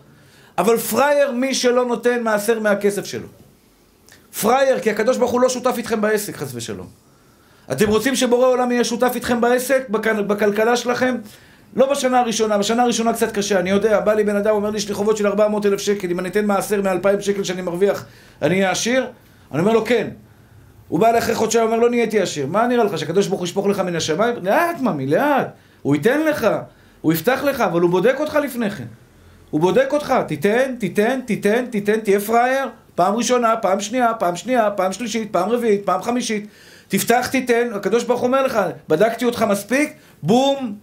אבל 0.58 0.78
פראייר 0.78 1.32
מי 1.32 1.54
שלא 1.54 1.86
נותן 1.86 2.22
מעשר 2.22 2.60
מהכסף 2.60 3.04
שלו. 3.04 3.26
פראייר, 4.40 4.80
כי 4.80 4.90
הקדוש 4.90 5.16
ברוך 5.16 5.30
הוא 5.30 5.40
לא 5.40 5.48
שותף 5.48 5.74
איתכם 5.78 6.00
בעסק, 6.00 6.36
חס 6.36 6.50
ושלום. 6.54 6.86
אתם 7.72 7.88
רוצים 7.88 8.16
שבורא 8.16 8.46
עולם 8.46 8.72
יהיה 8.72 8.84
שותף 8.84 9.12
איתכם 9.14 9.40
בעסק, 9.40 9.88
בכלכלה 10.26 10.76
שלכם? 10.76 11.16
לא 11.76 11.90
בשנה 11.90 12.20
הראשונה, 12.20 12.58
בשנה 12.58 12.82
הראשונה 12.82 13.12
קצת 13.12 13.32
קשה, 13.32 13.60
אני 13.60 13.70
יודע, 13.70 14.00
בא 14.00 14.14
לי 14.14 14.24
בן 14.24 14.36
אדם, 14.36 14.54
אומר 14.54 14.70
לי, 14.70 14.76
יש 14.76 14.88
לי 14.88 14.94
חובות 14.94 15.16
של 15.16 15.26
400 15.26 15.66
אלף 15.66 15.80
שקל, 15.80 16.10
אם 16.10 16.20
אני 16.20 16.28
אתן 16.28 16.44
מעשר 16.44 16.82
מ-2,000 16.82 17.20
שקל 17.20 17.44
שאני 17.44 17.62
מרוויח, 17.62 18.04
אני 18.42 18.54
אהיה 18.54 18.70
עשיר? 18.70 19.06
אני 19.52 19.60
אומר 19.60 19.72
לו, 19.72 19.84
כן. 19.84 20.08
הוא 20.88 21.00
בא 21.00 21.18
אחרי 21.18 21.34
חודשיים, 21.34 21.66
אומר, 21.66 21.76
לא 21.76 21.90
נהייתי 21.90 22.20
עשיר. 22.20 22.46
מה 22.46 22.66
נראה 22.66 22.84
לך, 22.84 22.98
שהקדוש 22.98 23.26
ברוך 23.26 23.40
הוא 23.40 23.46
ישפוך 23.46 23.66
לך 23.66 23.78
מן 23.80 23.96
השמיים? 23.96 24.34
לאט, 24.42 24.80
ממי, 24.80 25.06
לאט. 25.06 25.48
הוא 25.82 25.94
ייתן 25.94 26.20
לך, 26.20 26.48
הוא 27.00 27.12
יפתח 27.12 27.40
לך, 27.44 27.60
אבל 27.60 27.80
הוא 27.80 27.90
בודק 27.90 28.14
אותך 28.20 28.34
לפני 28.34 28.70
כן. 28.70 28.84
הוא 29.50 29.60
בודק 29.60 29.88
אותך, 29.92 30.14
תיתן, 30.28 30.74
תיתן, 30.78 31.20
תיתן, 31.26 31.66
תיתן, 31.66 32.00
תהיה 32.00 32.20
פראייר. 32.20 32.68
פעם 32.94 33.14
ראשונה, 33.14 33.56
פעם 33.56 33.80
שנייה, 33.80 34.14
פעם 34.14 34.36
שנייה, 34.36 34.70
פעם 34.70 34.92
שלישית, 34.92 35.32
פעם 35.32 35.48
רביעית, 35.48 35.84
פעם 35.84 36.02
חמישית. 36.02 36.46
תפתח, 36.88 37.28
תיתן, 37.30 37.68
הקדוש 37.74 38.04
ברוך 38.04 38.22
אומר 38.22 38.42
לך, 38.42 38.60
בדקתי 38.88 39.24
אותך 39.24 39.44
מספיק, 39.48 39.92
בום, 40.22 40.74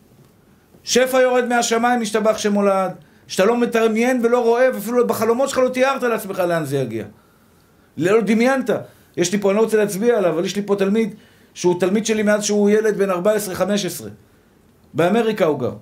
שפע 0.83 1.21
יורד 1.21 1.45
מהשמיים, 1.45 2.01
משתבח 2.01 2.37
שמולד. 2.37 2.91
שאתה 3.27 3.45
לא 3.45 3.57
מתרמיין 3.57 4.19
ולא 4.23 4.43
רואה, 4.43 4.67
ואפילו 4.73 5.07
בחלומות 5.07 5.49
שלך 5.49 5.57
לא 5.57 5.69
תיארת 5.69 6.03
לעצמך 6.03 6.39
לאן 6.39 6.65
זה 6.65 6.77
יגיע. 6.77 7.05
לא 7.97 8.21
דמיינת. 8.21 8.69
יש 9.17 9.31
לי 9.31 9.39
פה, 9.39 9.49
אני 9.49 9.57
לא 9.57 9.63
רוצה 9.63 9.77
להצביע 9.77 10.17
עליו, 10.17 10.31
אבל 10.31 10.45
יש 10.45 10.55
לי 10.55 10.61
פה 10.65 10.75
תלמיד 10.75 11.15
שהוא 11.53 11.79
תלמיד 11.79 12.05
שלי 12.05 12.23
מאז 12.23 12.43
שהוא 12.43 12.69
ילד 12.69 12.97
בן 12.97 13.09
14-15. 13.09 13.13
באמריקה 14.93 15.45
הוא 15.45 15.59
גר. 15.59 15.73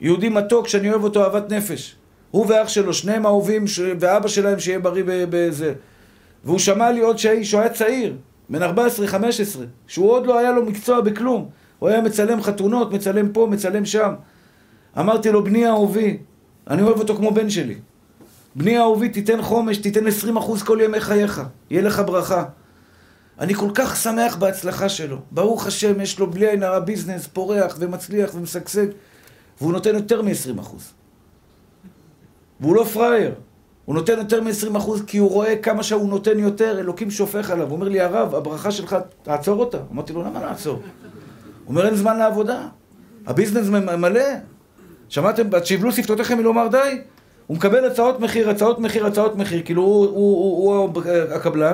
יהודי 0.00 0.28
מתוק 0.28 0.68
שאני 0.68 0.90
אוהב 0.90 1.04
אותו 1.04 1.24
אהבת 1.24 1.52
נפש. 1.52 1.96
הוא 2.30 2.46
ואח 2.48 2.68
שלו, 2.68 2.94
שניהם 2.94 3.26
אהובים, 3.26 3.66
ש... 3.66 3.80
ואבא 4.00 4.28
שלהם 4.28 4.58
שיהיה 4.58 4.78
בריא 4.78 5.04
בזה. 5.06 5.74
והוא 6.44 6.58
שמע 6.58 6.90
לי 6.92 7.00
עוד 7.00 7.18
שהאיש, 7.18 7.52
הוא 7.52 7.60
היה 7.60 7.70
צעיר, 7.70 8.16
בן 8.48 8.62
14-15, 8.62 8.66
שהוא 9.86 10.10
עוד 10.10 10.26
לא 10.26 10.38
היה 10.38 10.52
לו 10.52 10.64
מקצוע 10.64 11.00
בכלום. 11.00 11.48
הוא 11.78 11.88
היה 11.88 12.00
מצלם 12.00 12.42
חתונות, 12.42 12.92
מצלם 12.92 13.28
פה, 13.32 13.46
מצלם 13.50 13.84
שם. 13.84 14.14
אמרתי 14.98 15.32
לו, 15.32 15.44
בני 15.44 15.66
אהובי, 15.66 16.18
אני 16.68 16.82
אוהב 16.82 16.98
אותו 16.98 17.16
כמו 17.16 17.30
בן 17.30 17.50
שלי. 17.50 17.74
בני 18.58 18.78
אהובי, 18.78 19.08
תיתן 19.08 19.42
חומש, 19.42 19.78
תיתן 19.78 20.06
20% 20.06 20.64
כל 20.64 20.78
ימי 20.82 21.00
חייך, 21.00 21.42
יהיה 21.70 21.82
לך 21.82 22.02
ברכה. 22.06 22.44
אני 23.40 23.54
כל 23.54 23.70
כך 23.74 23.96
שמח 23.96 24.36
בהצלחה 24.36 24.88
שלו. 24.88 25.18
ברוך 25.30 25.66
השם, 25.66 26.00
יש 26.00 26.18
לו 26.18 26.30
בלי 26.30 26.48
עין 26.48 26.62
הרע 26.62 26.78
ביזנס, 26.78 27.26
פורח 27.26 27.76
ומצליח 27.78 28.30
ומשגשג, 28.34 28.86
והוא 29.60 29.72
נותן 29.72 29.94
יותר 29.94 30.22
מ-20%. 30.22 30.76
והוא 32.60 32.76
לא 32.76 32.84
פראייר. 32.84 33.34
הוא 33.84 33.94
נותן 33.94 34.18
יותר 34.18 34.40
מ-20% 34.40 34.90
כי 35.06 35.18
הוא 35.18 35.30
רואה 35.30 35.56
כמה 35.56 35.82
שהוא 35.82 36.08
נותן 36.08 36.38
יותר, 36.38 36.78
אלוקים 36.80 37.10
שופך 37.10 37.50
עליו. 37.50 37.66
הוא 37.66 37.74
אומר 37.74 37.88
לי, 37.88 38.00
הרב, 38.00 38.34
הברכה 38.34 38.70
שלך, 38.70 38.96
תעצור 39.22 39.60
אותה. 39.60 39.78
אמרתי 39.92 40.12
לו, 40.12 40.22
למה 40.22 40.40
לעצור? 40.40 40.74
הוא 40.74 40.82
אומר, 41.68 41.86
אין 41.86 41.94
זמן 41.94 42.18
לעבודה. 42.18 42.68
הביזנס 43.26 43.68
מלא. 43.98 44.24
שמעתם, 45.08 45.48
שיבלו 45.64 45.92
שפתותיכם 45.92 46.38
מלומר 46.38 46.68
די? 46.68 47.00
הוא 47.48 47.56
מקבל 47.56 47.84
הצעות 47.84 48.20
מחיר, 48.20 48.50
הצעות 48.50 48.78
מחיר, 48.78 49.06
הצעות 49.06 49.36
מחיר, 49.36 49.62
כאילו 49.64 49.82
הוא, 49.82 50.04
הוא, 50.04 50.10
הוא, 50.14 50.72
הוא, 50.74 50.90
הוא 50.90 51.34
הקבלן. 51.34 51.72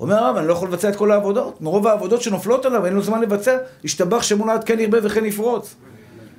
אומר 0.00 0.14
הרב, 0.14 0.36
אני 0.36 0.48
לא 0.48 0.52
יכול 0.52 0.68
לבצע 0.68 0.88
את 0.88 0.96
כל 0.96 1.10
העבודות. 1.10 1.60
מרוב 1.60 1.86
העבודות 1.86 2.22
שנופלות 2.22 2.64
עליו, 2.64 2.86
אין 2.86 2.94
לו 2.94 3.02
זמן 3.02 3.20
לבצע. 3.20 3.56
השתבח 3.84 4.22
שמונעת 4.22 4.64
כן 4.64 4.80
ירבה 4.80 4.98
וכן 5.02 5.24
יפרוץ. 5.24 5.74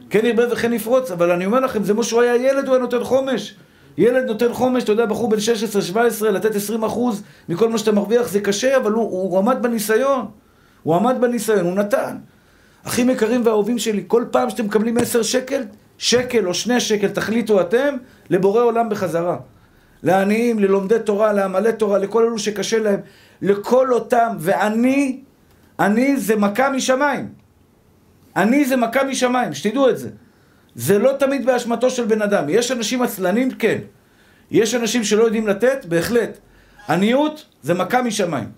כן 0.10 0.26
ירבה 0.26 0.54
וכן 0.54 0.74
יפרוץ, 0.74 1.12
אבל 1.12 1.32
אני 1.32 1.46
אומר 1.46 1.60
לכם, 1.60 1.84
זה 1.84 1.94
כמו 1.94 2.04
שהוא 2.04 2.22
היה 2.22 2.36
ילד, 2.36 2.68
הוא 2.68 2.76
היה 2.76 2.82
נותן 2.82 3.04
חומש. 3.04 3.56
ילד 3.98 4.26
נותן 4.26 4.54
חומש, 4.54 4.84
אתה 4.84 4.92
יודע, 4.92 5.06
בחור 5.06 5.30
בן 5.30 5.38
16-17, 6.22 6.26
לתת 6.26 6.56
20 6.56 6.84
אחוז 6.84 7.24
מכל 7.50 7.70
מה 7.70 7.78
שאתה 7.78 7.92
מרוויח 7.92 8.28
זה 8.28 8.40
קשה, 8.40 8.78
אבל 8.78 8.92
הוא, 8.92 9.04
הוא, 9.04 9.30
הוא 9.30 9.38
עמד 9.38 9.58
בניסיון. 9.62 10.26
הוא 10.84 10.96
עמד 10.96 11.16
בניסיון, 11.22 11.66
הוא 11.66 11.76
נתן. 11.76 12.16
אחים 12.84 13.10
יקרים 13.10 13.42
ואהובים 13.46 13.80
שלי, 13.80 14.04
כל 14.08 14.26
פעם 14.32 14.50
שאתם 14.50 14.66
מקבלים 14.66 14.98
10 14.98 15.24
שקל, 15.24 15.62
שקל 15.98 16.48
או 16.48 16.54
שני 16.54 16.80
שקל, 16.80 17.08
תחליטו 17.08 17.62
אתם, 17.62 17.96
לבורא 18.30 18.62
עולם 18.64 18.90
בחזרה. 18.90 19.38
לעניים, 20.04 20.60
ללומדי 20.60 20.96
תורה, 21.06 21.34
לעמלי 21.34 21.74
תורה, 21.74 21.98
לכל 21.98 22.24
אלו 22.24 22.40
שקשה 22.40 22.80
להם, 22.80 23.00
לכל 23.42 23.94
אותם, 23.94 24.36
ואני, 24.40 25.20
אני 25.80 26.18
זה 26.18 26.36
מכה 26.36 26.70
משמיים. 26.70 27.30
אני 28.36 28.66
זה 28.66 28.76
מכה 28.76 29.04
משמיים, 29.04 29.54
שתדעו 29.54 29.90
את 29.90 29.98
זה. 29.98 30.10
זה 30.76 31.00
לא 31.00 31.12
תמיד 31.20 31.46
באשמתו 31.46 31.90
של 31.90 32.06
בן 32.06 32.22
אדם. 32.22 32.46
יש 32.50 32.72
אנשים 32.72 33.02
עצלנים? 33.02 33.52
כן. 33.52 33.78
יש 34.52 34.76
אנשים 34.76 35.04
שלא 35.04 35.24
יודעים 35.24 35.48
לתת? 35.48 35.86
בהחלט. 35.86 36.38
עניות 36.90 37.46
זה 37.64 37.74
מכה 37.74 38.02
משמיים. 38.02 38.50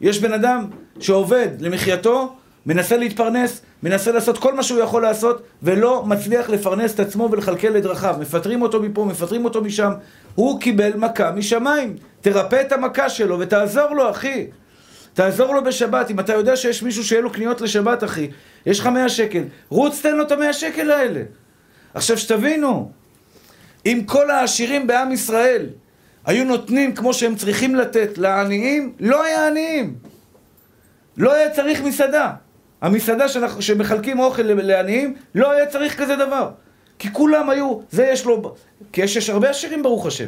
יש 0.00 0.18
בן 0.18 0.32
אדם 0.32 0.66
שעובד 1.00 1.48
למחייתו, 1.60 2.36
מנסה 2.66 2.96
להתפרנס, 2.96 3.60
מנסה 3.82 4.12
לעשות 4.12 4.38
כל 4.38 4.54
מה 4.54 4.62
שהוא 4.62 4.80
יכול 4.80 5.02
לעשות, 5.02 5.42
ולא 5.62 6.04
מצליח 6.06 6.50
לפרנס 6.50 6.94
את 6.94 7.00
עצמו 7.00 7.28
ולכלכל 7.32 7.68
לדרכיו. 7.68 8.16
מפטרים 8.20 8.62
אותו 8.62 8.82
מפה, 8.82 9.04
מפטרים 9.04 9.44
אותו 9.44 9.62
משם. 9.62 9.92
הוא 10.34 10.60
קיבל 10.60 10.96
מכה 10.96 11.30
משמיים. 11.30 11.96
תרפא 12.20 12.60
את 12.60 12.72
המכה 12.72 13.08
שלו 13.08 13.38
ותעזור 13.38 13.94
לו, 13.94 14.10
אחי. 14.10 14.46
תעזור 15.14 15.54
לו 15.54 15.64
בשבת. 15.64 16.10
אם 16.10 16.20
אתה 16.20 16.32
יודע 16.32 16.56
שיש 16.56 16.82
מישהו 16.82 17.04
שיהיה 17.04 17.22
לו 17.22 17.32
קניות 17.32 17.60
לשבת, 17.60 18.04
אחי, 18.04 18.30
יש 18.66 18.80
לך 18.80 18.86
מאה 18.86 19.08
שקל, 19.08 19.42
רוץ 19.68 20.02
תן 20.02 20.16
לו 20.16 20.22
את 20.22 20.32
המאה 20.32 20.52
שקל 20.52 20.90
האלה. 20.90 21.22
עכשיו 21.94 22.18
שתבינו, 22.18 22.92
אם 23.86 24.02
כל 24.06 24.30
העשירים 24.30 24.86
בעם 24.86 25.12
ישראל 25.12 25.66
היו 26.26 26.44
נותנים 26.44 26.94
כמו 26.94 27.14
שהם 27.14 27.34
צריכים 27.34 27.74
לתת 27.74 28.18
לעניים, 28.18 28.92
לא 29.00 29.24
היה 29.24 29.46
עניים. 29.46 29.94
לא 31.16 31.32
היה 31.32 31.50
צריך 31.50 31.82
מסעדה. 31.82 32.32
המסעדה 32.84 33.28
שאנחנו, 33.28 33.62
שמחלקים 33.62 34.18
אוכל 34.18 34.42
לעניים, 34.42 35.14
לא 35.34 35.52
היה 35.52 35.66
צריך 35.66 36.00
כזה 36.00 36.16
דבר. 36.16 36.50
כי 36.98 37.12
כולם 37.12 37.50
היו, 37.50 37.78
זה 37.90 38.06
יש 38.06 38.24
לו, 38.24 38.54
כי 38.92 39.02
יש, 39.02 39.16
יש 39.16 39.30
הרבה 39.30 39.50
עשירים 39.50 39.82
ברוך 39.82 40.06
השם. 40.06 40.26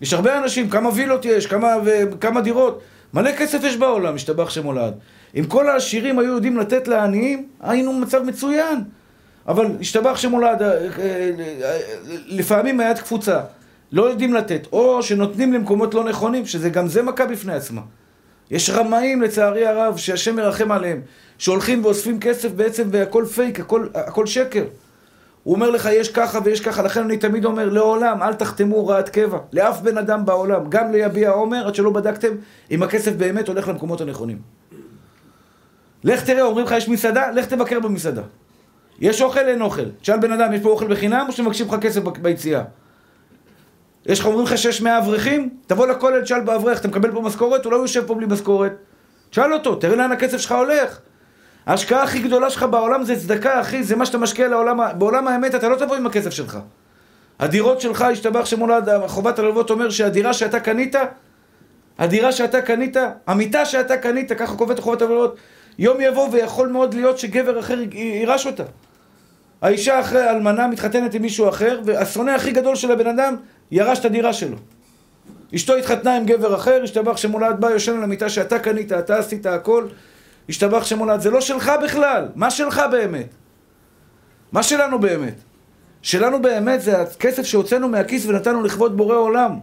יש 0.00 0.12
הרבה 0.12 0.38
אנשים, 0.38 0.70
כמה 0.70 0.90
וילות 0.94 1.24
יש, 1.24 1.46
כמה, 1.46 1.74
וכמה 1.84 2.40
דירות. 2.40 2.80
מלא 3.14 3.32
כסף 3.32 3.58
יש 3.64 3.76
בעולם, 3.76 4.14
משתבח 4.14 4.50
שמולד. 4.50 4.94
אם 5.36 5.44
כל 5.44 5.68
העשירים 5.68 6.18
היו 6.18 6.32
יודעים 6.32 6.56
לתת 6.56 6.88
לעניים, 6.88 7.48
היינו 7.60 7.92
במצב 7.92 8.22
מצוין. 8.22 8.84
אבל 9.48 9.66
השתבח 9.80 10.16
שמולד, 10.16 10.62
אה, 10.62 10.68
אה, 10.68 11.30
אה, 11.62 11.78
לפעמים 12.26 12.80
היד 12.80 12.98
קפוצה. 12.98 13.40
לא 13.92 14.10
יודעים 14.10 14.34
לתת, 14.34 14.66
או 14.72 15.02
שנותנים 15.02 15.52
למקומות 15.52 15.94
לא 15.94 16.04
נכונים, 16.04 16.46
שזה 16.46 16.70
גם 16.70 16.88
זה 16.88 17.02
מכה 17.02 17.26
בפני 17.26 17.54
עצמה. 17.54 17.80
יש 18.50 18.70
רמאים, 18.70 19.22
לצערי 19.22 19.66
הרב, 19.66 19.96
שהשם 19.96 20.36
מרחם 20.36 20.72
עליהם, 20.72 21.00
שהולכים 21.38 21.84
ואוספים 21.84 22.20
כסף 22.20 22.52
בעצם 22.52 22.88
והכל 22.92 23.24
פייק, 23.34 23.60
הכל, 23.60 23.86
הכל 23.94 24.26
שקר. 24.26 24.64
הוא 25.42 25.54
אומר 25.54 25.70
לך, 25.70 25.88
יש 25.92 26.12
ככה 26.12 26.38
ויש 26.44 26.60
ככה, 26.60 26.82
לכן 26.82 27.00
אני 27.00 27.16
תמיד 27.16 27.44
אומר, 27.44 27.68
לעולם 27.68 28.22
אל 28.22 28.34
תחתמו 28.34 28.76
הוראת 28.76 29.08
קבע, 29.08 29.38
לאף 29.52 29.80
בן 29.80 29.98
אדם 29.98 30.26
בעולם, 30.26 30.62
גם 30.68 30.92
ליביע 30.92 31.30
עומר, 31.30 31.66
עד 31.66 31.74
שלא 31.74 31.90
בדקתם 31.90 32.28
אם 32.70 32.82
הכסף 32.82 33.12
באמת 33.12 33.48
הולך 33.48 33.68
למקומות 33.68 34.00
הנכונים. 34.00 34.38
לך 36.04 36.24
תראה, 36.24 36.42
אומרים 36.42 36.66
לך 36.66 36.72
יש 36.72 36.88
מסעדה, 36.88 37.30
לך 37.30 37.46
תבקר 37.46 37.80
במסעדה. 37.80 38.22
יש 39.00 39.22
אוכל, 39.22 39.48
אין 39.48 39.62
אוכל. 39.62 39.90
תשאל 40.00 40.18
בן 40.18 40.32
אדם, 40.32 40.52
יש 40.52 40.60
פה 40.60 40.68
אוכל 40.68 40.86
בחינם 40.86 41.24
או 41.28 41.32
שמבקשים 41.32 41.66
לך 41.66 41.74
כסף 41.80 42.00
ביציאה? 42.22 42.62
יש 44.06 44.20
לך, 44.20 44.26
אומרים 44.26 44.44
לך 44.44 44.58
שיש 44.58 44.82
מאה 44.82 44.98
אברכים? 44.98 45.50
תבוא 45.66 45.86
לכולל, 45.86 46.22
תשאל 46.22 46.40
באברך, 46.40 46.80
אתה 46.80 46.88
מקבל 46.88 47.12
פה 47.12 47.20
משכורת? 47.20 47.64
הוא 47.64 47.72
לא 47.72 47.76
יושב 47.76 48.06
פה 48.06 48.14
בלי 48.14 48.26
משכורת. 48.26 48.72
תשאל 49.30 49.52
אותו, 49.52 49.74
תראה 49.74 49.96
לאן 49.96 50.12
הכסף 50.12 50.38
שלך 50.38 50.52
הולך. 50.52 50.98
ההשקעה 51.66 52.02
הכי 52.02 52.18
גדולה 52.18 52.50
שלך 52.50 52.62
בעולם 52.62 53.04
זה 53.04 53.16
צדקה, 53.16 53.60
אחי, 53.60 53.82
זה 53.82 53.96
מה 53.96 54.06
שאתה 54.06 54.18
משקיע 54.18 54.48
לעולם, 54.48 54.80
בעולם 54.98 55.28
האמת, 55.28 55.54
אתה 55.54 55.68
לא 55.68 55.76
תבוא 55.76 55.96
עם 55.96 56.06
הכסף 56.06 56.30
שלך. 56.30 56.58
הדירות 57.38 57.80
שלך, 57.80 58.02
השתבח 58.02 58.44
שמולד, 58.44 58.88
חובת 59.06 59.38
הלוות 59.38 59.70
אומר 59.70 59.90
שהדירה 59.90 60.32
שאתה 60.32 60.60
קנית, 60.60 60.96
הדירה 61.98 62.32
שאתה 62.32 62.62
קנית, 62.62 62.96
המיטה 63.26 63.64
שאתה 63.64 63.96
קנית, 63.96 64.32
ככה 64.32 64.56
קובעת 64.56 64.78
חובת 64.78 65.02
הלוות, 65.02 65.36
יום 65.78 66.00
יבוא 66.00 66.28
ויכול 66.32 66.68
מאוד 66.68 66.94
להיות 66.94 67.18
שגבר 67.18 67.60
אחר 67.60 67.78
יירש 67.92 68.46
אותה. 68.46 68.62
האישה 69.62 70.00
אחרי 70.00 70.30
אלמנה 70.30 70.66
מתחתנת 70.66 71.14
עם 71.14 71.22
מישהו 71.22 71.48
אחר, 71.48 71.80
והשונא 71.84 72.30
הכי 72.30 72.52
גדול 72.52 72.74
של 72.76 72.92
הבן 72.92 73.06
אדם 73.06 73.36
ירש 73.70 73.98
את 73.98 74.04
הדירה 74.04 74.32
שלו. 74.32 74.56
אשתו 75.54 75.74
התחתנה 75.74 76.16
עם 76.16 76.26
גבר 76.26 76.54
אחר, 76.54 76.80
השתבח 76.84 77.16
שמולד 77.16 77.56
בא, 77.60 77.70
יושן 77.70 77.96
על 77.96 78.02
המיטה 78.02 78.28
שאתה 78.28 78.58
קנית, 78.58 78.92
אתה 78.92 79.18
עשית 79.18 79.46
הכל, 79.46 79.86
השתבח 80.48 80.84
שמולד, 80.84 81.20
זה 81.20 81.30
לא 81.30 81.40
שלך 81.40 81.72
בכלל, 81.82 82.28
מה 82.34 82.50
שלך 82.50 82.82
באמת? 82.90 83.28
מה 84.52 84.62
שלנו 84.62 84.98
באמת? 84.98 85.34
שלנו 86.02 86.42
באמת 86.42 86.82
זה 86.82 87.00
הכסף 87.00 87.42
שהוצאנו 87.42 87.88
מהכיס 87.88 88.26
ונתנו 88.26 88.62
לכבוד 88.62 88.96
בורא 88.96 89.16
עולם. 89.16 89.58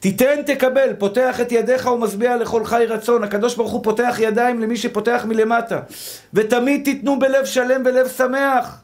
תיתן 0.00 0.42
תקבל, 0.46 0.92
פותח 0.98 1.40
את 1.40 1.52
ידיך 1.52 1.86
ומשביע 1.86 2.36
לכל 2.36 2.64
חי 2.64 2.84
רצון. 2.88 3.24
הקדוש 3.24 3.56
ברוך 3.56 3.72
הוא 3.72 3.84
פותח 3.84 4.16
ידיים 4.20 4.60
למי 4.60 4.76
שפותח 4.76 5.24
מלמטה. 5.28 5.80
ותמיד 6.34 6.84
תיתנו 6.84 7.18
בלב 7.18 7.44
שלם 7.44 7.82
ולב 7.84 8.08
שמח. 8.08 8.80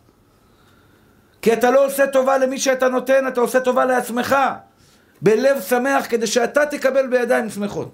כי 1.44 1.52
אתה 1.52 1.70
לא 1.70 1.86
עושה 1.86 2.06
טובה 2.06 2.38
למי 2.38 2.58
שאתה 2.58 2.88
נותן, 2.88 3.28
אתה 3.28 3.40
עושה 3.40 3.60
טובה 3.60 3.84
לעצמך. 3.84 4.36
בלב 5.22 5.60
שמח, 5.60 6.06
כדי 6.08 6.26
שאתה 6.26 6.66
תקבל 6.66 7.06
בידיים 7.06 7.50
שמחות. 7.50 7.92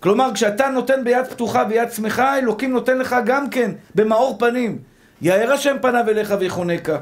כלומר, 0.00 0.30
כשאתה 0.34 0.68
נותן 0.68 1.04
ביד 1.04 1.26
פתוחה 1.26 1.64
ויד 1.68 1.90
שמחה, 1.90 2.38
אלוקים 2.38 2.72
נותן 2.72 2.98
לך 2.98 3.16
גם 3.24 3.50
כן, 3.50 3.70
במאור 3.94 4.38
פנים. 4.38 4.78
יאר 5.22 5.52
השם 5.52 5.76
פניו 5.82 6.04
אליך 6.08 6.34
ויחונקה. 6.38 6.98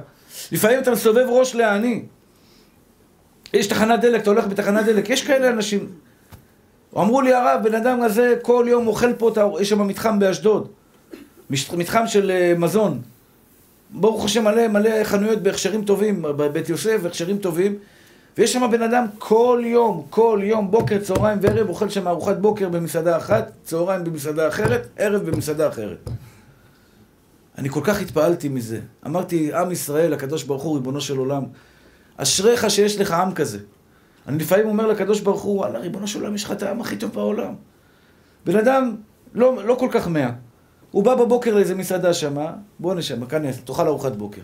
לפעמים 0.52 0.78
אתה 0.78 0.90
מסובב 0.90 1.26
ראש 1.28 1.54
לעני. 1.54 2.02
יש 3.52 3.66
תחנת 3.66 4.00
דלק, 4.00 4.22
אתה 4.22 4.30
הולך 4.30 4.46
בתחנת 4.46 4.84
דלק, 4.84 5.10
יש 5.10 5.26
כאלה 5.26 5.48
אנשים. 5.48 5.88
אמרו 6.96 7.20
לי 7.20 7.34
הרב, 7.34 7.60
בן 7.62 7.74
אדם 7.74 8.02
הזה 8.02 8.34
כל 8.42 8.66
יום 8.68 8.86
אוכל 8.86 9.12
פה, 9.12 9.58
יש 9.60 9.68
שם 9.68 9.86
מתחם 9.86 10.18
באשדוד. 10.18 10.68
מתחם 11.50 12.06
של 12.06 12.30
אה, 12.30 12.52
מזון. 12.58 13.11
ברוך 13.94 14.24
השם 14.24 14.44
מלא 14.44 14.68
מלא 14.68 15.04
חנויות 15.04 15.42
בהכשרים 15.42 15.84
טובים, 15.84 16.22
בבית 16.22 16.68
יוסף, 16.68 17.00
בהכשרים 17.02 17.38
טובים. 17.38 17.78
ויש 18.38 18.52
שם 18.52 18.70
בן 18.70 18.82
אדם 18.82 19.06
כל 19.18 19.62
יום, 19.64 20.06
כל 20.10 20.40
יום, 20.42 20.70
בוקר, 20.70 20.98
צהריים 20.98 21.38
וערב, 21.42 21.68
אוכל 21.68 21.88
שם 21.88 22.08
ארוחת 22.08 22.36
בוקר 22.36 22.68
במסעדה 22.68 23.16
אחת, 23.16 23.52
צהריים 23.64 24.04
במסעדה 24.04 24.48
אחרת, 24.48 24.86
ערב 24.96 25.30
במסעדה 25.30 25.68
אחרת. 25.68 26.10
אני 27.58 27.68
כל 27.68 27.80
כך 27.84 28.00
התפעלתי 28.00 28.48
מזה. 28.48 28.80
אמרתי, 29.06 29.54
עם 29.54 29.72
ישראל, 29.72 30.12
הקדוש 30.12 30.42
ברוך 30.42 30.62
הוא, 30.62 30.74
ריבונו 30.74 31.00
של 31.00 31.18
עולם, 31.18 31.42
אשריך 32.16 32.70
שיש 32.70 33.00
לך 33.00 33.10
עם 33.12 33.32
כזה. 33.32 33.58
אני 34.28 34.38
לפעמים 34.38 34.66
אומר 34.66 34.86
לקדוש 34.86 35.20
ברוך 35.20 35.42
הוא, 35.42 35.58
וואלה, 35.58 35.78
ריבונו 35.78 36.08
של 36.08 36.20
עולם, 36.20 36.34
יש 36.34 36.44
לך 36.44 36.52
את 36.52 36.62
העם 36.62 36.80
הכי 36.80 36.96
טוב 36.96 37.12
בעולם. 37.12 37.54
בן 38.46 38.56
אדם 38.56 38.96
לא, 39.34 39.64
לא 39.64 39.74
כל 39.74 39.88
כך 39.90 40.08
מאה. 40.08 40.30
הוא 40.92 41.04
בא 41.04 41.14
בבוקר 41.14 41.54
לאיזה 41.54 41.74
מסעדה 41.74 42.14
שמה, 42.14 42.52
בוא 42.78 42.94
נשמה, 42.94 43.26
כנס, 43.26 43.58
תאכל 43.64 43.86
ארוחת 43.86 44.12
בוקר. 44.12 44.40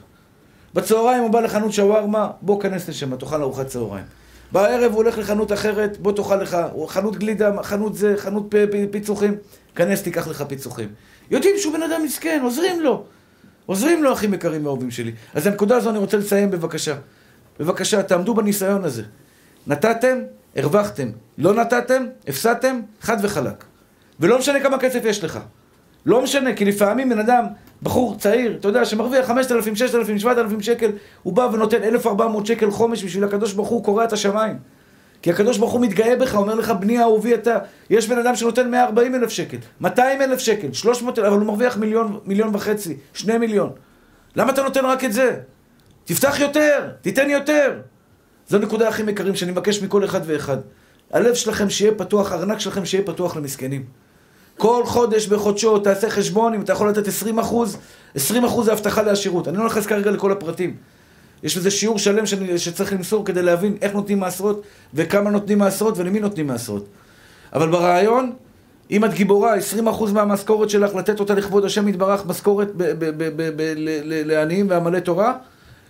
בצהריים 0.74 1.22
הוא 1.22 1.30
בא 1.30 1.40
לחנות 1.40 1.72
שווארמה, 1.72 2.30
בוא 2.42 2.60
כנס 2.60 2.88
לשם, 2.88 3.16
תאכל 3.16 3.42
ארוחת 3.42 3.66
צהריים. 3.66 4.04
בערב 4.52 4.92
הוא 4.92 4.96
הולך 4.96 5.18
לחנות 5.18 5.52
אחרת, 5.52 5.98
בוא 5.98 6.12
תאכל 6.12 6.36
לך, 6.36 6.56
חנות 6.86 7.16
גלידה, 7.16 7.62
חנות 7.62 7.94
זה, 7.94 8.14
חנות 8.16 8.54
פיצוחים, 8.90 9.36
כנס 9.74 10.02
תיקח 10.02 10.28
לך 10.28 10.42
פיצוחים. 10.42 10.88
יודעים 11.30 11.54
שהוא 11.58 11.74
בן 11.74 11.82
אדם 11.82 12.02
מסכן, 12.04 12.40
עוזרים 12.42 12.80
לו. 12.80 13.04
עוזרים 13.66 14.04
לו, 14.04 14.12
אחים 14.12 14.34
יקרים 14.34 14.66
ואהובים 14.66 14.90
שלי. 14.90 15.12
אז 15.34 15.46
הנקודה 15.46 15.76
הזו 15.76 15.90
אני 15.90 15.98
רוצה 15.98 16.16
לסיים 16.16 16.50
בבקשה. 16.50 16.94
בבקשה, 17.60 18.02
תעמדו 18.02 18.34
בניסיון 18.34 18.84
הזה. 18.84 19.02
נתתם, 19.66 20.18
הרווחתם. 20.56 21.08
לא 21.38 21.54
נתתם, 21.54 22.06
הפסדתם, 22.28 22.80
חד 23.00 23.16
וחלק. 23.22 23.64
ולא 24.20 24.38
משנה 24.38 24.60
כמה 24.60 24.78
כסף 24.78 25.00
יש 25.04 25.24
לך. 25.24 25.38
לא 26.06 26.22
משנה, 26.22 26.54
כי 26.54 26.64
לפעמים 26.64 27.08
בן 27.08 27.18
אדם 27.18 27.44
בחור 27.82 28.16
צעיר, 28.18 28.56
אתה 28.60 28.68
יודע, 28.68 28.84
שמרוויח 28.84 29.26
5,000, 29.26 29.76
6,000, 29.76 30.18
7,000 30.18 30.60
שקל, 30.60 30.90
הוא 31.22 31.32
בא 31.32 31.48
ונותן 31.52 31.82
1,400 31.82 32.46
שקל 32.46 32.70
חומש 32.70 33.04
בשביל 33.04 33.24
הקדוש 33.24 33.52
ברוך 33.52 33.68
הוא 33.68 33.84
קורע 33.84 34.04
את 34.04 34.12
השמיים. 34.12 34.56
כי 35.22 35.30
הקדוש 35.30 35.58
ברוך 35.58 35.72
הוא 35.72 35.80
מתגאה 35.80 36.16
בך, 36.16 36.34
אומר 36.34 36.54
לך, 36.54 36.70
בני 36.70 37.00
אהובי 37.00 37.34
אתה. 37.34 37.58
יש 37.90 38.08
בן 38.08 38.18
אדם 38.18 38.36
שנותן 38.36 38.70
140 38.70 39.14
אלף 39.14 39.30
שקל, 39.30 39.56
200 39.80 40.22
אלף 40.22 40.38
שקל, 40.38 40.72
300 40.72 41.18
אלף, 41.18 41.26
אבל 41.26 41.36
הוא 41.36 41.46
מרוויח 41.46 41.76
מיליון, 41.76 42.20
מיליון 42.24 42.54
וחצי, 42.54 42.96
שני 43.12 43.38
מיליון. 43.38 43.70
למה 44.36 44.52
אתה 44.52 44.62
נותן 44.62 44.84
רק 44.84 45.04
את 45.04 45.12
זה? 45.12 45.36
תפתח 46.04 46.40
יותר, 46.40 46.90
תיתן 47.00 47.30
יותר. 47.30 47.80
זו 48.48 48.56
הנקודה 48.56 48.88
הכי 48.88 49.02
יקרים 49.02 49.34
שאני 49.34 49.52
מבקש 49.52 49.82
מכל 49.82 50.04
אחד 50.04 50.20
ואחד. 50.24 50.56
הלב 51.12 51.34
שלכם 51.34 51.70
שיהיה 51.70 51.92
פתוח, 51.94 52.32
הארנק 52.32 52.58
שלכם 52.58 52.84
שיהיה 52.84 53.04
פתוח 53.04 53.36
למסכנים. 53.36 53.84
כל 54.58 54.82
חודש 54.86 55.26
בחודשו 55.26 55.78
תעשה 55.78 56.10
חשבון 56.10 56.54
אם 56.54 56.60
אתה 56.60 56.72
יכול 56.72 56.88
לתת 56.90 57.08
20 57.08 57.38
אחוז, 57.38 57.76
20 58.14 58.44
אחוז 58.44 58.66
זה 58.66 58.72
הבטחה 58.72 59.02
לעשירות. 59.02 59.48
אני 59.48 59.56
לא 59.56 59.66
נכנס 59.66 59.86
כרגע 59.86 60.10
לכל 60.10 60.32
הפרטים. 60.32 60.76
יש 61.42 61.56
לזה 61.56 61.70
שיעור 61.70 61.98
שלם 61.98 62.26
שאני, 62.26 62.58
שצריך 62.58 62.92
למסור 62.92 63.24
כדי 63.24 63.42
להבין 63.42 63.76
איך 63.82 63.94
נותנים 63.94 64.20
מעשרות 64.20 64.62
וכמה 64.94 65.30
נותנים 65.30 65.58
מעשרות 65.58 65.98
ולמי 65.98 66.20
נותנים 66.20 66.46
מעשרות. 66.46 66.86
אבל 67.52 67.70
ברעיון, 67.70 68.32
אם 68.90 69.04
את 69.04 69.14
גיבורה, 69.14 69.54
20% 69.56 69.90
אחוז 69.90 70.12
מהמשכורת 70.12 70.70
שלך 70.70 70.94
לתת 70.94 71.20
אותה 71.20 71.34
לכבוד 71.34 71.64
השם 71.64 71.88
יתברך, 71.88 72.26
משכורת 72.26 72.68
לעניים 74.24 74.66
ועמלי 74.70 75.00
תורה, 75.00 75.32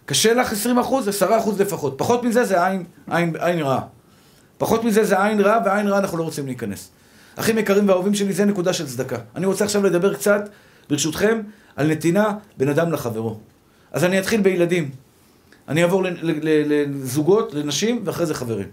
קשה 0.07 0.35
לך 0.35 0.53
20%, 0.53 0.81
אחוז, 0.81 1.09
10% 1.09 1.39
אחוז 1.39 1.61
לפחות. 1.61 1.95
פחות 1.99 2.25
מזה 2.25 2.45
זה 2.45 2.67
עין, 2.67 2.85
עין, 3.11 3.35
עין 3.39 3.61
רעה. 3.61 3.81
פחות 4.59 4.85
מזה 4.85 5.05
זה 5.05 5.25
עין 5.25 5.41
רעה, 5.41 5.59
ועין 5.65 5.89
רעה 5.89 5.99
אנחנו 5.99 6.19
לא 6.19 6.23
רוצים 6.23 6.47
להיכנס. 6.47 6.91
אחים 7.39 7.59
יקרים 7.59 7.89
ואהובים 7.89 8.15
שלי, 8.15 8.33
זה 8.33 8.45
נקודה 8.45 8.73
של 8.73 8.87
צדקה. 8.87 9.17
אני 9.37 9.47
רוצה 9.47 9.65
עכשיו 9.65 9.85
לדבר 9.85 10.15
קצת, 10.15 10.49
ברשותכם, 10.91 11.41
על 11.77 11.91
נתינה 11.91 12.33
בין 12.57 12.69
אדם 12.69 12.93
לחברו. 12.93 13.39
אז 13.93 14.05
אני 14.05 14.19
אתחיל 14.19 14.41
בילדים. 14.41 14.91
אני 15.69 15.83
אעבור 15.83 16.05
לזוגות, 16.45 17.55
לנשים, 17.55 18.03
ואחרי 18.05 18.27
זה 18.27 18.35
חברים. 18.35 18.67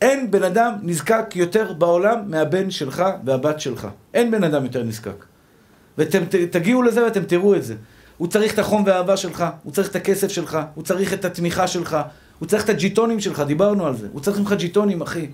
אין 0.00 0.30
בן 0.30 0.42
אדם 0.42 0.72
נזקק 0.82 1.26
יותר 1.34 1.72
בעולם 1.72 2.18
מהבן 2.26 2.70
שלך 2.70 3.04
והבת 3.24 3.60
שלך. 3.60 3.88
אין 4.14 4.30
בן 4.30 4.44
אדם 4.44 4.64
יותר 4.64 4.82
נזקק. 4.82 5.24
ואתם 5.98 6.22
תגיעו 6.50 6.82
לזה 6.82 7.04
ואתם 7.04 7.24
תראו 7.24 7.54
את 7.54 7.64
זה. 7.64 7.74
הוא 8.16 8.28
צריך 8.28 8.54
את 8.54 8.58
החום 8.58 8.84
והאהבה 8.86 9.16
שלך, 9.16 9.44
הוא 9.62 9.72
צריך 9.72 9.90
את 9.90 9.96
הכסף 9.96 10.28
שלך, 10.28 10.58
הוא 10.74 10.84
צריך 10.84 11.12
את 11.12 11.24
התמיכה 11.24 11.66
שלך, 11.66 11.96
הוא 12.38 12.48
צריך 12.48 12.64
את 12.64 12.68
הג'יטונים 12.68 13.20
שלך, 13.20 13.40
דיברנו 13.40 13.86
על 13.86 13.96
זה. 13.96 14.08
הוא 14.12 14.20
צריך 14.20 14.38
ממך 14.38 14.52
ג'יטונים, 14.52 15.00
אחי. 15.00 15.26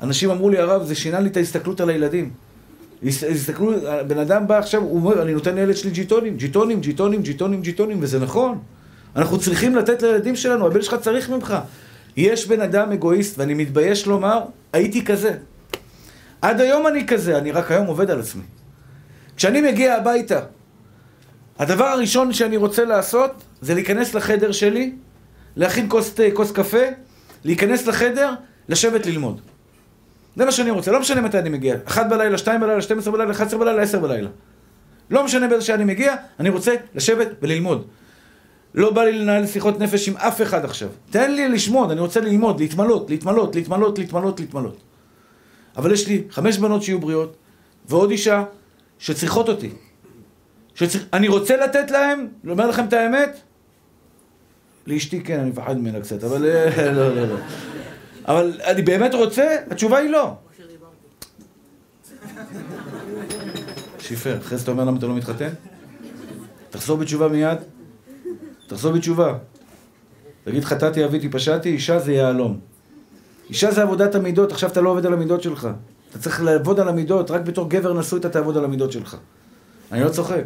אנשים 0.00 0.30
אמרו 0.30 0.50
לי, 0.50 0.58
הרב, 0.58 0.82
זה 0.84 0.94
שינה 0.94 1.20
לי 1.20 1.28
את 1.28 1.36
ההסתכלות 1.36 1.80
על 1.80 1.90
הילדים. 1.90 2.30
הסתכלו, 3.06 3.72
בן 4.06 4.18
אדם 4.18 4.46
בא 4.46 4.58
עכשיו, 4.58 4.82
הוא 4.82 4.96
אומר, 4.96 5.22
אני 5.22 5.34
נותן 5.34 5.54
לילד 5.54 5.76
שלי 5.76 5.90
ג'יטונים, 5.90 6.36
ג'יטונים, 6.36 6.80
ג'יטונים, 6.80 7.22
ג'יטונים, 7.22 7.62
ג'יטונים, 7.62 7.98
וזה 8.00 8.18
נכון. 8.18 8.58
אנחנו 9.16 9.38
צריכים 9.38 9.76
לתת 9.76 10.02
לילדים 10.02 10.36
שלנו, 10.36 10.66
הבן 10.66 10.82
שלך 10.82 10.94
צריך 10.94 11.30
ממך. 11.30 11.54
יש 12.16 12.46
בן 12.46 12.60
אדם 12.60 12.92
אגואיסט, 12.92 13.38
ואני 13.38 13.54
מתבייש 13.54 14.06
לומר, 14.06 14.40
הייתי 14.72 15.04
כזה. 15.04 15.32
עד 16.42 16.60
היום 16.60 16.86
אני 16.86 17.06
כזה, 17.06 17.38
אני 17.38 17.52
רק 17.52 17.70
היום 17.70 17.86
עובד 17.86 18.10
על 18.10 18.20
עצמי. 18.20 18.42
כשאני 19.36 19.60
מגיע 19.60 19.94
הביתה, 19.94 20.40
הדבר 21.58 21.84
הראשון 21.84 22.32
שאני 22.32 22.56
רוצה 22.56 22.84
לעשות, 22.84 23.30
זה 23.60 23.74
להיכנס 23.74 24.14
לחדר 24.14 24.52
שלי, 24.52 24.92
להכין 25.56 25.86
כוס 25.88 26.14
כוס 26.34 26.52
קפה, 26.52 26.86
להיכנס 27.44 27.86
לחדר, 27.86 28.30
לשבת 28.68 29.06
ללמוד. 29.06 29.40
זה 30.36 30.44
מה 30.44 30.52
שאני 30.52 30.70
רוצה, 30.70 30.92
לא 30.92 31.00
משנה 31.00 31.20
מתי 31.20 31.38
אני 31.38 31.48
מגיע. 31.48 31.76
אחת 31.84 32.08
בלילה, 32.08 32.38
שתיים 32.38 32.60
בלילה, 32.60 32.82
12 32.82 33.12
בלילה, 33.12 33.30
11 33.30 33.60
בלילה, 33.60 33.82
10 33.82 33.98
בלילה. 33.98 34.28
לא 35.10 35.24
משנה 35.24 35.48
באיזה 35.48 35.64
שעה 35.64 35.76
אני 35.76 35.84
מגיע, 35.84 36.14
אני 36.40 36.48
רוצה 36.48 36.74
לשבת 36.94 37.28
וללמוד. 37.42 37.86
לא 38.74 38.90
בא 38.90 39.04
לי 39.04 39.12
לנהל 39.12 39.46
שיחות 39.46 39.80
נפש 39.80 40.08
עם 40.08 40.16
אף 40.16 40.42
אחד 40.42 40.64
עכשיו. 40.64 40.88
תן 41.10 41.32
לי 41.32 41.48
לשמוד, 41.48 41.90
אני 41.90 42.00
רוצה 42.00 42.20
ללמוד, 42.20 42.60
להתמלות, 42.60 43.10
להתמלות, 43.10 43.54
להתמלות, 43.54 43.98
להתמלות, 43.98 44.40
להתמלות. 44.40 44.80
אבל 45.76 45.92
יש 45.92 46.08
לי 46.08 46.22
חמש 46.30 46.58
בנות 46.58 46.82
שיהיו 46.82 47.00
בריאות, 47.00 47.36
ועוד 47.88 48.10
אישה 48.10 48.44
שצריכות 48.98 49.48
אותי. 49.48 49.70
שצריך... 50.74 51.04
אני 51.12 51.28
רוצה 51.28 51.56
לתת 51.56 51.90
להם, 51.90 52.26
לומר 52.44 52.66
לכם 52.66 52.84
את 52.84 52.92
האמת, 52.92 53.40
לאשתי 54.86 55.20
כן, 55.20 55.40
אני 55.40 55.50
מפחד 55.50 55.78
ממנה 55.78 56.00
קצת, 56.00 56.24
אבל 56.24 56.46
אה, 56.46 56.92
לא, 56.98 57.14
לא, 57.14 57.26
לא. 57.26 57.36
אבל 58.26 58.60
אני 58.64 58.82
באמת 58.82 59.14
רוצה? 59.14 59.56
התשובה 59.70 59.98
היא 59.98 60.10
לא. 60.10 60.34
שיפר, 63.98 64.38
אחרי 64.38 64.58
זה 64.58 64.62
אתה 64.62 64.70
אומר 64.70 64.84
למה 64.84 64.98
אתה 64.98 65.06
לא 65.06 65.14
מתחתן? 65.14 65.48
תחזור 66.70 66.96
בתשובה 66.96 67.28
מיד. 67.28 67.58
תחזור 68.66 68.92
בתשובה. 68.92 69.38
תגיד 70.44 70.64
חטאתי, 70.64 71.04
אביתי, 71.04 71.28
פשעתי, 71.28 71.68
אישה 71.68 71.98
זה 71.98 72.12
יהלום. 72.12 72.60
אישה 73.48 73.70
זה 73.70 73.82
עבודת 73.82 74.14
המידות, 74.14 74.52
עכשיו 74.52 74.70
אתה 74.70 74.80
לא 74.80 74.90
עובד 74.90 75.06
על 75.06 75.12
המידות 75.12 75.42
שלך. 75.42 75.68
אתה 76.10 76.18
צריך 76.18 76.42
לעבוד 76.42 76.80
על 76.80 76.88
המידות, 76.88 77.30
רק 77.30 77.40
בתור 77.40 77.70
גבר 77.70 77.92
נשוי 77.92 78.20
אתה 78.20 78.28
תעבוד 78.28 78.56
על 78.56 78.64
המידות 78.64 78.92
שלך. 78.92 79.16
אני 79.92 80.04
לא 80.04 80.08
צוחק. 80.08 80.42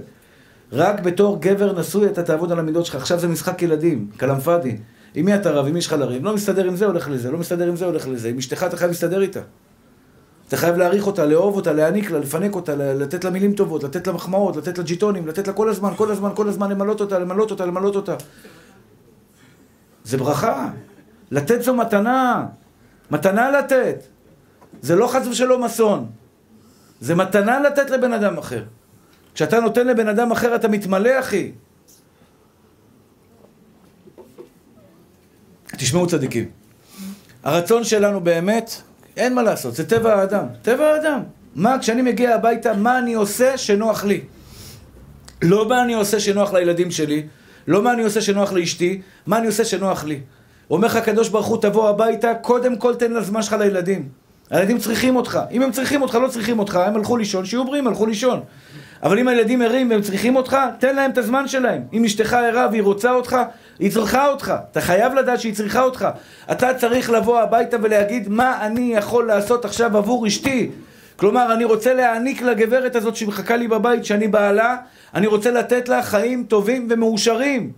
רק 0.72 1.00
בתור 1.00 1.38
גבר 1.40 1.80
נשוי 1.80 2.06
אתה 2.06 2.22
תעבוד 2.22 2.52
על 2.52 2.58
המידות 2.58 2.86
שלך. 2.86 2.94
עכשיו 2.94 3.18
זה 3.18 3.28
משחק 3.28 3.62
ילדים, 3.62 4.10
כלאם 4.20 4.40
פאדי. 4.40 4.76
עם 5.14 5.24
מי 5.24 5.34
אתה 5.34 5.50
רב, 5.50 5.66
עם 5.66 5.72
מי 5.72 5.78
יש 5.78 5.86
לך 5.86 5.92
לריב? 5.92 6.24
לא 6.24 6.34
מסתדר 6.34 6.64
עם 6.64 6.76
זה, 6.76 6.86
הולך 6.86 7.08
לזה, 7.08 7.30
לא 7.30 7.38
מסתדר 7.38 7.68
עם 7.68 7.76
זה, 7.76 7.84
הולך 7.84 8.08
לזה. 8.08 8.28
עם 8.28 8.38
אשתך 8.38 8.64
אתה 8.64 8.76
חייב 8.76 8.90
להסתדר 8.90 9.22
איתה. 9.22 9.40
אתה 10.48 10.56
חייב 10.56 10.76
להעריך 10.76 11.06
אותה, 11.06 11.26
לאהוב 11.26 11.56
אותה, 11.56 11.72
להעניק 11.72 12.10
לה, 12.10 12.18
לפנק 12.18 12.54
אותה, 12.54 12.74
לתת 12.76 13.24
לה 13.24 13.30
מילים 13.30 13.52
טובות, 13.52 13.84
לתת 13.84 14.06
לה 14.06 14.12
מחמאות, 14.12 14.56
לתת 14.56 14.78
לה 14.78 14.84
ג'יטונים, 14.84 15.26
לתת 15.26 15.46
לה 15.46 15.52
כל 15.52 15.68
הזמן, 15.68 15.92
כל 15.96 16.10
הזמן, 16.10 16.30
כל 16.34 16.48
הזמן 16.48 16.70
למלות 16.70 17.00
אותה, 17.00 17.18
למלות 17.18 17.50
אותה, 17.50 17.66
למלות 17.66 17.96
אותה. 17.96 18.14
זה 20.04 20.16
ברכה. 20.16 20.70
לתת 21.30 21.62
זו 21.62 21.74
מתנה. 21.74 22.46
מתנה 23.10 23.50
לתת. 23.50 24.02
זה 24.82 24.96
לא 24.96 25.06
חס 25.06 25.26
ושלום 25.26 25.64
אסון. 25.64 26.06
זה 27.00 27.14
מתנה 27.14 27.60
לתת 27.60 27.90
לבן 27.90 28.12
אדם 28.12 28.38
אחר. 28.38 28.64
כשאתה 29.34 29.60
נותן 29.60 29.86
לבן 29.86 30.08
אדם 30.08 30.30
אחר 30.32 30.54
אתה 30.54 30.68
מתמלא, 30.68 31.20
אחי. 31.20 31.52
תשמעו 35.80 36.06
צדיקים. 36.06 36.44
הרצון 37.44 37.84
שלנו 37.84 38.20
באמת, 38.20 38.70
אין 39.16 39.34
מה 39.34 39.42
לעשות, 39.42 39.74
זה 39.74 39.88
טבע 39.88 40.14
האדם. 40.14 40.46
טבע 40.62 40.86
האדם. 40.86 41.20
מה, 41.54 41.78
כשאני 41.78 42.02
מגיע 42.02 42.34
הביתה, 42.34 42.72
מה 42.72 42.98
אני 42.98 43.14
עושה 43.14 43.58
שנוח 43.58 44.04
לי? 44.04 44.20
לא 45.42 45.68
מה 45.68 45.82
אני 45.82 45.94
עושה 45.94 46.20
שנוח 46.20 46.52
לילדים 46.52 46.90
שלי, 46.90 47.26
לא 47.66 47.82
מה 47.82 47.92
אני 47.92 48.02
עושה 48.02 48.20
שנוח 48.20 48.52
לאשתי, 48.52 49.00
מה 49.26 49.38
אני 49.38 49.46
עושה 49.46 49.64
שנוח 49.64 50.04
לי. 50.04 50.20
אומר 50.70 50.86
לך 50.86 50.96
הקדוש 50.96 51.28
ברוך 51.28 51.46
הוא, 51.46 51.62
תבוא 51.62 51.88
הביתה, 51.88 52.34
קודם 52.34 52.76
כל 52.76 52.94
תן 52.94 53.12
לזמן 53.12 53.42
שלך 53.42 53.52
לילדים. 53.52 54.08
הילדים 54.50 54.78
צריכים 54.78 55.16
אותך. 55.16 55.40
אם 55.50 55.62
הם 55.62 55.72
צריכים 55.72 56.02
אותך, 56.02 56.14
לא 56.14 56.28
צריכים 56.28 56.58
אותך, 56.58 56.76
הם 56.76 56.96
הלכו 56.96 57.16
לישון, 57.16 57.44
שיהיו 57.44 57.64
בריאים, 57.64 57.86
הלכו 57.86 58.06
לישון. 58.06 58.40
אבל 59.02 59.18
אם 59.18 59.28
הילדים 59.28 59.62
ערים 59.62 59.90
והם 59.90 60.02
צריכים 60.02 60.36
אותך, 60.36 60.56
תן 60.78 60.96
להם 60.96 61.10
את 61.10 61.18
הזמן 61.18 61.48
שלהם. 61.48 61.82
אם 61.92 62.04
אשתך 62.04 62.32
ערה 62.32 62.68
והיא 62.70 62.82
רוצה 62.82 63.12
אותך, 63.12 63.36
היא 63.80 63.92
צריכה 63.92 64.28
אותך. 64.28 64.54
אתה 64.70 64.80
חייב 64.80 65.14
לדעת 65.14 65.40
שהיא 65.40 65.54
צריכה 65.54 65.82
אותך. 65.82 66.08
אתה 66.52 66.74
צריך 66.74 67.10
לבוא 67.10 67.40
הביתה 67.40 67.76
ולהגיד, 67.82 68.28
מה 68.28 68.66
אני 68.66 68.94
יכול 68.94 69.26
לעשות 69.26 69.64
עכשיו 69.64 69.96
עבור 69.96 70.26
אשתי? 70.26 70.70
כלומר, 71.16 71.52
אני 71.54 71.64
רוצה 71.64 71.94
להעניק 71.94 72.42
לגברת 72.42 72.96
הזאת 72.96 73.16
שמחכה 73.16 73.56
לי 73.56 73.68
בבית, 73.68 74.04
שאני 74.04 74.28
בעלה, 74.28 74.76
אני 75.14 75.26
רוצה 75.26 75.50
לתת 75.50 75.88
לה 75.88 76.02
חיים 76.02 76.44
טובים 76.48 76.86
ומאושרים. 76.90 77.72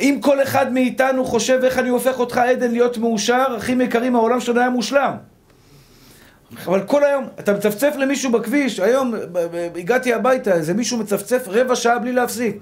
אם 0.00 0.18
כל 0.20 0.42
אחד 0.42 0.72
מאיתנו 0.72 1.24
חושב 1.24 1.60
איך 1.64 1.78
אני 1.78 1.88
הופך 1.88 2.18
אותך 2.18 2.38
עדן 2.38 2.70
להיות 2.70 2.98
מאושר, 2.98 3.54
אחים 3.56 3.80
יקרים, 3.80 4.16
העולם 4.16 4.40
שלנו 4.40 4.60
היה 4.60 4.70
מושלם. 4.70 5.12
אבל 6.66 6.82
כל 6.82 7.04
היום, 7.04 7.24
אתה 7.40 7.52
מצפצף 7.52 7.94
למישהו 7.98 8.32
בכביש, 8.32 8.80
היום 8.80 9.14
הגעתי 9.76 10.14
הביתה, 10.14 10.52
איזה 10.54 10.74
מישהו 10.74 10.98
מצפצף 10.98 11.44
רבע 11.48 11.76
שעה 11.76 11.98
בלי 11.98 12.12
להפסיק. 12.12 12.56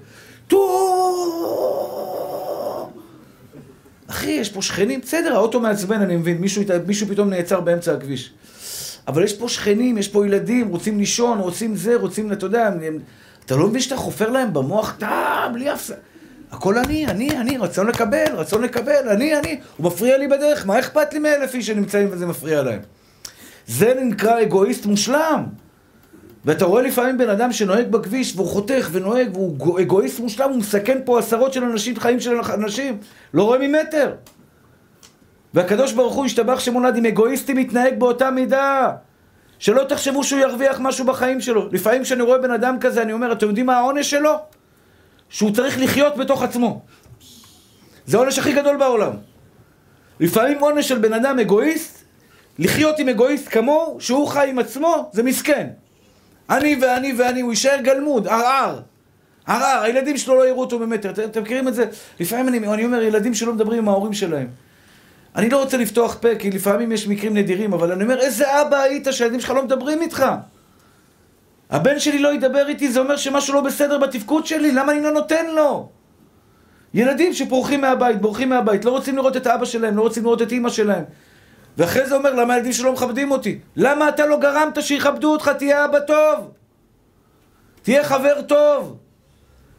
טו... 0.47 1.84
אחי, 4.25 4.31
יש 4.31 4.49
פה 4.49 4.61
שכנים, 4.61 5.01
בסדר, 5.01 5.35
האוטו 5.35 5.59
מעצבן, 5.59 6.01
אני 6.01 6.15
מבין, 6.15 6.37
מישהו, 6.37 6.63
מישהו 6.87 7.07
פתאום 7.07 7.29
נעצר 7.29 7.59
באמצע 7.59 7.93
הכביש. 7.93 8.33
אבל 9.07 9.23
יש 9.23 9.33
פה 9.33 9.49
שכנים, 9.49 9.97
יש 9.97 10.07
פה 10.07 10.25
ילדים, 10.25 10.67
רוצים 10.67 10.99
לישון, 10.99 11.39
רוצים 11.39 11.75
זה, 11.75 11.95
רוצים, 11.95 12.31
אתה 12.31 12.45
יודע, 12.45 12.67
הם, 12.67 12.99
אתה 13.45 13.55
לא 13.55 13.67
מבין 13.67 13.81
שאתה 13.81 13.95
חופר 13.95 14.29
להם 14.29 14.53
במוח, 14.53 14.95
טאם, 14.99 15.53
בלי 15.53 15.73
אף... 15.73 15.91
הכל 16.51 16.77
אני, 16.77 17.07
אני, 17.07 17.37
אני, 17.37 17.57
רצון 17.57 17.87
לקבל, 17.87 18.25
רצון 18.33 18.61
לקבל, 18.61 19.09
אני, 19.09 19.39
אני. 19.39 19.59
הוא 19.77 19.85
מפריע 19.85 20.17
לי 20.17 20.27
בדרך, 20.27 20.65
מה 20.65 20.79
אכפת 20.79 21.13
לי 21.13 21.19
מאלף 21.19 21.55
איש 21.55 21.67
שנמצאים 21.67 22.07
וזה 22.11 22.25
מפריע 22.25 22.63
להם? 22.63 22.79
זה 23.67 23.93
נקרא 24.01 24.41
אגואיסט 24.41 24.85
מושלם. 24.85 25.43
ואתה 26.45 26.65
רואה 26.65 26.81
לפעמים 26.81 27.17
בן 27.17 27.29
אדם 27.29 27.51
שנוהג 27.51 27.87
בכביש 27.87 28.35
והוא 28.35 28.47
חותך 28.47 28.89
ונוהג 28.91 29.37
והוא 29.37 29.79
אגואיסט 29.79 30.19
מושלם, 30.19 30.49
הוא 30.49 30.57
מסכן 30.57 30.97
פה 31.05 31.19
עשרות 31.19 31.53
של 31.53 31.63
אנשים, 31.63 31.99
חיים 31.99 32.19
של 32.19 32.37
אנשים, 32.53 32.97
לא 33.33 33.43
רואה 33.43 33.59
ממטר. 33.59 34.15
והקדוש 35.53 35.93
ברוך 35.93 36.15
הוא 36.15 36.25
השתבח 36.25 36.59
שמולד 36.59 36.95
עם 36.97 37.05
אגואיסטים 37.05 37.57
מתנהג 37.57 37.99
באותה 37.99 38.31
מידה. 38.31 38.91
שלא 39.59 39.83
תחשבו 39.83 40.23
שהוא 40.23 40.39
ירוויח 40.39 40.79
משהו 40.79 41.05
בחיים 41.05 41.41
שלו. 41.41 41.69
לפעמים 41.71 42.03
כשאני 42.03 42.21
רואה 42.21 42.37
בן 42.37 42.51
אדם 42.51 42.77
כזה, 42.81 43.01
אני 43.01 43.13
אומר, 43.13 43.31
אתם 43.31 43.47
יודעים 43.47 43.65
מה 43.65 43.77
העונש 43.77 44.09
שלו? 44.09 44.35
שהוא 45.29 45.51
צריך 45.51 45.79
לחיות 45.79 46.17
בתוך 46.17 46.43
עצמו. 46.43 46.81
זה 48.05 48.17
העונש 48.17 48.39
הכי 48.39 48.53
גדול 48.53 48.77
בעולם. 48.77 49.11
לפעמים 50.19 50.59
עונש 50.59 50.87
של 50.87 50.97
בן 50.97 51.13
אדם 51.13 51.39
אגואיסט, 51.39 52.03
לחיות 52.59 52.99
עם 52.99 53.09
אגואיסט 53.09 53.47
כמוהו, 53.49 53.97
שהוא 53.99 54.27
חי 54.27 54.49
עם 54.49 54.59
עצמו, 54.59 55.09
זה 55.13 55.23
מסכן. 55.23 55.67
אני 56.49 56.77
ואני 56.81 57.13
ואני, 57.17 57.41
הוא 57.41 57.51
יישאר 57.51 57.77
גלמוד, 57.81 58.27
ערער. 58.27 58.79
ערער, 59.47 59.81
הילדים 59.83 60.17
שלו 60.17 60.35
לא 60.35 60.47
יראו 60.47 60.61
אותו 60.61 60.79
במטר. 60.79 61.09
אתם, 61.09 61.23
אתם 61.23 61.41
מכירים 61.41 61.67
את 61.67 61.73
זה? 61.73 61.85
לפעמים 62.19 62.47
אני, 62.47 62.57
אני 62.73 62.85
אומר, 62.85 63.01
ילדים 63.01 63.33
שלא 63.33 63.53
מדברים 63.53 63.79
עם 63.79 63.87
ההורים 63.87 64.13
שלהם. 64.13 64.47
אני 65.35 65.49
לא 65.49 65.63
רוצה 65.63 65.77
לפתוח 65.77 66.17
פה, 66.21 66.35
כי 66.39 66.51
לפעמים 66.51 66.91
יש 66.91 67.07
מקרים 67.07 67.33
נדירים, 67.33 67.73
אבל 67.73 67.91
אני 67.91 68.03
אומר, 68.03 68.19
איזה 68.19 68.61
אבא 68.61 68.77
היית 68.77 69.07
שהילדים 69.11 69.39
שלך 69.39 69.49
לא 69.49 69.63
מדברים 69.63 70.01
איתך? 70.01 70.25
הבן 71.69 71.99
שלי 71.99 72.19
לא 72.19 72.33
ידבר 72.33 72.67
איתי, 72.67 72.91
זה 72.91 72.99
אומר 72.99 73.17
שמשהו 73.17 73.53
לא 73.53 73.61
בסדר 73.61 73.97
בתפקוד 73.97 74.45
שלי, 74.45 74.71
למה 74.71 74.91
אני 74.91 75.01
לא 75.01 75.11
נותן 75.11 75.45
לו? 75.55 75.89
ילדים 76.93 77.33
שפורחים 77.33 77.81
מהבית, 77.81 78.21
בורחים 78.21 78.49
מהבית, 78.49 78.85
לא 78.85 78.91
רוצים 78.91 79.15
לראות 79.15 79.37
את 79.37 79.47
אבא 79.47 79.65
שלהם, 79.65 79.97
לא 79.97 80.01
רוצים 80.01 80.23
לראות 80.23 80.41
את 80.41 80.51
אימא 80.51 80.69
שלהם. 80.69 81.03
ואחרי 81.77 82.05
זה 82.05 82.15
אומר, 82.15 82.33
למה 82.33 82.53
הילדים 82.53 82.73
שלו 82.73 82.93
מכבדים 82.93 83.31
אותי? 83.31 83.59
למה 83.75 84.09
אתה 84.09 84.25
לא 84.25 84.39
גרמת 84.39 84.83
שיכבדו 84.83 85.31
אותך? 85.31 85.51
תהיה 85.57 85.85
אבא 85.85 85.99
טוב. 85.99 86.51
תהיה 87.81 88.03
חבר 88.03 88.41
טוב. 88.41 88.97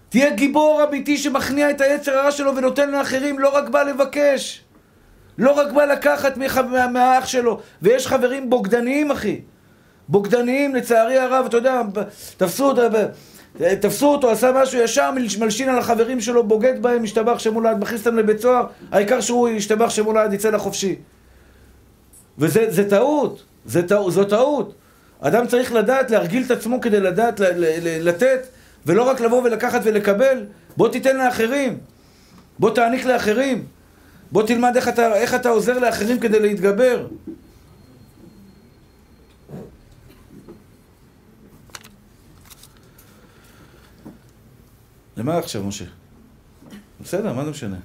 תהיה 0.08 0.30
גיבור 0.30 0.84
אמיתי 0.88 1.18
שמכניע 1.18 1.70
את 1.70 1.80
היצר 1.80 2.18
הרע 2.18 2.32
שלו 2.32 2.56
ונותן 2.56 2.90
לאחרים, 2.90 3.38
לא 3.38 3.56
רק 3.56 3.68
בא 3.68 3.82
לבקש. 3.82 4.64
לא 5.38 5.50
רק 5.50 5.72
בא 5.72 5.84
לקחת 5.84 6.36
מהאח 6.92 7.26
שלו. 7.26 7.60
ויש 7.82 8.06
חברים 8.06 8.50
בוגדניים, 8.50 9.10
אחי. 9.10 9.40
בוגדניים, 10.08 10.74
לצערי 10.74 11.18
הרב, 11.18 11.46
אתה 11.46 11.56
יודע, 11.56 11.82
תפסו 12.36 12.66
תפסו 13.80 14.06
אותו, 14.06 14.30
עשה 14.30 14.52
משהו 14.54 14.80
ישר, 14.80 15.10
מלשין 15.38 15.68
על 15.68 15.78
החברים 15.78 16.20
שלו, 16.20 16.44
בוגד 16.44 16.82
בהם, 16.82 17.04
השתבח 17.04 17.38
שמולד, 17.38 17.78
מכניס 17.78 18.06
אותם 18.06 18.18
לבית 18.18 18.40
סוהר, 18.40 18.66
העיקר 18.92 19.20
שהוא 19.20 19.48
ישתבח 19.48 19.90
שמולד, 19.90 20.32
יצא 20.32 20.50
לחופשי. 20.50 20.96
וזה 22.38 22.90
טעות, 22.90 23.42
זה 23.64 23.88
טעות, 23.88 24.12
זו 24.12 24.24
טעות. 24.24 24.74
אדם 25.20 25.46
צריך 25.46 25.72
לדעת, 25.72 26.10
להרגיל 26.10 26.42
את 26.46 26.50
עצמו 26.50 26.80
כדי 26.80 27.00
לדעת, 27.00 27.40
ל, 27.40 27.44
ל, 27.44 27.64
ל, 27.64 28.08
לתת, 28.08 28.46
ולא 28.86 29.02
רק 29.02 29.20
לבוא 29.20 29.42
ולקחת 29.42 29.80
ולקבל. 29.84 30.46
בוא 30.76 30.88
תיתן 30.88 31.16
לאחרים. 31.16 31.78
בוא 32.58 32.74
תעניק 32.74 33.04
לאחרים. 33.04 33.64
בוא 34.32 34.42
תלמד 34.42 34.76
איך 34.76 34.88
אתה, 34.88 35.14
איך 35.14 35.34
אתה 35.34 35.48
עוזר 35.48 35.78
לאחרים 35.78 36.20
כדי 36.20 36.40
להתגבר. 36.40 37.06
למה 45.16 45.38
עכשיו, 45.38 45.64
משה? 45.64 45.84
בסדר, 47.00 47.32
מה 47.32 47.44
זה 47.44 47.50
משנה? 47.50 47.76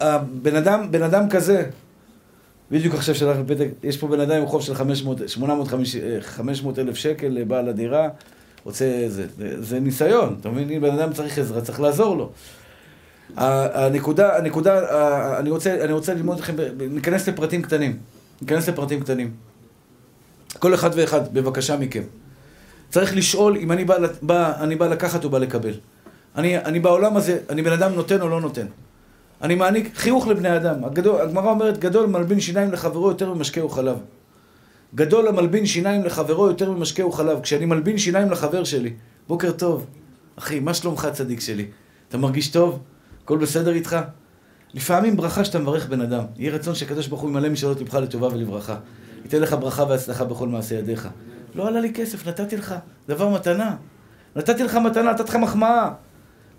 הבן 0.00 0.56
אדם, 0.56 0.90
בן 0.90 1.02
אדם 1.02 1.28
כזה, 1.28 1.64
בדיוק 2.70 2.94
עכשיו 2.94 3.14
שלח 3.14 3.36
לי 3.36 3.54
פתק, 3.54 3.68
יש 3.82 3.96
פה 3.96 4.08
בן 4.08 4.20
אדם 4.20 4.36
עם 4.36 4.46
חוב 4.46 4.62
של 4.62 4.74
500, 4.74 5.18
850, 5.26 6.02
אלף 6.78 6.96
שקל 6.96 7.28
לבעל 7.28 7.68
הדירה, 7.68 8.08
רוצה, 8.64 8.84
זה, 9.06 9.26
זה, 9.38 9.62
זה 9.62 9.80
ניסיון, 9.80 10.36
אתה 10.40 10.48
מבין? 10.48 10.70
אם 10.70 10.80
בן 10.80 10.90
אדם 10.90 11.12
צריך 11.12 11.38
עזרה, 11.38 11.60
צריך 11.60 11.80
לעזור 11.80 12.16
לו. 12.16 12.30
הנקודה, 13.36 14.36
הנקודה, 14.36 14.80
אני 15.38 15.50
רוצה, 15.50 15.84
אני 15.84 15.92
רוצה 15.92 16.14
ללמוד 16.14 16.38
אתכם, 16.38 16.54
ניכנס 16.90 17.28
לפרטים 17.28 17.62
קטנים, 17.62 17.98
ניכנס 18.42 18.68
לפרטים 18.68 19.00
קטנים. 19.00 19.30
כל 20.58 20.74
אחד 20.74 20.90
ואחד, 20.94 21.34
בבקשה 21.34 21.76
מכם. 21.76 22.02
צריך 22.90 23.16
לשאול 23.16 23.56
אם 23.56 23.72
אני 23.72 23.84
בא, 23.84 23.96
בא, 24.22 24.52
אני 24.60 24.76
בא 24.76 24.86
לקחת 24.86 25.24
או 25.24 25.30
בא 25.30 25.38
לקבל. 25.38 25.74
אני, 26.36 26.58
אני 26.58 26.80
בעולם 26.80 27.16
הזה, 27.16 27.38
אני 27.50 27.62
בן 27.62 27.72
אדם 27.72 27.92
נותן 27.92 28.20
או 28.20 28.28
לא 28.28 28.40
נותן. 28.40 28.66
אני 29.42 29.54
מעניק 29.54 29.96
חיוך 29.96 30.28
לבני 30.28 30.56
אדם. 30.56 30.84
הגמרא 30.84 31.50
אומרת, 31.50 31.78
גדול 31.78 32.06
מלבין 32.06 32.40
שיניים 32.40 32.72
לחברו 32.72 33.08
יותר 33.08 33.34
ממשקהו 33.34 33.68
חלב. 33.68 33.98
גדול 34.94 35.28
המלבין 35.28 35.66
שיניים 35.66 36.04
לחברו 36.04 36.46
יותר 36.46 36.70
ממשקהו 36.70 37.12
חלב. 37.12 37.40
כשאני 37.40 37.66
מלבין 37.66 37.98
שיניים 37.98 38.30
לחבר 38.30 38.64
שלי, 38.64 38.94
בוקר 39.28 39.52
טוב, 39.52 39.86
אחי, 40.36 40.60
מה 40.60 40.74
שלומך 40.74 41.08
צדיק 41.12 41.40
שלי? 41.40 41.66
אתה 42.08 42.18
מרגיש 42.18 42.48
טוב? 42.48 42.78
הכל 43.24 43.38
בסדר 43.38 43.72
איתך? 43.72 43.96
לפעמים 44.74 45.16
ברכה 45.16 45.44
שאתה 45.44 45.58
מברך 45.58 45.88
בן 45.88 46.00
אדם. 46.00 46.24
יהי 46.36 46.50
רצון 46.50 46.74
שהקדוש 46.74 47.06
ברוך 47.06 47.20
הוא 47.20 47.30
ימלא 47.30 47.48
משאלות 47.48 47.80
לבך 47.80 47.94
לטובה 47.94 48.28
ולברכה. 48.28 48.76
ייתן 49.24 49.40
לך 49.40 49.56
ברכה 49.60 49.84
והצלחה 49.88 50.24
בכל 50.24 50.48
מעשה 50.48 50.74
ידיך. 50.74 51.08
לא 51.54 51.68
עלה 51.68 51.80
לי 51.80 51.92
כסף, 51.92 52.28
נתתי 52.28 52.56
לך. 52.56 52.74
דבר 53.08 53.28
מתנה. 53.28 53.76
נתתי 54.36 54.64
לך 54.64 54.74
מתנה, 54.74 55.12
נתתי 55.12 55.28
לך 55.28 55.36
מחמאה. 55.36 55.90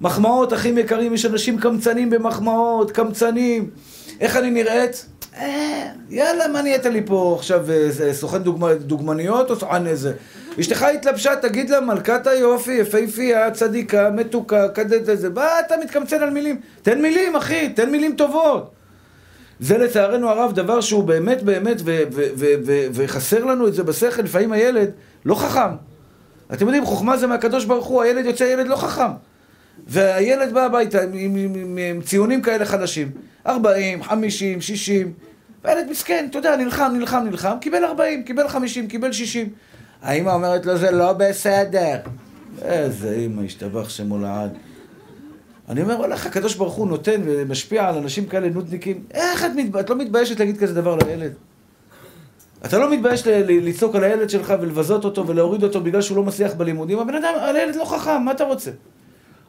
מחמאות, 0.02 0.54
אחים 0.54 0.78
יקרים, 0.78 1.14
יש 1.14 1.26
אנשים 1.26 1.58
קמצנים 1.58 2.10
במחמאות, 2.10 2.92
קמצנים. 2.92 3.70
איך 4.20 4.38
אני 4.38 4.50
נראית? 4.52 5.06
אה, 5.38 5.92
יאללה, 6.10 6.48
מה 6.48 6.62
נהיית 6.62 6.86
לי 6.86 7.02
פה 7.06 7.36
עכשיו, 7.40 7.66
אה, 7.72 8.14
סוכן 8.14 8.38
דוגמ... 8.38 8.74
דוגמניות 8.74 9.50
או 9.50 9.56
סוכן 9.56 9.88
איזה? 9.88 10.14
אשתך 10.60 10.84
התלבשה, 10.84 11.36
תגיד 11.36 11.70
לה, 11.70 11.82
מלכת 11.82 12.28
היופי, 12.28 12.72
יפהפייה, 12.72 13.52
צדיקה, 13.52 14.10
מתוקה, 14.10 14.70
כדת 14.70 15.10
איזה, 15.10 15.30
מה 15.30 15.60
אתה 15.60 15.76
מתקמצן 15.84 16.22
על 16.22 16.30
מילים? 16.30 16.60
תן 16.82 17.02
מילים, 17.02 17.36
אחי, 17.36 17.70
תן 17.70 17.90
מילים 17.90 18.16
טובות. 18.16 18.72
זה 19.60 19.78
לצערנו 19.78 20.30
הרב 20.30 20.52
דבר 20.54 20.82
שהוא 20.82 21.04
באמת 21.04 21.44
באמת, 21.44 21.78
וחסר 22.94 23.46
לנו 23.46 23.68
את 23.68 23.74
זה 23.74 23.84
בשכל, 23.84 24.22
לפעמים 24.22 24.52
הילד 24.52 24.90
לא 25.26 25.36
חכם. 25.36 25.76
אתם 26.54 26.66
יודעים, 26.66 26.86
חוכמה 26.86 27.18
זה 27.18 27.28
מהקדוש 27.28 27.66
ברוך 27.66 27.86
הוא, 27.86 28.02
הילד 28.02 28.26
יוצא 28.26 28.44
ילד 28.44 28.68
לא 28.68 28.76
חכם. 28.76 29.12
והילד 29.88 30.54
בא 30.54 30.66
הביתה 30.66 31.04
עם, 31.04 31.10
עם, 31.14 31.36
עם, 31.36 31.56
עם, 31.56 31.78
עם 31.78 32.02
ציונים 32.02 32.42
כאלה 32.42 32.66
חדשים, 32.66 33.12
40, 33.48 34.04
50, 34.04 34.62
60, 34.62 35.14
והילד 35.64 35.90
מסכן, 35.90 36.28
אתה 36.30 36.38
יודע, 36.38 36.56
נלחם, 36.56 36.92
נלחם, 36.96 37.24
נלחם, 37.30 37.58
קיבל 37.62 37.86
40, 37.86 38.24
קיבל 38.24 38.48
50, 38.48 38.88
קיבל 38.88 39.12
60. 39.12 39.50
האמא 40.02 40.30
אומרת 40.30 40.66
לו, 40.66 40.78
זה 40.78 40.92
לא 40.92 41.14
בסדר. 41.14 41.98
איזה 42.62 43.16
אמא, 43.16 43.42
השתבח 43.42 43.90
שמו 43.90 44.20
לעד. 44.20 44.58
אני 45.70 45.82
אומר, 45.82 46.00
וואלה, 46.00 46.16
הקדוש 46.16 46.56
ברוך 46.56 46.74
הוא 46.74 46.88
נותן 46.88 47.22
ומשפיע 47.26 47.90
על 47.90 47.98
אנשים 47.98 48.26
כאלה 48.26 48.50
נודניקים. 48.50 49.04
איך 49.12 49.46
את, 49.46 49.52
מתב... 49.56 49.78
את 49.78 49.90
לא 49.90 49.96
מתביישת 49.98 50.40
להגיד 50.40 50.58
כזה 50.58 50.74
דבר 50.74 50.98
לילד? 51.06 51.34
אתה 52.66 52.78
לא 52.80 52.92
מתבייש 52.92 53.28
לצעוק 53.28 53.96
על 53.96 54.04
הילד 54.04 54.30
שלך 54.30 54.54
ולבזות 54.62 55.06
אותו 55.06 55.28
ולהוריד 55.28 55.64
אותו 55.64 55.82
בגלל 55.82 56.02
שהוא 56.02 56.18
לא 56.18 56.24
מצליח 56.24 56.54
בלימודים? 56.54 57.00
הבן 57.00 57.16
אדם, 57.16 57.34
הילד 57.42 57.76
לא 57.76 57.86
חכם, 57.86 58.24
מה 58.26 58.32
אתה 58.32 58.44
רוצה? 58.44 58.72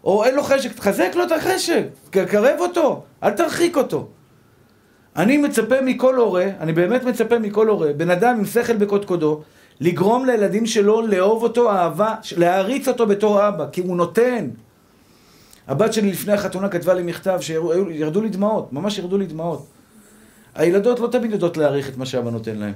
או 0.04 0.24
אין 0.24 0.34
לו 0.34 0.42
חשק, 0.42 0.72
תחזק 0.72 1.12
לו 1.14 1.24
את 1.24 1.32
החשק, 1.32 1.84
קרב 2.10 2.56
אותו, 2.60 3.02
אל 3.22 3.30
תרחיק 3.30 3.76
אותו. 3.76 4.08
אני 5.16 5.36
מצפה 5.36 5.80
מכל 5.80 6.16
הורה, 6.16 6.46
אני 6.60 6.72
באמת 6.72 7.04
מצפה 7.04 7.38
מכל 7.38 7.68
הורה, 7.68 7.92
בן 7.92 8.10
אדם 8.10 8.38
עם 8.38 8.44
שכל 8.44 8.76
בקודקודו, 8.76 9.42
לגרום 9.80 10.26
לילדים 10.26 10.66
שלו 10.66 11.06
לאהוב 11.06 11.42
אותו 11.42 11.70
אהבה, 11.70 12.14
להעריץ 12.36 12.88
אותו 12.88 13.06
בתור 13.06 13.48
אבא, 13.48 13.66
כי 13.72 13.80
הוא 13.80 13.96
נותן. 13.96 14.48
הבת 15.68 15.92
שלי 15.92 16.10
לפני 16.10 16.32
החתונה 16.32 16.68
כתבה 16.68 16.94
לי 16.94 17.02
מכתב 17.02 17.38
שירדו 17.40 18.20
לי 18.20 18.28
דמעות, 18.28 18.72
ממש 18.72 18.98
ירדו 18.98 19.18
לי 19.18 19.26
דמעות. 19.26 19.66
הילדות 20.54 21.00
לא 21.00 21.06
תמיד 21.06 21.30
יודעות 21.32 21.56
להעריך 21.56 21.88
את 21.88 21.96
מה 21.96 22.06
שאבא 22.06 22.30
נותן 22.30 22.56
להן. 22.56 22.72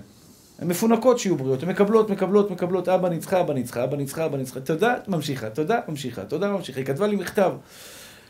הן 0.58 0.68
מפונקות 0.68 1.18
שיהיו 1.18 1.36
בריאות, 1.36 1.62
הן 1.62 1.68
מקבלות, 1.68 2.10
מקבלות, 2.10 2.50
מקבלות, 2.50 2.88
אבא 2.88 3.08
ניצחה, 3.08 3.40
אבא 3.40 3.54
ניצחה, 3.54 3.84
אבא 3.84 3.96
ניצחה, 3.96 4.24
אבא 4.24 4.36
ניצחה, 4.36 4.60
תודה, 4.60 4.94
ממשיכה, 5.08 5.50
תודה, 5.50 5.80
ממשיכה, 5.88 6.24
תודה, 6.24 6.50
ממשיכה. 6.50 6.80
היא 6.80 6.86
כתבה 6.86 7.06
לי 7.06 7.16
מכתב, 7.16 7.52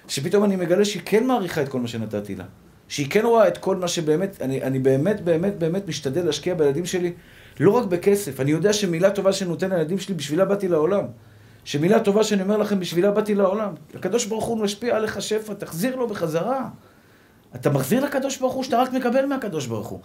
שפתאום 0.08 0.44
אני 0.44 0.56
מגלה 0.56 0.84
שהיא 0.84 1.02
כן 1.04 1.26
מעריכה 1.26 1.62
את 1.62 1.68
כל 1.68 1.80
מה 1.80 1.88
שנתתי 1.88 2.34
לה. 2.34 2.44
שהיא 2.88 3.06
כן 3.10 3.24
רואה 3.24 3.48
את 3.48 3.58
כל 3.58 3.76
מה 3.76 3.88
שבאמת, 3.88 4.42
אני, 4.42 4.62
אני 4.62 4.78
באמת, 4.78 5.20
באמת, 5.20 5.58
באמת 5.58 5.88
משתדל 5.88 6.26
להשקיע 6.26 6.54
בילדים 6.54 6.86
שלי, 6.86 7.12
לא 7.60 7.70
רק 7.70 7.84
בכסף. 7.84 8.40
אני 8.40 8.50
יודע 8.50 8.72
שמילה 8.72 9.10
טובה 9.10 9.32
שאני 9.32 9.50
נותן 9.50 9.70
לילדים 9.70 9.98
שלי, 9.98 10.14
בשבילה 10.14 10.44
באתי 10.44 10.68
לעולם. 10.68 11.04
שמילה 11.64 12.00
טובה 12.00 12.24
שאני 12.24 12.42
אומר 12.42 12.56
לכם, 12.56 12.80
בשבילה 12.80 13.10
באתי 13.10 13.34
לעולם. 13.34 13.74
הקדוש 13.94 14.26
ברוך 14.26 14.44
הוא 14.44 14.58
משפיע 14.58 14.96
עליך 14.96 15.22
שפע, 15.22 15.54
תחזיר 15.54 15.96
לו 15.96 16.08
בחזרה. 16.08 16.68
אתה 17.54 17.70
מחזיר 17.70 18.04
לקדוש 18.04 18.38
ברוך 18.38 18.54
הוא 18.54 18.64
שאתה 18.64 18.82
רק 18.82 18.92
מקבל 18.92 19.26
מהקדוש 19.26 19.66
ברוך 19.66 19.88
הוא. 19.88 20.00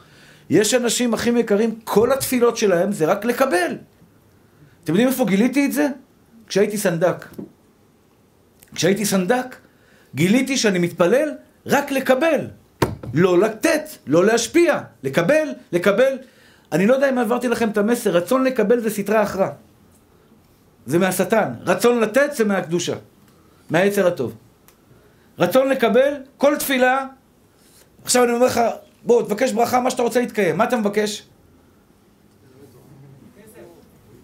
יש 0.51 0.73
אנשים 0.73 1.13
אחים 1.13 1.37
יקרים, 1.37 1.79
כל 1.83 2.11
התפילות 2.11 2.57
שלהם 2.57 2.91
זה 2.91 3.05
רק 3.05 3.25
לקבל. 3.25 3.77
אתם 4.83 4.93
יודעים 4.93 5.07
איפה 5.07 5.25
גיליתי 5.25 5.65
את 5.65 5.71
זה? 5.71 5.87
כשהייתי 6.47 6.77
סנדק. 6.77 7.25
כשהייתי 8.75 9.05
סנדק, 9.05 9.55
גיליתי 10.15 10.57
שאני 10.57 10.79
מתפלל 10.79 11.29
רק 11.65 11.91
לקבל. 11.91 12.47
לא 13.13 13.39
לתת, 13.39 13.83
לא 14.07 14.25
להשפיע. 14.25 14.79
לקבל, 15.03 15.49
לקבל. 15.71 16.17
אני 16.71 16.87
לא 16.87 16.93
יודע 16.93 17.09
אם 17.09 17.17
העברתי 17.17 17.47
לכם 17.47 17.69
את 17.69 17.77
המסר, 17.77 18.09
רצון 18.09 18.43
לקבל 18.43 18.79
זה 18.79 18.89
סתרי 18.89 19.17
הכרע. 19.17 19.49
זה 20.85 20.99
מהשטן. 20.99 21.49
רצון 21.65 21.99
לתת 21.99 22.33
זה 22.33 22.43
מהקדושה. 22.43 22.95
מהיצר 23.69 24.07
הטוב. 24.07 24.35
רצון 25.39 25.69
לקבל, 25.69 26.13
כל 26.37 26.55
תפילה, 26.59 27.05
עכשיו 28.03 28.23
אני 28.23 28.31
אומר 28.31 28.45
לך, 28.45 28.61
בוא, 29.05 29.23
תבקש 29.23 29.51
ברכה, 29.51 29.79
מה 29.79 29.91
שאתה 29.91 30.03
רוצה 30.03 30.19
להתקיים. 30.19 30.57
מה 30.57 30.63
אתה 30.63 30.77
מבקש? 30.77 31.23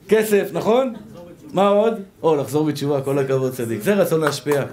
כסף, 0.07 0.49
נכון? 0.53 0.93
מה 1.53 1.67
עוד? 1.67 1.93
או, 2.23 2.35
לחזור 2.35 2.65
בתשובה, 2.65 3.01
כל 3.01 3.19
הכבוד 3.19 3.53
צדיק. 3.53 3.81
זה 3.81 3.93
רצון 3.93 4.21
להשפיע. 4.21 4.63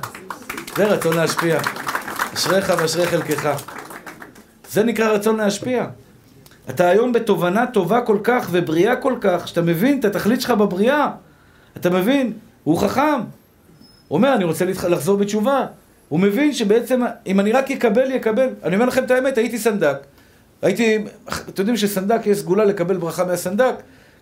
זה 0.76 0.84
רצון 0.84 1.16
להשפיע. 1.16 1.60
אשריך 2.34 2.72
ואשרי 2.78 3.06
חלקך. 3.06 3.62
זה 4.70 4.82
נקרא 4.82 5.08
רצון 5.08 5.36
להשפיע. 5.36 5.86
אתה 6.70 6.88
היום 6.88 7.12
בתובנה 7.12 7.66
טובה 7.66 8.00
כל 8.00 8.18
כך 8.24 8.48
ובריאה 8.50 8.96
כל 8.96 9.14
כך, 9.20 9.48
שאתה 9.48 9.62
מבין 9.62 10.00
את 10.00 10.04
התכלית 10.04 10.40
שלך 10.40 10.50
בבריאה. 10.50 11.10
אתה 11.76 11.90
מבין? 11.90 12.32
הוא 12.64 12.78
חכם. 12.78 13.20
הוא 14.08 14.16
אומר, 14.16 14.34
אני 14.34 14.44
רוצה 14.44 14.64
לחזור 14.64 15.16
בתשובה. 15.16 15.66
הוא 16.14 16.20
מבין 16.20 16.52
שבעצם, 16.52 17.00
אם 17.26 17.40
אני 17.40 17.52
רק 17.52 17.70
אקבל, 17.70 18.10
יקבל. 18.10 18.48
אני 18.62 18.74
אומר 18.74 18.86
לכם 18.86 19.04
את 19.04 19.10
האמת, 19.10 19.38
הייתי 19.38 19.58
סנדק. 19.58 19.96
הייתי, 20.62 20.98
אתם 21.28 21.62
יודעים 21.62 21.76
שסנדק 21.76 22.26
יש 22.26 22.38
סגולה 22.38 22.64
לקבל 22.64 22.96
ברכה 22.96 23.24
מהסנדק, 23.24 23.74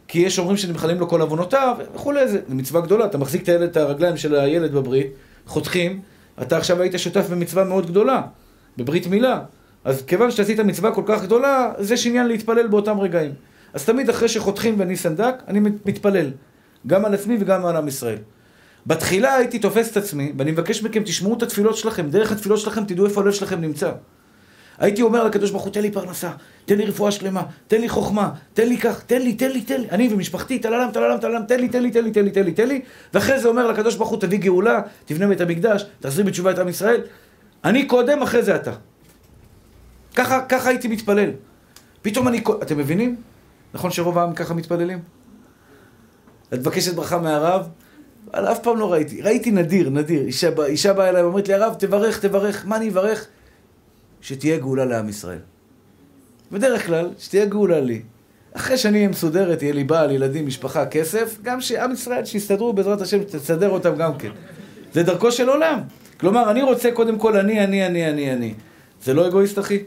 כי 0.09 0.19
יש 0.19 0.39
אומרים 0.39 0.57
שנמחלים 0.57 0.99
לו 0.99 1.09
כל 1.09 1.21
עוונותיו 1.21 1.77
וכולי, 1.95 2.29
זה 2.29 2.41
מצווה 2.49 2.81
גדולה. 2.81 3.05
אתה 3.05 3.19
מחזיק 3.19 3.43
את 3.43 3.49
הילד, 3.49 3.63
את 3.63 3.77
הרגליים 3.77 4.17
של 4.17 4.35
הילד 4.35 4.73
בברית, 4.73 5.07
חותכים, 5.47 6.01
אתה 6.43 6.57
עכשיו 6.57 6.83
היית 6.83 6.95
שותף 6.97 7.27
במצווה 7.31 7.65
מאוד 7.65 7.87
גדולה, 7.87 8.23
בברית 8.77 9.07
מילה. 9.07 9.41
אז 9.85 10.03
כיוון 10.03 10.31
שעשית 10.31 10.61
מצווה 10.61 10.95
כל 10.95 11.03
כך 11.07 11.23
גדולה, 11.23 11.73
אז 11.77 11.93
יש 11.93 12.07
עניין 12.07 12.27
להתפלל 12.27 12.67
באותם 12.67 13.01
רגעים. 13.01 13.33
אז 13.75 13.85
תמיד 13.85 14.11
אחרי 14.11 14.29
שחותכים 14.29 14.81
ואני 14.81 14.97
סנדק, 14.97 15.35
אני 15.49 15.61
מתפלל. 15.61 16.31
גם 16.87 17.05
על 17.05 17.15
עצמי 17.15 17.37
וגם 17.41 17.67
על 17.67 17.77
עם 17.77 17.89
ישראל. 17.89 18.19
בתחילה 18.87 19.35
הייתי 19.35 19.59
תופס 19.59 19.91
את 19.91 19.97
עצמי, 19.97 20.33
ואני 20.39 20.51
מבקש 20.51 20.83
מכם, 20.83 21.03
תשמעו 21.03 21.35
את 21.35 21.43
התפילות 21.43 21.77
שלכם, 21.77 22.11
דרך 22.11 22.33
התפילות 22.33 22.59
שלכם 22.59 22.85
תדעו 22.85 23.07
איפה 23.07 23.21
הלב 23.21 23.33
שלכם 23.33 23.61
נמצא. 23.61 23.93
הייתי 24.79 25.03
אומר 25.03 25.25
לקדוש 25.25 25.51
ברוך 25.51 25.63
הוא, 25.63 25.73
תן 25.73 25.83
לי 25.83 25.91
פרנסה, 25.91 26.31
תן 26.65 26.79
לי 26.79 26.85
רפואה 26.85 27.11
שלמה, 27.11 27.43
תן 27.69 27.81
לי 27.81 27.89
חוכמה, 27.89 28.31
תן 28.55 28.69
לי 28.69 28.79
כך, 28.79 29.03
תן 29.03 29.23
לי, 29.23 29.35
תן 29.35 29.51
לי, 29.51 29.63
תן 29.63 29.81
לי, 29.81 29.91
אני 29.91 30.09
ומשפחתי, 30.13 30.59
טללם, 30.59 30.91
טללם, 30.93 31.19
טללם, 31.19 31.43
תן 31.49 31.61
לי, 31.61 31.69
תן 31.69 31.83
לי, 31.83 31.91
תן 31.91 32.05
לי, 32.05 32.11
תן 32.11 32.25
לי, 32.25 32.31
תן 32.31 32.45
לי, 32.45 32.53
תן 32.53 32.69
לי, 32.69 32.81
ואחרי 33.15 33.41
זה 33.41 33.49
אומר 33.49 33.67
לקדוש 33.67 33.97
ברוך 33.97 34.09
הוא, 34.09 34.21
תביא 34.21 34.39
גאולה, 34.39 34.81
תבנה 35.05 35.27
בית 35.27 35.41
המקדש, 35.41 35.85
תחזיר 36.01 36.25
בתשובה 36.25 36.51
את 36.51 36.59
עם 36.59 36.69
ישראל. 36.69 37.01
אני 37.65 37.87
קודם, 37.87 38.23
אחרי 38.23 38.43
זה 38.43 38.57
אתה. 38.57 38.73
ככה, 40.15 40.41
ככה 40.49 40.69
הייתי 40.69 40.89
מתפלל. 40.89 41.31
פתאום 42.03 42.29
אני, 42.29 42.43
אתם 42.63 42.79
מבינים? 42.79 43.17
נכון 43.75 43.91
שרוב 43.91 44.19
העם 44.19 44.33
ככה 44.35 44.55
מתפללים? 44.55 44.99
את 46.55 46.59
מבקשת 46.59 46.95
ברכה 46.95 47.19
מהרב, 47.19 47.69
אבל 48.35 48.53
אף 48.53 48.59
פעם 48.63 48.79
לא 48.79 48.93
ראיתי. 48.93 49.23
ראיתי 49.23 49.51
נדיר, 49.51 49.91
נדיר. 49.91 50.23
אישה, 50.23 50.51
אישה 50.67 50.93
באה 50.93 51.09
אליי 51.09 51.23
ואומרת 51.23 51.49
לי, 51.49 51.55
הרב, 51.55 51.75
תברך, 51.79 52.21
תברך. 52.21 52.67
מה 52.67 52.77
אני 52.77 52.89
אברך? 52.89 53.27
שתהיה 54.21 54.59
גאולה 54.59 54.85
לעם 54.85 55.09
ישראל. 55.09 55.39
בדרך 56.53 56.87
כלל, 56.87 57.11
שתהיה 57.19 57.47
גאולה 57.47 57.81
לי. 57.81 58.03
אחרי 58.53 58.79
שאני 58.79 58.99
אהיה 58.99 59.09
מסודרת, 59.09 59.63
יהיה 59.63 59.73
לי 59.73 59.85
בעל, 59.85 60.11
ילדים, 60.11 60.47
משפחה, 60.47 60.87
כסף, 60.87 61.39
גם 61.43 61.61
שעם 61.61 61.93
ישראל, 61.93 62.25
שיסתדרו 62.25 62.73
בעזרת 62.73 63.01
השם, 63.01 63.25
תסדר 63.25 63.71
אותם 63.71 63.97
גם 63.97 64.19
כן. 64.19 64.31
זה 64.93 65.03
דרכו 65.03 65.33
של 65.33 65.49
עולם. 65.49 65.81
כלומר, 66.21 66.51
אני 66.51 66.63
רוצה 66.63 66.91
קודם 66.91 67.19
כל 67.19 67.37
אני, 67.37 67.65
אני, 67.65 67.87
אני, 67.87 68.11
אני, 68.11 68.33
אני. 68.33 68.55
זה 69.05 69.15
לא 69.15 69.27
אגואיסט, 69.27 69.59
אחי? 69.59 69.79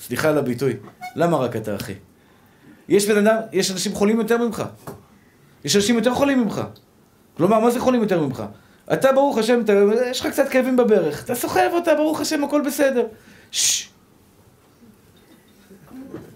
סליחה 0.00 0.28
על 0.28 0.38
הביטוי. 0.38 0.72
למה 1.16 1.36
רק 1.36 1.56
אתה, 1.56 1.76
אחי? 1.76 1.94
יש 2.88 3.08
בן 3.08 3.26
אדם, 3.26 3.36
יש 3.52 3.70
אנשים 3.70 3.92
חולים 3.92 4.18
יותר 4.18 4.38
ממך. 4.38 4.64
יש 5.64 5.76
אנשים 5.76 5.96
יותר 5.96 6.14
חולים 6.14 6.40
ממך. 6.40 6.62
כלומר, 7.36 7.58
מה 7.58 7.70
זה 7.70 7.80
חולים 7.80 8.02
יותר 8.02 8.20
ממך? 8.20 8.42
אתה, 8.92 9.12
ברוך 9.12 9.38
השם, 9.38 9.60
אתה, 9.64 9.72
יש 10.10 10.20
לך 10.20 10.26
קצת 10.26 10.48
כאבים 10.48 10.76
בברך. 10.76 11.24
אתה 11.24 11.34
סוחב 11.34 11.70
אותה, 11.72 11.94
ברוך 11.94 12.20
השם, 12.20 12.44
הכל 12.44 12.62
בסדר. 12.66 13.06
ששש. 13.50 13.94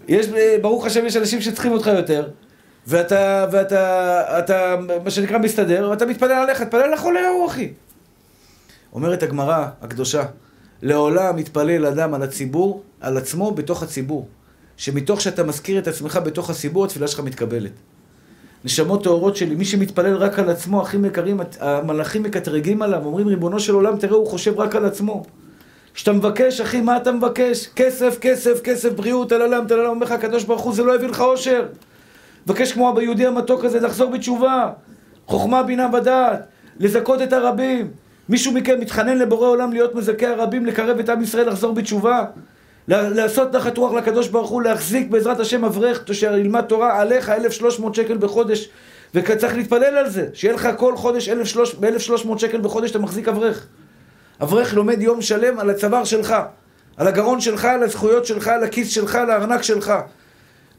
יש, 0.07 0.27
ברוך 0.61 0.85
השם, 0.85 1.05
יש 1.05 1.17
אנשים 1.17 1.41
שצריכים 1.41 1.71
אותך 1.71 1.87
יותר, 1.87 2.29
ואתה, 2.87 3.45
ואתה, 3.51 4.39
אתה, 4.39 4.75
מה 5.03 5.11
שנקרא, 5.11 5.37
מסתדר, 5.37 5.87
ואתה 5.89 6.05
מתפלל 6.05 6.31
עליך, 6.31 6.61
תפלל 6.61 6.93
לחולה 6.93 7.19
ההוא, 7.19 7.47
אחי. 7.47 7.73
אומרת 8.93 9.23
הגמרא 9.23 9.67
הקדושה, 9.81 10.23
לעולם 10.81 11.35
מתפלל 11.35 11.85
אדם 11.85 12.13
על 12.13 12.23
הציבור, 12.23 12.83
על 13.01 13.17
עצמו, 13.17 13.51
בתוך 13.51 13.83
הציבור. 13.83 14.27
שמתוך 14.77 15.21
שאתה 15.21 15.43
מזכיר 15.43 15.79
את 15.79 15.87
עצמך 15.87 16.19
בתוך 16.23 16.49
הציבור, 16.49 16.85
התפילה 16.85 17.07
שלך 17.07 17.19
מתקבלת. 17.19 17.71
נשמות 18.65 19.03
טהורות 19.03 19.35
שלי, 19.35 19.55
מי 19.55 19.65
שמתפלל 19.65 20.15
רק 20.15 20.39
על 20.39 20.49
עצמו, 20.49 20.81
אחים 20.81 21.05
יקרים, 21.05 21.39
המלאכים 21.59 22.23
מקטרגים 22.23 22.81
עליו, 22.81 23.05
אומרים, 23.05 23.27
ריבונו 23.27 23.59
של 23.59 23.73
עולם, 23.73 23.97
תראה, 23.97 24.15
הוא 24.15 24.27
חושב 24.27 24.59
רק 24.59 24.75
על 24.75 24.85
עצמו. 24.85 25.23
כשאתה 25.93 26.11
מבקש, 26.11 26.61
אחי, 26.61 26.81
מה 26.81 26.97
אתה 26.97 27.11
מבקש? 27.11 27.67
כסף, 27.75 28.17
כסף, 28.21 28.61
כסף, 28.63 28.93
בריאות, 28.93 29.29
טללם, 29.29 29.65
טללם, 29.67 29.89
אומר 29.89 30.05
לך 30.05 30.11
הקדוש 30.11 30.43
ברוך 30.43 30.61
הוא, 30.61 30.73
זה 30.73 30.83
לא 30.83 30.95
יביא 30.95 31.07
לך 31.07 31.21
אושר. 31.21 31.65
מבקש 32.47 32.71
כמו 32.71 32.93
ביהודי 32.93 33.25
המתוק 33.27 33.65
הזה, 33.65 33.79
לחזור 33.79 34.11
בתשובה. 34.11 34.69
חוכמה, 35.25 35.63
בינה 35.63 35.89
ודעת, 35.93 36.39
לזכות 36.79 37.21
את 37.21 37.33
הרבים. 37.33 37.87
מישהו 38.29 38.53
מכם 38.53 38.79
מתחנן 38.79 39.17
לבורא 39.17 39.47
עולם 39.47 39.73
להיות 39.73 39.95
מזכה 39.95 40.27
הרבים, 40.27 40.65
לקרב 40.65 40.99
את 40.99 41.09
עם 41.09 41.21
ישראל 41.21 41.49
לחזור 41.49 41.73
בתשובה? 41.73 42.25
לעשות 42.89 43.51
תחת 43.51 43.77
רוח 43.77 43.93
לקדוש 43.93 44.27
ברוך 44.27 44.49
הוא, 44.49 44.61
להחזיק 44.61 45.09
בעזרת 45.09 45.39
השם 45.39 45.65
אברך, 45.65 46.09
אשר 46.11 46.37
ילמד 46.37 46.61
תורה 46.61 47.01
עליך 47.01 47.29
1,300 47.29 47.95
שקל 47.95 48.17
בחודש, 48.17 48.69
וצריך 49.15 49.55
להתפלל 49.55 49.97
על 49.97 50.09
זה, 50.09 50.27
שיהיה 50.33 50.53
לך 50.53 50.69
כל 50.77 50.95
חודש 50.95 51.29
ב-1,300 51.29 52.37
שקל 52.37 52.61
בחודש 52.61 52.91
אתה 52.91 52.99
מחזיק 52.99 53.27
אברך. 53.27 53.65
אברך 54.41 54.73
לומד 54.73 55.01
יום 55.01 55.21
שלם 55.21 55.59
על 55.59 55.69
הצוואר 55.69 56.03
שלך, 56.03 56.35
על 56.97 57.07
הגרון 57.07 57.41
שלך, 57.41 57.65
על 57.65 57.83
הזכויות 57.83 58.25
שלך, 58.25 58.47
על 58.47 58.63
הכיס 58.63 58.89
שלך, 58.89 59.15
על 59.15 59.29
הארנק 59.29 59.61
שלך. 59.61 59.93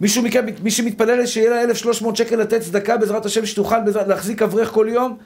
מישהו 0.00 0.22
מכם, 0.22 0.46
מי 0.62 0.70
שמתפלל 0.70 1.26
שיהיה 1.26 1.50
לה 1.50 1.62
1,300 1.62 2.16
שקל 2.16 2.36
לתת 2.36 2.60
צדקה 2.60 2.96
בעזרת 2.96 3.26
השם, 3.26 3.46
שתוכל 3.46 3.80
בעזרת, 3.84 4.08
להחזיק 4.08 4.42
אברך 4.42 4.68
כל 4.68 4.86
יום, 4.90 5.16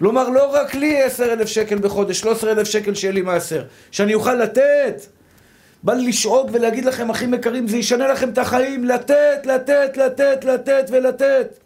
לומר 0.00 0.28
לא 0.28 0.54
רק 0.54 0.74
לי 0.74 1.02
10,000 1.02 1.48
שקל 1.48 1.78
בחודש, 1.78 2.20
13,000 2.20 2.66
שקל 2.66 2.94
שיהיה 2.94 3.12
לי 3.12 3.22
מעשר, 3.22 3.62
שאני 3.90 4.14
אוכל 4.14 4.34
לתת. 4.34 5.02
בא 5.82 5.92
לי 5.94 6.08
לשאוג 6.08 6.50
ולהגיד 6.52 6.84
לכם, 6.84 7.10
אחים 7.10 7.34
יקרים, 7.34 7.68
זה 7.68 7.76
ישנה 7.76 8.08
לכם 8.08 8.28
את 8.28 8.38
החיים, 8.38 8.84
לתת, 8.84 9.46
לתת, 9.46 9.96
לתת, 9.96 10.44
לתת 10.44 10.84
ולתת. 10.90 11.58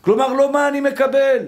כלומר, 0.00 0.32
לא 0.32 0.52
מה 0.52 0.68
אני 0.68 0.80
מקבל. 0.80 1.38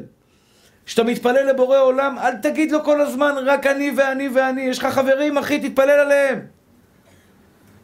כשאתה 0.86 1.02
מתפלל 1.02 1.46
לבורא 1.50 1.78
עולם, 1.78 2.18
אל 2.18 2.36
תגיד 2.36 2.72
לו 2.72 2.84
כל 2.84 3.00
הזמן, 3.00 3.34
רק 3.46 3.66
אני 3.66 3.92
ואני 3.96 4.28
ואני. 4.28 4.62
יש 4.62 4.78
לך 4.78 4.86
חברים, 4.86 5.38
אחי, 5.38 5.68
תתפלל 5.68 5.90
עליהם. 5.90 6.40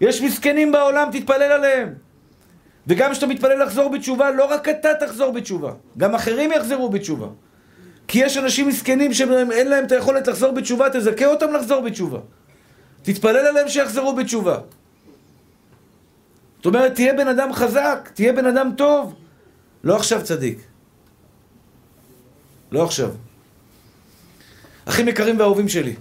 יש 0.00 0.22
מסכנים 0.22 0.72
בעולם, 0.72 1.08
תתפלל 1.12 1.52
עליהם. 1.52 1.94
וגם 2.86 3.12
כשאתה 3.12 3.26
מתפלל 3.26 3.62
לחזור 3.62 3.90
בתשובה, 3.90 4.30
לא 4.30 4.44
רק 4.44 4.68
אתה 4.68 4.94
תחזור 5.00 5.32
בתשובה, 5.32 5.72
גם 5.98 6.14
אחרים 6.14 6.52
יחזרו 6.52 6.88
בתשובה. 6.88 7.26
כי 8.08 8.18
יש 8.18 8.36
אנשים 8.36 8.68
מסכנים 8.68 9.14
שאין 9.14 9.68
להם 9.68 9.84
את 9.84 9.92
היכולת 9.92 10.28
לחזור 10.28 10.52
בתשובה, 10.52 10.90
תזכה 10.90 11.26
אותם 11.26 11.52
לחזור 11.52 11.80
בתשובה. 11.80 12.18
תתפלל 13.06 13.36
עליהם 13.36 13.68
שיחזרו 13.68 14.14
בתשובה. 14.14 14.58
זאת 16.56 16.66
אומרת, 16.66 16.94
תהיה 16.94 17.12
בן 17.12 17.28
אדם 17.28 17.52
חזק, 17.52 18.10
תהיה 18.14 18.32
בן 18.32 18.46
אדם 18.46 18.70
טוב. 18.76 19.14
לא 19.84 19.96
עכשיו 19.96 20.24
צדיק. 20.24 20.58
לא 22.72 22.84
עכשיו. 22.84 23.10
אחים 24.84 25.08
יקרים 25.08 25.38
ואהובים 25.38 25.68
שלי, 25.68 25.94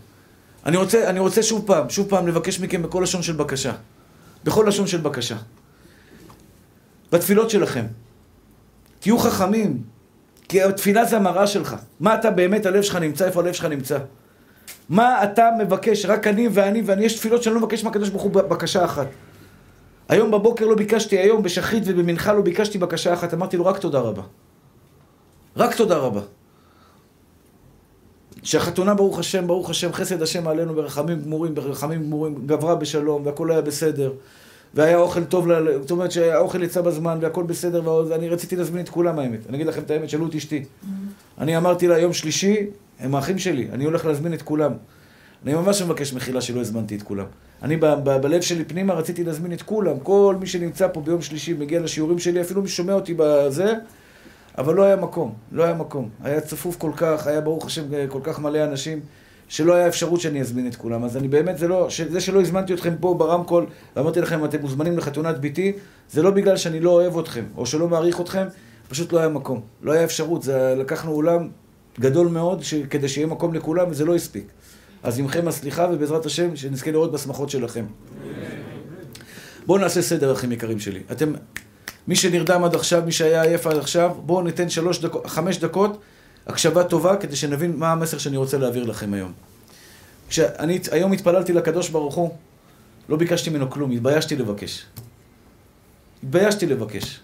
אני 0.66 0.78
רוצה, 0.78 1.10
אני 1.10 1.20
רוצה 1.20 1.44
שוב 1.44 1.68
פעם, 1.68 1.90
שוב 1.90 2.10
פעם 2.10 2.28
לבקש 2.28 2.60
מכם 2.60 2.82
בכל 2.82 3.02
לשון 3.04 3.24
של 3.24 3.34
בקשה. 3.34 3.74
בכל 4.44 4.66
לשון 4.68 4.88
של 4.88 5.02
בקשה. 5.02 5.38
בתפילות 7.12 7.50
שלכם. 7.50 7.86
תהיו 9.00 9.18
חכמים, 9.20 9.84
כי 10.50 10.62
התפילה 10.62 11.06
זה 11.06 11.16
המראה 11.18 11.48
שלך. 11.48 11.76
מה 12.00 12.16
אתה 12.16 12.32
באמת, 12.32 12.66
הלב 12.66 12.82
שלך 12.82 12.96
נמצא, 12.96 13.26
איפה 13.26 13.42
הלב 13.42 13.54
שלך 13.54 13.66
נמצא. 13.66 13.98
מה 14.90 15.24
אתה 15.24 15.50
מבקש? 15.60 16.06
רק 16.06 16.28
אני 16.28 16.48
ואני 16.52 16.82
ואני, 16.86 17.06
יש 17.06 17.16
תפילות 17.16 17.44
שאני 17.44 17.56
לא 17.56 17.62
מבקש 17.62 17.84
מהקדוש 17.84 18.10
ברוך 18.10 18.24
הוא 18.24 18.32
בקשה 18.32 18.86
אחת. 18.86 19.08
היום 20.10 20.32
בבוקר 20.32 20.66
לא 20.66 20.76
ביקשתי, 20.76 21.18
היום 21.18 21.44
בשחרית 21.44 21.84
ובמנחה 21.86 22.34
לא 22.34 22.42
ביקשתי 22.42 22.78
בקשה 22.78 23.14
אחת, 23.14 23.34
אמרתי 23.34 23.58
לו 23.58 23.66
רק 23.66 23.78
תודה 23.78 24.00
רבה. 24.00 24.22
רק 25.58 25.76
תודה 25.76 25.98
רבה. 25.98 26.22
שהחתונה, 28.44 28.94
ברוך 28.94 29.20
השם, 29.20 29.48
ברוך 29.48 29.70
השם, 29.70 29.94
חסד 29.94 30.22
השם 30.22 30.48
עלינו 30.48 30.74
ברחמים 30.74 31.22
גמורים, 31.22 31.56
ברחמים 31.56 32.04
גמורים, 32.04 32.36
גברה 32.46 32.76
בשלום, 32.76 33.26
והכל 33.26 33.52
היה 33.52 33.62
בסדר. 33.62 34.12
והיה 34.74 34.98
אוכל 34.98 35.24
טוב, 35.24 35.48
זאת 35.82 35.92
אומרת 35.92 36.12
שהאוכל 36.12 36.64
יצא 36.64 36.82
בזמן 36.82 37.18
והכל 37.22 37.44
בסדר, 37.44 38.06
ואני 38.10 38.30
רציתי 38.30 38.56
להזמין 38.56 38.84
את 38.84 38.90
כולם 38.90 39.20
האמת. 39.20 39.40
אני 39.50 39.58
אגיד 39.58 39.68
לכם 39.68 39.82
את 39.82 39.92
האמת, 39.92 40.10
שאלו 40.10 40.28
את 40.28 40.36
אשתי. 40.36 40.64
Mm-hmm. 40.64 40.88
אני 41.42 41.58
אמרתי 41.58 41.88
לה, 41.88 42.00
יום 42.00 42.14
שלישי, 42.14 42.66
הם 43.00 43.16
האחים 43.16 43.38
שלי, 43.38 43.68
אני 43.72 43.86
הולך 43.86 44.06
להזמין 44.06 44.34
את 44.34 44.42
כולם. 44.42 44.72
אני 45.46 45.54
ממש 45.54 45.82
מבקש 45.82 46.14
מחילה 46.14 46.42
שלא 46.42 46.62
הזמנתי 46.62 46.96
את 46.96 47.04
כולם. 47.04 47.26
אני 47.64 47.78
ב- 47.78 47.86
ב- 47.86 48.18
בלב 48.22 48.42
שלי 48.42 48.66
פנימה 48.66 48.94
רציתי 48.94 49.24
להזמין 49.24 49.54
את 49.54 49.62
כולם, 49.62 50.00
כל 50.00 50.36
מי 50.40 50.48
שנמצא 50.48 50.88
פה 50.94 51.02
ביום 51.02 51.22
שלישי 51.22 51.54
מגיע 51.54 51.80
לשיעורים 51.80 52.20
שלי, 52.20 52.42
אפילו 52.42 52.62
מי 52.62 52.68
שומע 52.68 52.94
אותי 52.94 53.14
בזה, 53.18 53.74
אבל 54.58 54.76
לא 54.76 54.84
היה 54.84 54.96
מקום, 54.96 55.34
לא 55.52 55.64
היה 55.64 55.74
מקום. 55.74 56.10
היה 56.24 56.42
צפוף 56.42 56.76
כל 56.76 56.92
כך, 56.98 57.28
היה 57.28 57.42
ברוך 57.42 57.66
השם 57.66 57.84
כל 58.10 58.20
כך 58.24 58.40
מלא 58.40 58.64
אנשים. 58.64 59.00
שלא 59.48 59.74
היה 59.74 59.88
אפשרות 59.88 60.22
שאני 60.22 60.42
אזמין 60.42 60.68
את 60.68 60.76
כולם. 60.76 61.04
אז 61.04 61.18
אני 61.18 61.28
באמת, 61.28 61.58
זה 61.58 61.68
לא, 61.68 61.88
זה 62.10 62.22
שלא 62.22 62.42
הזמנתי 62.42 62.74
אתכם 62.74 62.94
פה 63.00 63.14
ברמקול, 63.14 63.66
ואמרתי 63.96 64.22
לכם, 64.22 64.46
אתם 64.46 64.62
מוזמנים 64.62 64.98
לחתונת 64.98 65.38
ביתי, 65.38 65.74
זה 66.12 66.22
לא 66.22 66.32
בגלל 66.32 66.58
שאני 66.58 66.80
לא 66.80 66.92
אוהב 66.92 67.18
אתכם, 67.18 67.44
או 67.58 67.66
שלא 67.66 67.88
מעריך 67.88 68.22
אתכם, 68.22 68.46
פשוט 68.88 69.14
לא 69.14 69.20
היה 69.20 69.30
מקום. 69.30 69.62
לא 69.82 69.92
היה 69.92 70.04
אפשרות, 70.04 70.44
זה, 70.44 70.76
לקחנו 70.78 71.12
אולם 71.12 71.50
גדול 72.00 72.28
מאוד, 72.28 72.64
ש, 72.64 72.74
כדי 72.74 73.10
שיהיה 73.10 73.28
מקום 73.28 73.54
לכולם, 73.54 73.88
וזה 73.90 74.06
לא 74.06 74.16
הספיק. 74.16 74.48
אז 75.04 75.20
עמכם 75.20 75.48
הסליחה, 75.48 75.88
ובעזרת 75.92 76.26
השם, 76.26 76.56
שנזכה 76.56 76.92
לראות 76.92 77.12
בשמחות 77.12 77.50
שלכם. 77.50 77.86
בואו 79.66 79.78
נעשה 79.78 80.02
סדר, 80.02 80.34
אחים 80.34 80.52
יקרים 80.52 80.80
שלי. 80.80 81.00
אתם, 81.12 81.34
מי 82.08 82.16
שנרדם 82.16 82.64
עד 82.64 82.76
עכשיו, 82.76 83.04
מי 83.06 83.12
שהיה 83.12 83.42
עייף 83.42 83.68
עד 83.68 83.78
עכשיו, 83.78 84.12
בואו 84.26 84.42
ניתן 84.42 84.70
שלוש 84.70 85.00
דקות, 85.00 85.28
חמש 85.28 85.58
דקות. 85.58 85.98
הקשבה 86.48 86.84
טובה 86.84 87.16
כדי 87.16 87.36
שנבין 87.36 87.76
מה 87.76 87.92
המסר 87.92 88.18
שאני 88.18 88.38
רוצה 88.38 88.58
להעביר 88.58 88.84
לכם 88.84 89.14
היום. 89.14 89.32
כשאני 90.30 90.80
היום 90.92 91.12
התפללתי 91.12 91.54
לקדוש 91.54 91.90
ברוך 91.90 92.16
הוא, 92.16 92.36
לא 93.10 93.18
ביקשתי 93.18 93.50
ממנו 93.50 93.70
כלום, 93.70 93.92
התביישתי 93.92 94.36
לבקש. 94.36 94.86
התביישתי 96.24 96.66
לבקש. 96.66 97.20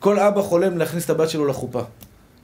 כל 0.00 0.18
אבא 0.18 0.42
חולם 0.42 0.78
להכניס 0.78 1.04
את 1.04 1.10
הבת 1.10 1.30
שלו 1.30 1.46
לחופה. 1.46 1.82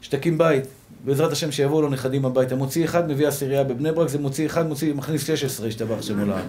שתקים 0.02 0.38
בית, 0.38 0.64
בעזרת 1.04 1.32
השם 1.32 1.52
שיבואו 1.52 1.82
לו 1.82 1.88
נכדים 1.88 2.24
הביתה. 2.24 2.56
מוציא 2.56 2.84
אחד, 2.84 3.08
מביא 3.08 3.28
עשירייה 3.28 3.64
בבני 3.64 3.92
ברק, 3.92 4.08
זה 4.08 4.18
מוציא 4.18 4.46
אחד, 4.46 4.66
מוציא, 4.66 4.94
מכניס 4.94 5.26
16, 5.26 5.66
השתבח 5.66 6.02
שם 6.02 6.20
עולם. 6.20 6.40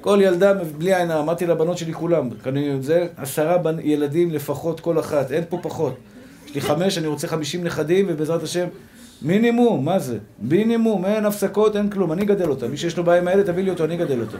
כל 0.00 0.18
ילדה 0.22 0.54
בלי 0.54 0.94
עין 0.94 1.10
אמרתי 1.10 1.46
לבנות 1.46 1.78
שלי 1.78 1.92
כולם, 1.92 2.28
זה 2.80 3.06
עשרה 3.16 3.56
ילדים 3.82 4.30
לפחות 4.30 4.80
כל 4.80 4.98
אחת, 4.98 5.32
אין 5.32 5.44
פה 5.48 5.58
פחות. 5.62 5.94
יש 6.46 6.54
לי 6.54 6.60
חמש, 6.60 6.98
אני 6.98 7.06
רוצה 7.06 7.28
חמישים 7.28 7.64
נכדים, 7.64 8.06
ובעזרת 8.08 8.42
השם, 8.42 8.66
מינימום, 9.22 9.84
מה 9.84 9.98
זה? 9.98 10.18
מינימום, 10.42 11.04
אין 11.04 11.26
הפסקות, 11.26 11.76
אין 11.76 11.90
כלום, 11.90 12.12
אני 12.12 12.22
אגדל 12.22 12.48
אותו. 12.48 12.68
מי 12.68 12.76
שיש 12.76 12.96
לו 12.96 13.04
בעיה 13.04 13.20
עם 13.20 13.28
הילד, 13.28 13.46
תביא 13.46 13.64
לי 13.64 13.70
אותו, 13.70 13.84
אני 13.84 13.94
אגדל 13.94 14.20
אותו. 14.20 14.36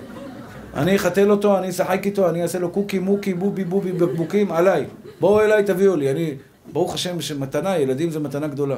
אני 0.75 0.97
אחתל 0.97 1.31
אותו, 1.31 1.59
אני 1.59 1.69
אשחק 1.69 2.07
איתו, 2.07 2.29
אני 2.29 2.43
אעשה 2.43 2.59
לו 2.59 2.71
קוקי, 2.71 2.99
מוקי, 2.99 3.35
בובי, 3.35 3.65
בובי, 3.65 3.93
בקבוקים, 3.93 4.53
עליי. 4.53 4.85
בואו 5.21 5.41
אליי, 5.41 5.65
תביאו 5.65 5.97
לי. 5.97 6.11
אני, 6.11 6.35
ברוך 6.73 6.95
השם, 6.95 7.21
שמתנה, 7.21 7.79
ילדים 7.79 8.11
זה 8.11 8.21
מתנה 8.21 8.47
גדולה. 8.47 8.77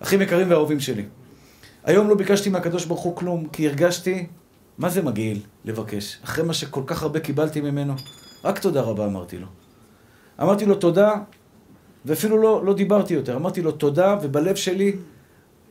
אחים 0.00 0.22
יקרים 0.22 0.50
ואהובים 0.50 0.80
שלי. 0.80 1.04
היום 1.84 2.08
לא 2.08 2.14
ביקשתי 2.14 2.50
מהקדוש 2.50 2.84
ברוך 2.84 3.00
הוא 3.00 3.16
כלום, 3.16 3.48
כי 3.52 3.68
הרגשתי, 3.68 4.26
מה 4.78 4.88
זה 4.88 5.02
מגעיל 5.02 5.40
לבקש? 5.64 6.18
אחרי 6.24 6.44
מה 6.44 6.54
שכל 6.54 6.82
כך 6.86 7.02
הרבה 7.02 7.20
קיבלתי 7.20 7.60
ממנו, 7.60 7.94
רק 8.44 8.58
תודה 8.58 8.80
רבה 8.80 9.06
אמרתי 9.06 9.38
לו. 9.38 9.46
אמרתי 10.42 10.66
לו 10.66 10.74
תודה, 10.74 11.14
ואפילו 12.04 12.38
לא, 12.38 12.64
לא 12.64 12.74
דיברתי 12.74 13.14
יותר. 13.14 13.36
אמרתי 13.36 13.62
לו 13.62 13.72
תודה, 13.72 14.16
ובלב 14.22 14.56
שלי 14.56 14.96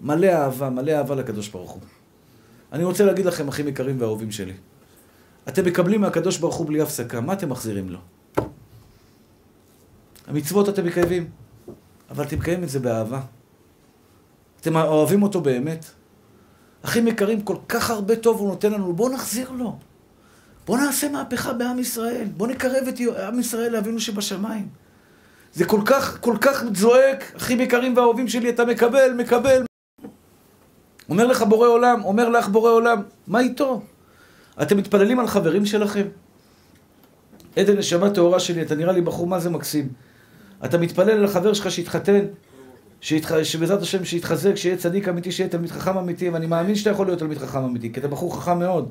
מלא 0.02 0.28
אהבה, 0.28 0.70
מלא 0.70 0.92
אהבה 0.92 1.16
לקדוש 1.16 1.50
ברוך 1.50 1.72
הוא. 1.72 1.82
אני 2.74 2.84
רוצה 2.84 3.06
להגיד 3.06 3.26
לכם, 3.26 3.48
אחים 3.48 3.68
יקרים 3.68 4.02
ואהובים 4.02 4.32
שלי, 4.32 4.54
אתם 5.48 5.66
מקבלים 5.66 6.02
מהקדוש 6.02 6.38
ברוך 6.38 6.56
הוא 6.56 6.68
בלי 6.68 6.82
הפסקה, 6.82 7.22
מה 7.22 7.34
אתם 7.34 7.50
מחזירים 7.50 7.90
לו? 7.90 8.00
המצוות 10.28 10.70
אתם 10.70 10.86
מקיימים, 10.86 11.30
אבל 12.10 12.24
אתם 12.24 12.38
מקיימים 12.38 12.64
את 12.64 12.70
זה 12.70 12.80
באהבה. 12.80 13.22
אתם 14.62 14.76
אוהבים 14.76 15.24
אותו 15.24 15.42
באמת. 15.42 15.86
אחים 16.82 17.08
יקרים, 17.08 17.42
כל 17.42 17.58
כך 17.70 17.90
הרבה 17.90 18.16
טוב 18.16 18.40
הוא 18.40 18.48
נותן 18.48 18.74
לנו, 18.74 18.94
בואו 18.94 19.14
נחזיר 19.14 19.52
לו. 19.52 19.78
בואו 20.66 20.78
נעשה 20.78 21.10
מהפכה 21.10 21.54
בעם 21.54 21.80
ישראל. 21.80 22.28
בואו 22.38 22.50
נקרב 22.50 22.88
את 22.88 23.00
עם 23.00 23.40
ישראל 23.40 23.72
לאבינו 23.72 24.00
שבשמיים. 24.00 24.68
זה 25.54 25.66
כל 25.66 25.82
כך, 25.86 26.18
כל 26.22 26.38
כך 26.42 26.64
זועק, 26.76 27.36
אחים 27.38 27.60
יקרים 27.62 27.98
ואהובים 27.98 28.28
שלי, 28.28 28.50
אתה 28.50 28.66
מקבל, 28.66 29.14
מקבל. 29.14 29.64
אומר 31.10 31.28
לך 31.28 31.42
בורא 31.42 31.68
עולם, 31.68 32.04
אומר 32.04 32.30
לך 32.30 32.48
בורא 32.48 32.72
עולם, 32.72 33.02
מה 33.28 33.40
איתו? 33.40 33.82
אתם 34.62 34.78
מתפללים 34.78 35.20
על 35.20 35.28
חברים 35.28 35.66
שלכם? 35.66 36.08
עדן 37.56 37.78
נשמה 37.78 38.10
טהורה 38.10 38.40
שלי, 38.40 38.62
אתה 38.62 38.76
נראה 38.76 38.94
לי 38.94 39.02
בחור 39.02 39.28
מה 39.28 39.40
זה 39.40 39.50
מקסים. 39.50 39.90
אתה 40.66 40.78
מתפלל 40.78 41.10
על 41.10 41.54
שלך 41.54 41.72
שהתחתן, 41.72 42.26
שיתח... 43.02 43.44
שבעזרת 43.44 43.82
השם 43.82 44.06
שיתחזק, 44.06 44.56
שיהיה 44.56 44.78
צדיק 44.78 45.08
אמיתי, 45.08 45.32
שיהיה 45.32 45.50
תלמיד 45.50 45.72
חכם 45.72 45.98
אמיתי, 45.98 46.30
ואני 46.30 46.48
מאמין 46.48 46.76
שאתה 46.76 46.90
יכול 46.90 47.08
להיות 47.08 47.20
תלמיד 47.20 47.38
חכם 47.38 47.64
אמיתי, 47.64 47.94
כי 47.94 48.00
אתה 48.00 48.08
בחור 48.08 48.42
חכם 48.42 48.60
מאוד. 48.60 48.90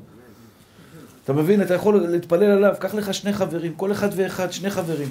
אתה 1.23 1.33
מבין, 1.33 1.61
אתה 1.61 1.73
יכול 1.73 2.07
להתפלל 2.07 2.51
עליו, 2.51 2.73
קח 2.79 2.93
לך 2.95 3.13
שני 3.13 3.33
חברים, 3.33 3.73
כל 3.73 3.91
אחד 3.91 4.09
ואחד, 4.15 4.51
שני 4.51 4.69
חברים. 4.69 5.07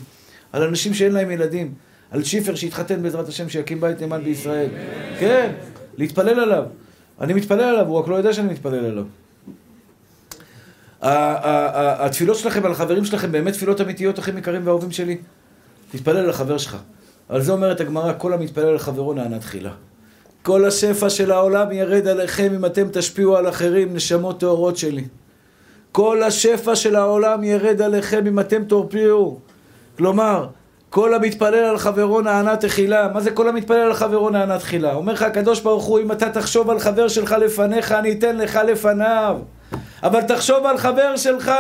על 0.53 0.63
אנשים 0.63 0.95
שאין 0.95 1.13
להם 1.13 1.31
ילדים, 1.31 1.75
על 2.11 2.25
שיפר 2.25 2.55
שהתחתן 2.55 3.03
בעזרת 3.03 3.29
השם, 3.29 3.49
שיקים 3.49 3.81
בית 3.81 4.01
נאמן 4.01 4.25
בישראל. 4.25 4.69
כן, 5.19 5.53
להתפלל 5.97 6.41
עליו. 6.41 6.65
אני 7.21 7.33
מתפלל 7.33 7.61
עליו, 7.61 7.87
הוא 7.87 7.99
רק 7.99 8.09
לא 8.09 8.15
יודע 8.15 8.33
שאני 8.33 8.53
מתפלל 8.53 8.85
עליו. 8.85 9.05
התפילות 11.03 12.37
שלכם 12.37 12.65
על 12.65 12.73
החברים 12.73 13.05
שלכם 13.05 13.33
באמת 13.33 13.53
תפילות 13.53 13.81
אמיתיות, 13.81 14.19
אחים 14.19 14.39
יקרים 14.39 14.67
ואהובים 14.67 14.91
שלי. 14.91 15.19
תתפלל 15.91 16.17
על 16.17 16.31
החבר 16.31 16.59
שלך. 16.59 16.77
על 17.29 17.43
זה 17.43 17.53
אומרת 17.53 17.81
הגמרא, 17.81 18.13
כל 18.19 18.33
המתפלל 18.33 18.67
על 18.67 18.79
חברו 18.79 19.15
נענה 19.15 19.39
תחילה. 19.39 19.73
כל 20.43 20.65
השפע 20.65 21.11
של 21.11 21.31
העולם 21.31 21.73
ירד 21.73 22.07
עליכם 22.07 22.53
אם 22.55 22.65
אתם 22.65 22.89
תשפיעו 22.93 23.37
על 23.37 23.49
אחרים, 23.49 23.95
נשמות 23.95 24.41
טהורות 24.41 24.77
שלי. 24.77 25.05
כל 25.93 26.23
השפע 26.23 26.77
של 26.77 26.97
העולם 26.97 27.45
ירד 27.45 27.83
עליכם 27.83 28.27
אם 28.27 28.41
אתם 28.41 28.65
תורפיעו. 28.65 29.39
כלומר, 29.99 30.47
כל 30.91 31.15
המתפלל 31.15 31.55
על 31.65 31.79
חברו 31.79 32.21
נענה 32.21 32.57
תחילה. 32.57 33.09
מה 33.15 33.21
זה 33.21 33.31
כל 33.31 33.49
המתפלל 33.49 33.77
על 33.77 33.95
חברו 33.95 34.31
נענה 34.31 34.59
תחילה? 34.59 34.95
אומר 34.95 35.13
לך 35.13 35.23
הקדוש 35.23 35.61
ברוך 35.61 35.85
הוא, 35.85 36.01
אם 36.01 36.13
אתה 36.13 36.31
תחשוב 36.31 36.71
על 36.71 36.79
חבר 36.79 37.09
שלך 37.09 37.33
לפניך, 37.33 37.93
אני 37.93 38.13
אתן 38.13 38.37
לך 38.37 38.59
לפניו. 38.69 39.39
אבל 40.03 40.23
תחשוב 40.23 40.67
על 40.67 40.79
חבר 40.79 41.17
שלך. 41.17 41.53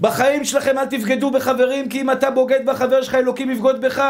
בחיים 0.00 0.44
שלכם 0.44 0.78
אל 0.78 0.86
תבגדו 0.86 1.30
בחברים, 1.30 1.88
כי 1.88 2.00
אם 2.00 2.10
אתה 2.10 2.30
בוגד 2.30 2.60
בחבר 2.66 3.02
שלך, 3.02 3.14
אלוקים 3.14 3.50
יבגוד 3.50 3.80
בך. 3.80 4.02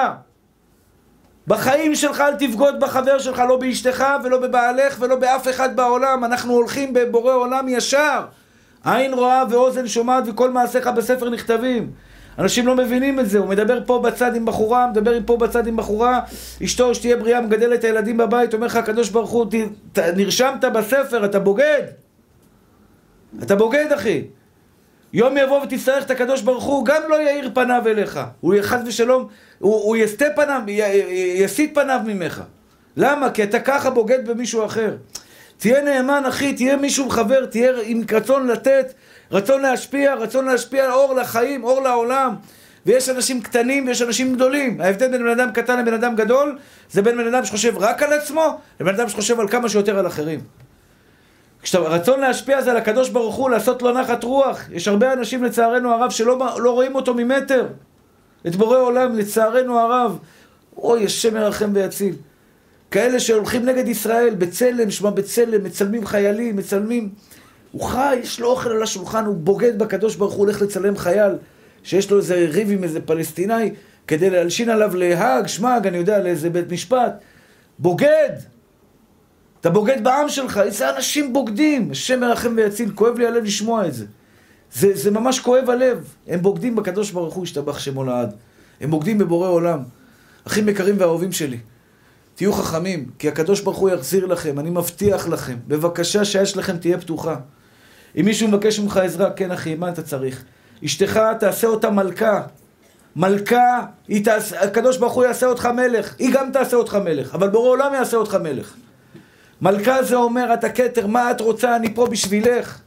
בחיים 1.46 1.94
שלך 1.94 2.20
אל 2.20 2.34
תבגוד 2.34 2.80
בחבר 2.80 3.18
שלך, 3.18 3.42
לא 3.48 3.56
באשתך 3.56 4.04
ולא 4.24 4.40
בבעלך 4.40 4.96
ולא 5.00 5.16
באף 5.16 5.48
אחד 5.48 5.76
בעולם. 5.76 6.24
אנחנו 6.24 6.52
הולכים 6.52 6.92
בבורא 6.92 7.34
עולם 7.34 7.68
ישר. 7.68 8.24
עין 8.84 9.14
רואה 9.14 9.42
ואוזן 9.50 9.88
שומעת 9.88 10.24
וכל 10.26 10.50
מעשיך 10.50 10.86
בספר 10.86 11.30
נכתבים. 11.30 11.90
אנשים 12.38 12.66
לא 12.66 12.76
מבינים 12.76 13.20
את 13.20 13.28
זה, 13.28 13.38
הוא 13.38 13.48
מדבר 13.48 13.80
פה 13.86 13.98
בצד 13.98 14.36
עם 14.36 14.44
בחורה, 14.44 14.86
מדבר 14.86 15.18
פה 15.26 15.36
בצד 15.36 15.66
עם 15.66 15.76
בחורה, 15.76 16.20
אשתו 16.64 16.94
שתהיה 16.94 17.16
בריאה, 17.16 17.40
מגדלת 17.40 17.78
את 17.78 17.84
הילדים 17.84 18.16
בבית, 18.16 18.54
אומר 18.54 18.66
לך 18.66 18.76
הקדוש 18.76 19.08
ברוך 19.08 19.30
הוא, 19.30 19.46
נרשמת 20.16 20.64
בספר, 20.64 21.24
אתה 21.24 21.38
בוגד. 21.38 21.82
אתה 23.42 23.56
בוגד, 23.56 23.92
אחי. 23.94 24.22
יום 25.14 25.36
יבוא 25.36 25.62
ותצטרך 25.62 26.04
את 26.04 26.10
הקדוש 26.10 26.42
ברוך 26.42 26.64
הוא, 26.64 26.84
גם 26.86 27.02
לא 27.08 27.22
יאיר 27.22 27.50
פניו 27.54 27.82
אליך. 27.86 28.20
הוא 28.40 28.54
חס 28.62 28.80
ושלום, 28.86 29.28
הוא, 29.58 29.74
הוא 29.74 29.96
יסטה 29.96 30.24
פניו, 30.36 30.60
י, 30.68 30.72
יסיט 31.42 31.74
פניו 31.74 32.00
ממך. 32.06 32.42
למה? 32.96 33.30
כי 33.30 33.42
אתה 33.42 33.60
ככה 33.60 33.90
בוגד 33.90 34.28
במישהו 34.28 34.64
אחר. 34.64 34.96
תהיה 35.56 35.82
נאמן, 35.82 36.22
אחי, 36.28 36.52
תהיה 36.52 36.76
מישהו 36.76 37.10
חבר, 37.10 37.46
תהיה 37.46 37.72
עם 37.84 38.02
רצון 38.12 38.46
לתת, 38.46 38.92
רצון 39.32 39.62
להשפיע, 39.62 40.14
רצון 40.14 40.44
להשפיע 40.44 40.92
אור 40.92 41.14
לחיים, 41.14 41.64
אור 41.64 41.82
לעולם. 41.82 42.34
ויש 42.86 43.08
אנשים 43.08 43.42
קטנים 43.42 43.86
ויש 43.86 44.02
אנשים 44.02 44.34
גדולים. 44.34 44.80
ההבדל 44.80 45.08
בין 45.10 45.22
בן 45.22 45.30
אדם 45.30 45.52
קטן 45.52 45.80
לבן 45.80 45.94
אדם 45.94 46.16
גדול, 46.16 46.58
זה 46.90 47.02
בין 47.02 47.16
בן 47.16 47.34
אדם 47.34 47.44
שחושב 47.44 47.78
רק 47.78 48.02
על 48.02 48.12
עצמו, 48.12 48.58
לבן 48.80 48.94
אדם 48.94 49.08
שחושב 49.08 49.40
על 49.40 49.48
כמה 49.48 49.68
שיותר 49.68 49.98
על 49.98 50.06
אחרים. 50.06 50.40
כשרצון 51.64 52.20
להשפיע 52.20 52.62
זה 52.62 52.70
על 52.70 52.76
הקדוש 52.76 53.08
ברוך 53.08 53.34
הוא, 53.34 53.50
לעשות 53.50 53.82
לו 53.82 53.92
נחת 53.92 54.24
רוח. 54.24 54.60
יש 54.72 54.88
הרבה 54.88 55.12
אנשים, 55.12 55.44
לצערנו 55.44 55.92
הרב, 55.92 56.10
שלא 56.10 56.38
לא 56.58 56.70
רואים 56.70 56.94
אותו 56.94 57.14
ממטר. 57.14 57.66
את 58.46 58.56
בורא 58.56 58.78
עולם, 58.78 59.16
לצערנו 59.16 59.78
הרב. 59.78 60.18
אוי, 60.76 61.04
השם 61.04 61.36
ירחם 61.36 61.70
ויציל. 61.74 62.14
כאלה 62.90 63.20
שהולכים 63.20 63.64
נגד 63.64 63.88
ישראל, 63.88 64.34
בצלם, 64.34 64.90
שמע 64.90 65.10
בצלם, 65.10 65.64
מצלמים 65.64 66.06
חיילים, 66.06 66.56
מצלמים... 66.56 67.08
הוא 67.72 67.82
חי, 67.82 68.16
יש 68.22 68.40
לו 68.40 68.48
אוכל 68.48 68.70
על 68.70 68.82
השולחן, 68.82 69.24
הוא 69.24 69.36
בוגד 69.36 69.78
בקדוש 69.78 70.16
ברוך 70.16 70.34
הוא, 70.34 70.44
הולך 70.44 70.62
לצלם 70.62 70.96
חייל, 70.96 71.32
שיש 71.82 72.10
לו 72.10 72.18
איזה 72.18 72.46
ריב 72.50 72.70
עם 72.70 72.84
איזה 72.84 73.00
פלסטינאי, 73.00 73.70
כדי 74.06 74.30
להלשין 74.30 74.68
עליו 74.70 74.96
להאג, 74.96 75.46
שמאג, 75.46 75.86
אני 75.86 75.96
יודע, 75.96 76.18
לאיזה 76.18 76.50
בית 76.50 76.72
משפט. 76.72 77.12
בוגד! 77.78 78.53
אתה 79.64 79.72
בוגד 79.72 80.04
בעם 80.04 80.28
שלך, 80.28 80.58
איזה 80.58 80.96
אנשים 80.96 81.32
בוגדים, 81.32 81.90
השם 81.90 82.20
מרחם 82.20 82.52
ויציל, 82.56 82.90
כואב 82.94 83.18
לי 83.18 83.26
הלב 83.26 83.44
לשמוע 83.44 83.86
את 83.86 83.94
זה. 83.94 84.06
זה, 84.72 84.90
זה 84.94 85.10
ממש 85.10 85.40
כואב 85.40 85.70
הלב. 85.70 86.14
הם 86.26 86.42
בוגדים 86.42 86.76
בקדוש 86.76 87.10
ברוך 87.10 87.34
הוא, 87.34 87.44
השתבח 87.44 87.78
שמו 87.78 88.04
לעד. 88.04 88.34
הם 88.80 88.90
בוגדים 88.90 89.18
בבורא 89.18 89.48
עולם. 89.48 89.82
אחים 90.46 90.68
יקרים 90.68 90.94
ואהובים 90.98 91.32
שלי, 91.32 91.58
תהיו 92.34 92.52
חכמים, 92.52 93.10
כי 93.18 93.28
הקדוש 93.28 93.60
ברוך 93.60 93.78
הוא 93.78 93.90
יחזיר 93.90 94.26
לכם, 94.26 94.58
אני 94.58 94.70
מבטיח 94.70 95.28
לכם. 95.28 95.56
בבקשה 95.68 96.24
שהאש 96.24 96.50
שלכם 96.50 96.76
תהיה 96.76 97.00
פתוחה. 97.00 97.36
אם 98.20 98.24
מישהו 98.24 98.48
מבקש 98.48 98.78
ממך 98.78 98.96
עזרה, 98.96 99.30
כן 99.30 99.50
אחי, 99.50 99.74
מה 99.74 99.88
אתה 99.88 100.02
צריך? 100.02 100.44
אשתך, 100.84 101.20
תעשה 101.40 101.66
אותה 101.66 101.90
מלכה. 101.90 102.42
מלכה, 103.16 103.80
תעש... 104.24 104.52
הקדוש 104.52 104.96
ברוך 104.96 105.12
הוא 105.12 105.24
יעשה 105.24 105.46
אותך 105.46 105.66
מלך, 105.66 106.14
היא 106.18 106.30
גם 106.32 106.50
תעשה 106.52 106.76
אותך 106.76 106.94
מלך, 106.94 107.34
אבל 107.34 107.48
בורא 107.48 107.68
עולם 107.68 107.94
יעשה 107.94 108.16
אותך 108.16 108.34
מלך. 108.34 108.74
מלכה 109.62 110.02
זה 110.02 110.16
אומר, 110.16 110.54
אתה 110.54 110.68
כתר, 110.68 111.06
מה 111.06 111.30
את 111.30 111.40
רוצה, 111.40 111.76
אני 111.76 111.94
פה 111.94 112.06
בשבילך. 112.06 112.78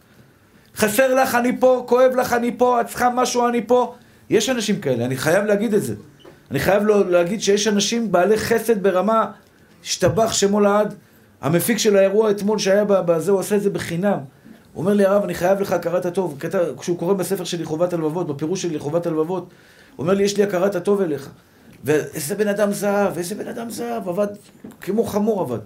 חסר 0.76 1.14
לך, 1.14 1.36
אני 1.36 1.60
פה, 1.60 1.84
כואב 1.88 2.12
לך, 2.16 2.34
אני 2.34 2.58
פה, 2.58 2.82
את 2.82 2.88
צריכה 2.88 3.10
משהו, 3.10 3.48
אני 3.48 3.68
פה. 3.68 3.96
יש 4.30 4.50
אנשים 4.50 4.80
כאלה, 4.80 5.06
אני 5.06 5.18
חייב 5.18 5.46
להגיד 5.46 5.74
את 5.74 5.84
זה. 5.84 5.96
אני 6.52 6.60
חייב 6.60 6.84
לו, 6.84 7.10
להגיד 7.10 7.42
שיש 7.42 7.68
אנשים 7.68 8.12
בעלי 8.12 8.38
חסד 8.38 8.84
ברמה, 8.84 9.32
השתבח 9.84 10.34
שמו 10.34 10.60
לעד. 10.60 10.94
המפיק 11.42 11.78
של 11.78 11.98
האירוע 11.98 12.32
אתמול 12.32 12.60
שהיה 12.60 12.86
בזה, 12.86 13.32
הוא 13.32 13.40
עשה 13.40 13.56
את 13.56 13.62
זה 13.62 13.70
בחינם. 13.70 14.18
הוא 14.74 14.82
אומר 14.82 14.94
לי, 14.94 15.06
הרב, 15.06 15.24
אני 15.24 15.34
חייב 15.34 15.62
לך 15.62 15.72
הכרת 15.72 16.06
הטוב. 16.06 16.40
כשהוא 16.80 16.98
קורא 16.98 17.14
בספר 17.14 17.44
שלי 17.44 17.66
חובת 17.66 17.94
הלבבות, 17.94 18.28
בפירוש 18.28 18.62
שלי 18.62 18.80
חובת 18.80 19.06
הלבבות, 19.06 19.50
הוא 19.96 20.04
אומר 20.04 20.14
לי, 20.14 20.24
יש 20.24 20.38
לי 20.38 20.44
הכרת 20.44 20.76
הטוב 20.76 21.02
אליך. 21.02 21.30
ואיזה 21.84 22.36
בן 22.36 22.48
אדם 22.48 22.72
זהב, 22.72 23.18
איזה 23.18 23.36
בן 23.36 23.48
אדם 23.48 23.70
זהב, 23.70 24.10
עבד, 24.10 24.28
כמו 24.82 25.04
חמור 25.04 25.42
עבד. 25.42 25.60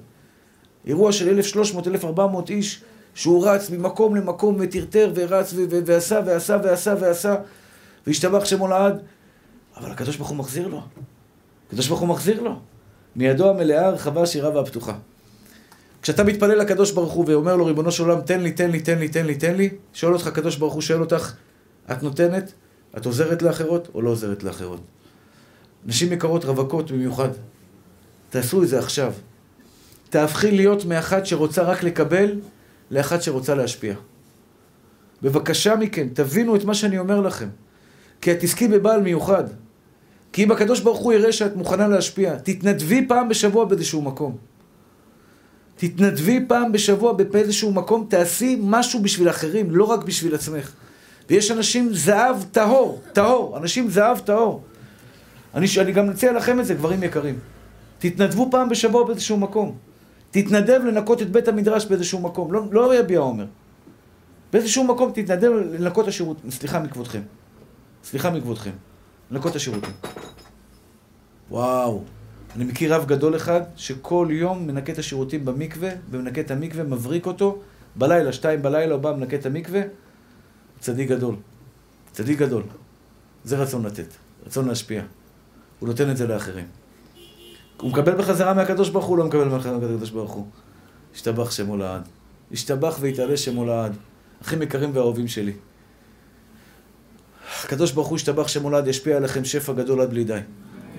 אירוע 0.88 1.12
של 1.12 1.40
1,300-1,400 1.40 2.20
איש, 2.50 2.82
שהוא 3.14 3.48
רץ 3.48 3.70
ממקום 3.70 4.16
למקום 4.16 4.56
וטרטר 4.60 5.12
ורץ 5.16 5.54
ועשה 5.86 6.20
ועשה 6.26 6.58
ועשה 6.64 6.96
ועשה, 7.00 7.36
והשתבח 8.08 8.46
שמו 8.46 8.68
לעד. 8.68 9.02
אבל 9.78 9.92
הקדוש 9.92 10.16
ברוך 10.16 10.30
הוא 10.30 10.38
מחזיר 10.38 10.68
לו. 10.68 10.82
הקדוש 11.68 11.88
ברוך 11.88 12.00
הוא 12.00 12.10
מחזיר 12.10 12.42
לו. 12.42 12.60
מידו 13.16 13.50
המלאה, 13.50 13.86
הרחבה, 13.86 14.22
השירה 14.22 14.56
והפתוחה. 14.56 14.94
כשאתה 16.02 16.24
מתפלל 16.24 16.58
לקדוש 16.60 16.92
ברוך 16.92 17.14
הוא 17.14 17.26
ואומר 17.28 17.56
לו, 17.56 17.66
ריבונו 17.66 17.92
של 17.92 18.04
עולם, 18.04 18.22
תן 18.22 18.42
לי, 18.42 18.52
תן 18.52 18.72
לי, 18.72 18.80
תן 18.80 19.00
לי, 19.00 19.10
תן 19.10 19.26
לי, 19.26 19.36
תן 19.36 19.56
לי, 19.56 19.70
שואל 19.94 20.14
אותך 20.14 20.28
הקדוש 20.28 20.56
ברוך 20.56 20.74
הוא, 20.74 20.82
שואל 20.82 21.02
אותך, 21.02 21.34
את 21.92 22.04
נותנת? 22.04 22.54
את 22.98 23.06
עוזרת 23.06 23.42
לאחרות 23.42 23.88
או 23.94 24.02
לא 24.02 24.10
עוזרת 24.10 24.44
לאחרות? 24.44 24.80
נשים 25.86 26.14
יקרות, 26.14 26.46
רווקות 26.46 26.92
במיוחד, 26.92 27.30
תעשו 28.30 28.64
את 28.64 28.68
זה 28.68 28.80
עכשיו. 28.80 29.14
תהפכי 30.12 30.52
להיות 30.52 30.86
מאחת 30.86 31.26
שרוצה 31.26 31.62
רק 31.62 31.84
לקבל, 31.84 32.40
לאחת 32.92 33.22
שרוצה 33.22 33.56
להשפיע. 33.56 33.96
בבקשה 35.22 35.76
מכן, 35.76 36.08
תבינו 36.14 36.56
את 36.56 36.64
מה 36.64 36.74
שאני 36.74 37.00
אומר 37.00 37.22
לכם. 37.22 37.48
כי 38.22 38.32
את 38.32 38.38
תזכי 38.40 38.68
בבעל 38.68 39.02
מיוחד. 39.02 39.44
כי 40.34 40.44
אם 40.44 40.52
הקדוש 40.52 40.80
ברוך 40.80 41.00
הוא 41.00 41.14
יראה 41.14 41.32
שאת 41.32 41.56
מוכנה 41.56 41.88
להשפיע, 41.88 42.36
תתנדבי 42.36 43.08
פעם 43.08 43.30
בשבוע 43.30 43.66
באיזשהו 43.66 44.02
מקום. 44.02 44.38
תתנדבי 45.76 46.46
פעם 46.48 46.72
בשבוע 46.72 47.14
באיזשהו 47.14 47.74
מקום, 47.74 48.06
תעשי 48.10 48.58
משהו 48.62 49.00
בשביל 49.00 49.30
אחרים, 49.30 49.72
לא 49.72 49.84
רק 49.84 50.04
בשביל 50.04 50.36
עצמך. 50.36 50.72
ויש 51.30 51.52
אנשים 51.52 51.94
זהב 51.94 52.44
טהור, 52.52 53.02
טהור, 53.14 53.58
אנשים 53.58 53.90
זהב 53.90 54.20
טהור. 54.20 54.64
אני, 55.56 55.68
אני 55.82 55.92
גם 55.92 56.10
מציע 56.10 56.32
לכם 56.32 56.60
את 56.60 56.66
זה, 56.66 56.74
גברים 56.74 57.04
יקרים. 57.04 57.40
תתנדבו 58.00 58.48
פעם 58.52 58.70
בשבוע 58.70 59.04
באיזשהו 59.04 59.38
מקום. 59.38 59.91
תתנדב 60.32 60.82
לנקות 60.86 61.22
את 61.22 61.30
בית 61.32 61.48
המדרש 61.48 61.86
באיזשהו 61.86 62.20
מקום, 62.20 62.54
לא, 62.54 62.64
לא 62.72 63.00
יביע 63.00 63.20
עומר. 63.20 63.46
באיזשהו 64.54 64.84
מקום 64.84 65.12
תתנדב 65.12 65.52
לנקות 65.52 66.08
השירות, 66.08 66.38
סליחה 66.50 66.80
מכבודכם. 66.80 67.22
סליחה 68.04 68.30
מכבודכם. 68.30 68.72
לנקות 69.32 69.56
השירותים. 69.56 69.94
וואו. 71.50 72.04
אני 72.56 72.64
מכיר 72.64 72.96
רב 72.96 73.06
גדול 73.06 73.36
אחד 73.36 73.62
שכל 73.76 74.28
יום 74.32 74.68
מנקה 74.68 74.94
את 74.94 74.98
השירותים 74.98 75.46
במקווה, 75.46 75.90
ומנקה 76.10 76.42
את 76.42 76.52
המקווה, 76.52 76.84
מבריק 76.84 77.26
אותו, 77.26 77.60
בלילה, 77.96 78.34
שתיים 78.34 78.62
בלילה 78.62 78.94
הוא 78.94 79.02
בא, 79.02 79.14
מנקה 79.14 79.36
את 79.36 79.46
המקווה, 79.46 79.82
צדיק 80.80 81.10
גדול. 81.10 81.36
צדיק 82.12 82.40
גדול. 82.40 82.64
זה 83.44 83.58
רצון 83.58 83.86
לתת, 83.86 84.14
רצון 84.46 84.68
להשפיע. 84.68 85.04
הוא 85.80 85.90
נותן 85.90 86.12
את 86.12 86.18
זה 86.18 86.28
לאחרים. 86.28 86.81
הוא 87.82 87.92
מקבל 87.92 88.16
בחזרה 88.16 88.54
מהקדוש 88.54 88.90
ברוך 88.90 89.06
הוא, 89.06 89.18
לא 89.18 89.26
מקבל 89.26 89.50
בחזרה 89.50 89.78
מהקדוש 89.78 90.10
ברוך 90.10 90.32
הוא. 90.32 90.46
השתבח 91.16 91.52
שמו 91.52 91.78
לעד. 91.78 92.02
השתבח 92.52 92.98
והתעלה 93.00 93.38
שמו 93.38 93.66
לעד. 93.66 93.96
אחים 94.42 94.62
יקרים 94.62 94.90
ואהובים 94.94 95.28
שלי. 95.28 95.54
הקדוש 97.64 97.92
ברוך 97.92 98.08
הוא 98.08 98.16
השתבח 98.16 98.48
שמו 98.48 98.70
לעד 98.70 98.88
ישפיע 98.88 99.18
עליכם 99.18 99.46
שפע 99.46 99.74
גדול 99.74 100.02
עד 100.02 100.10
בלי 100.10 100.24
די. 100.24 100.40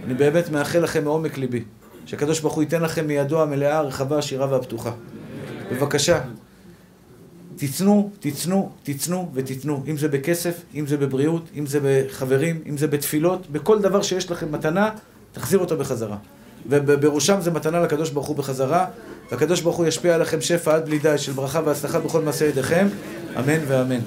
אני 0.05 0.15
באמת 0.15 0.51
מאחל 0.51 0.79
לכם 0.79 1.05
מעומק 1.05 1.39
ליבי, 1.39 1.65
שהקדוש 2.07 2.41
ברוך 2.41 2.55
הוא 2.55 2.63
ייתן 2.63 2.83
לכם 2.83 3.07
מידו 3.07 3.43
המלאה, 3.43 3.79
הרחבה, 3.79 4.19
השירה 4.19 4.53
והפתוחה. 4.53 4.93
בבקשה, 5.73 6.21
תיתנו, 7.57 8.11
תיתנו, 8.21 8.73
תיתנו 8.83 9.31
ותיתנו. 9.35 9.83
אם 9.87 9.97
זה 9.97 10.09
בכסף, 10.09 10.63
אם 10.75 10.87
זה 10.87 10.97
בבריאות, 10.97 11.51
אם 11.59 11.67
זה 11.67 11.81
בחברים, 11.83 12.63
אם 12.67 12.77
זה 12.77 12.87
בתפילות, 12.87 13.51
בכל 13.51 13.81
דבר 13.81 14.03
שיש 14.03 14.31
לכם 14.31 14.53
מתנה, 14.53 14.91
תחזיר 15.33 15.59
אותו 15.59 15.77
בחזרה. 15.77 16.17
ובראשם 16.69 17.41
זה 17.41 17.51
מתנה 17.51 17.81
לקדוש 17.81 18.11
ברוך 18.11 18.27
הוא 18.27 18.37
בחזרה, 18.37 18.87
והקדוש 19.31 19.61
ברוך 19.61 19.77
הוא 19.77 19.87
ישפיע 19.87 20.15
עליכם 20.15 20.41
שפע 20.41 20.75
עד 20.75 20.87
בלי 20.87 20.99
די 20.99 21.19
של 21.19 21.33
ברכה 21.33 21.61
והצלחה 21.65 21.99
בכל 21.99 22.23
מעשה 22.23 22.47
ידיכם, 22.47 22.87
אמן 23.39 23.59
ואמן. 23.67 24.01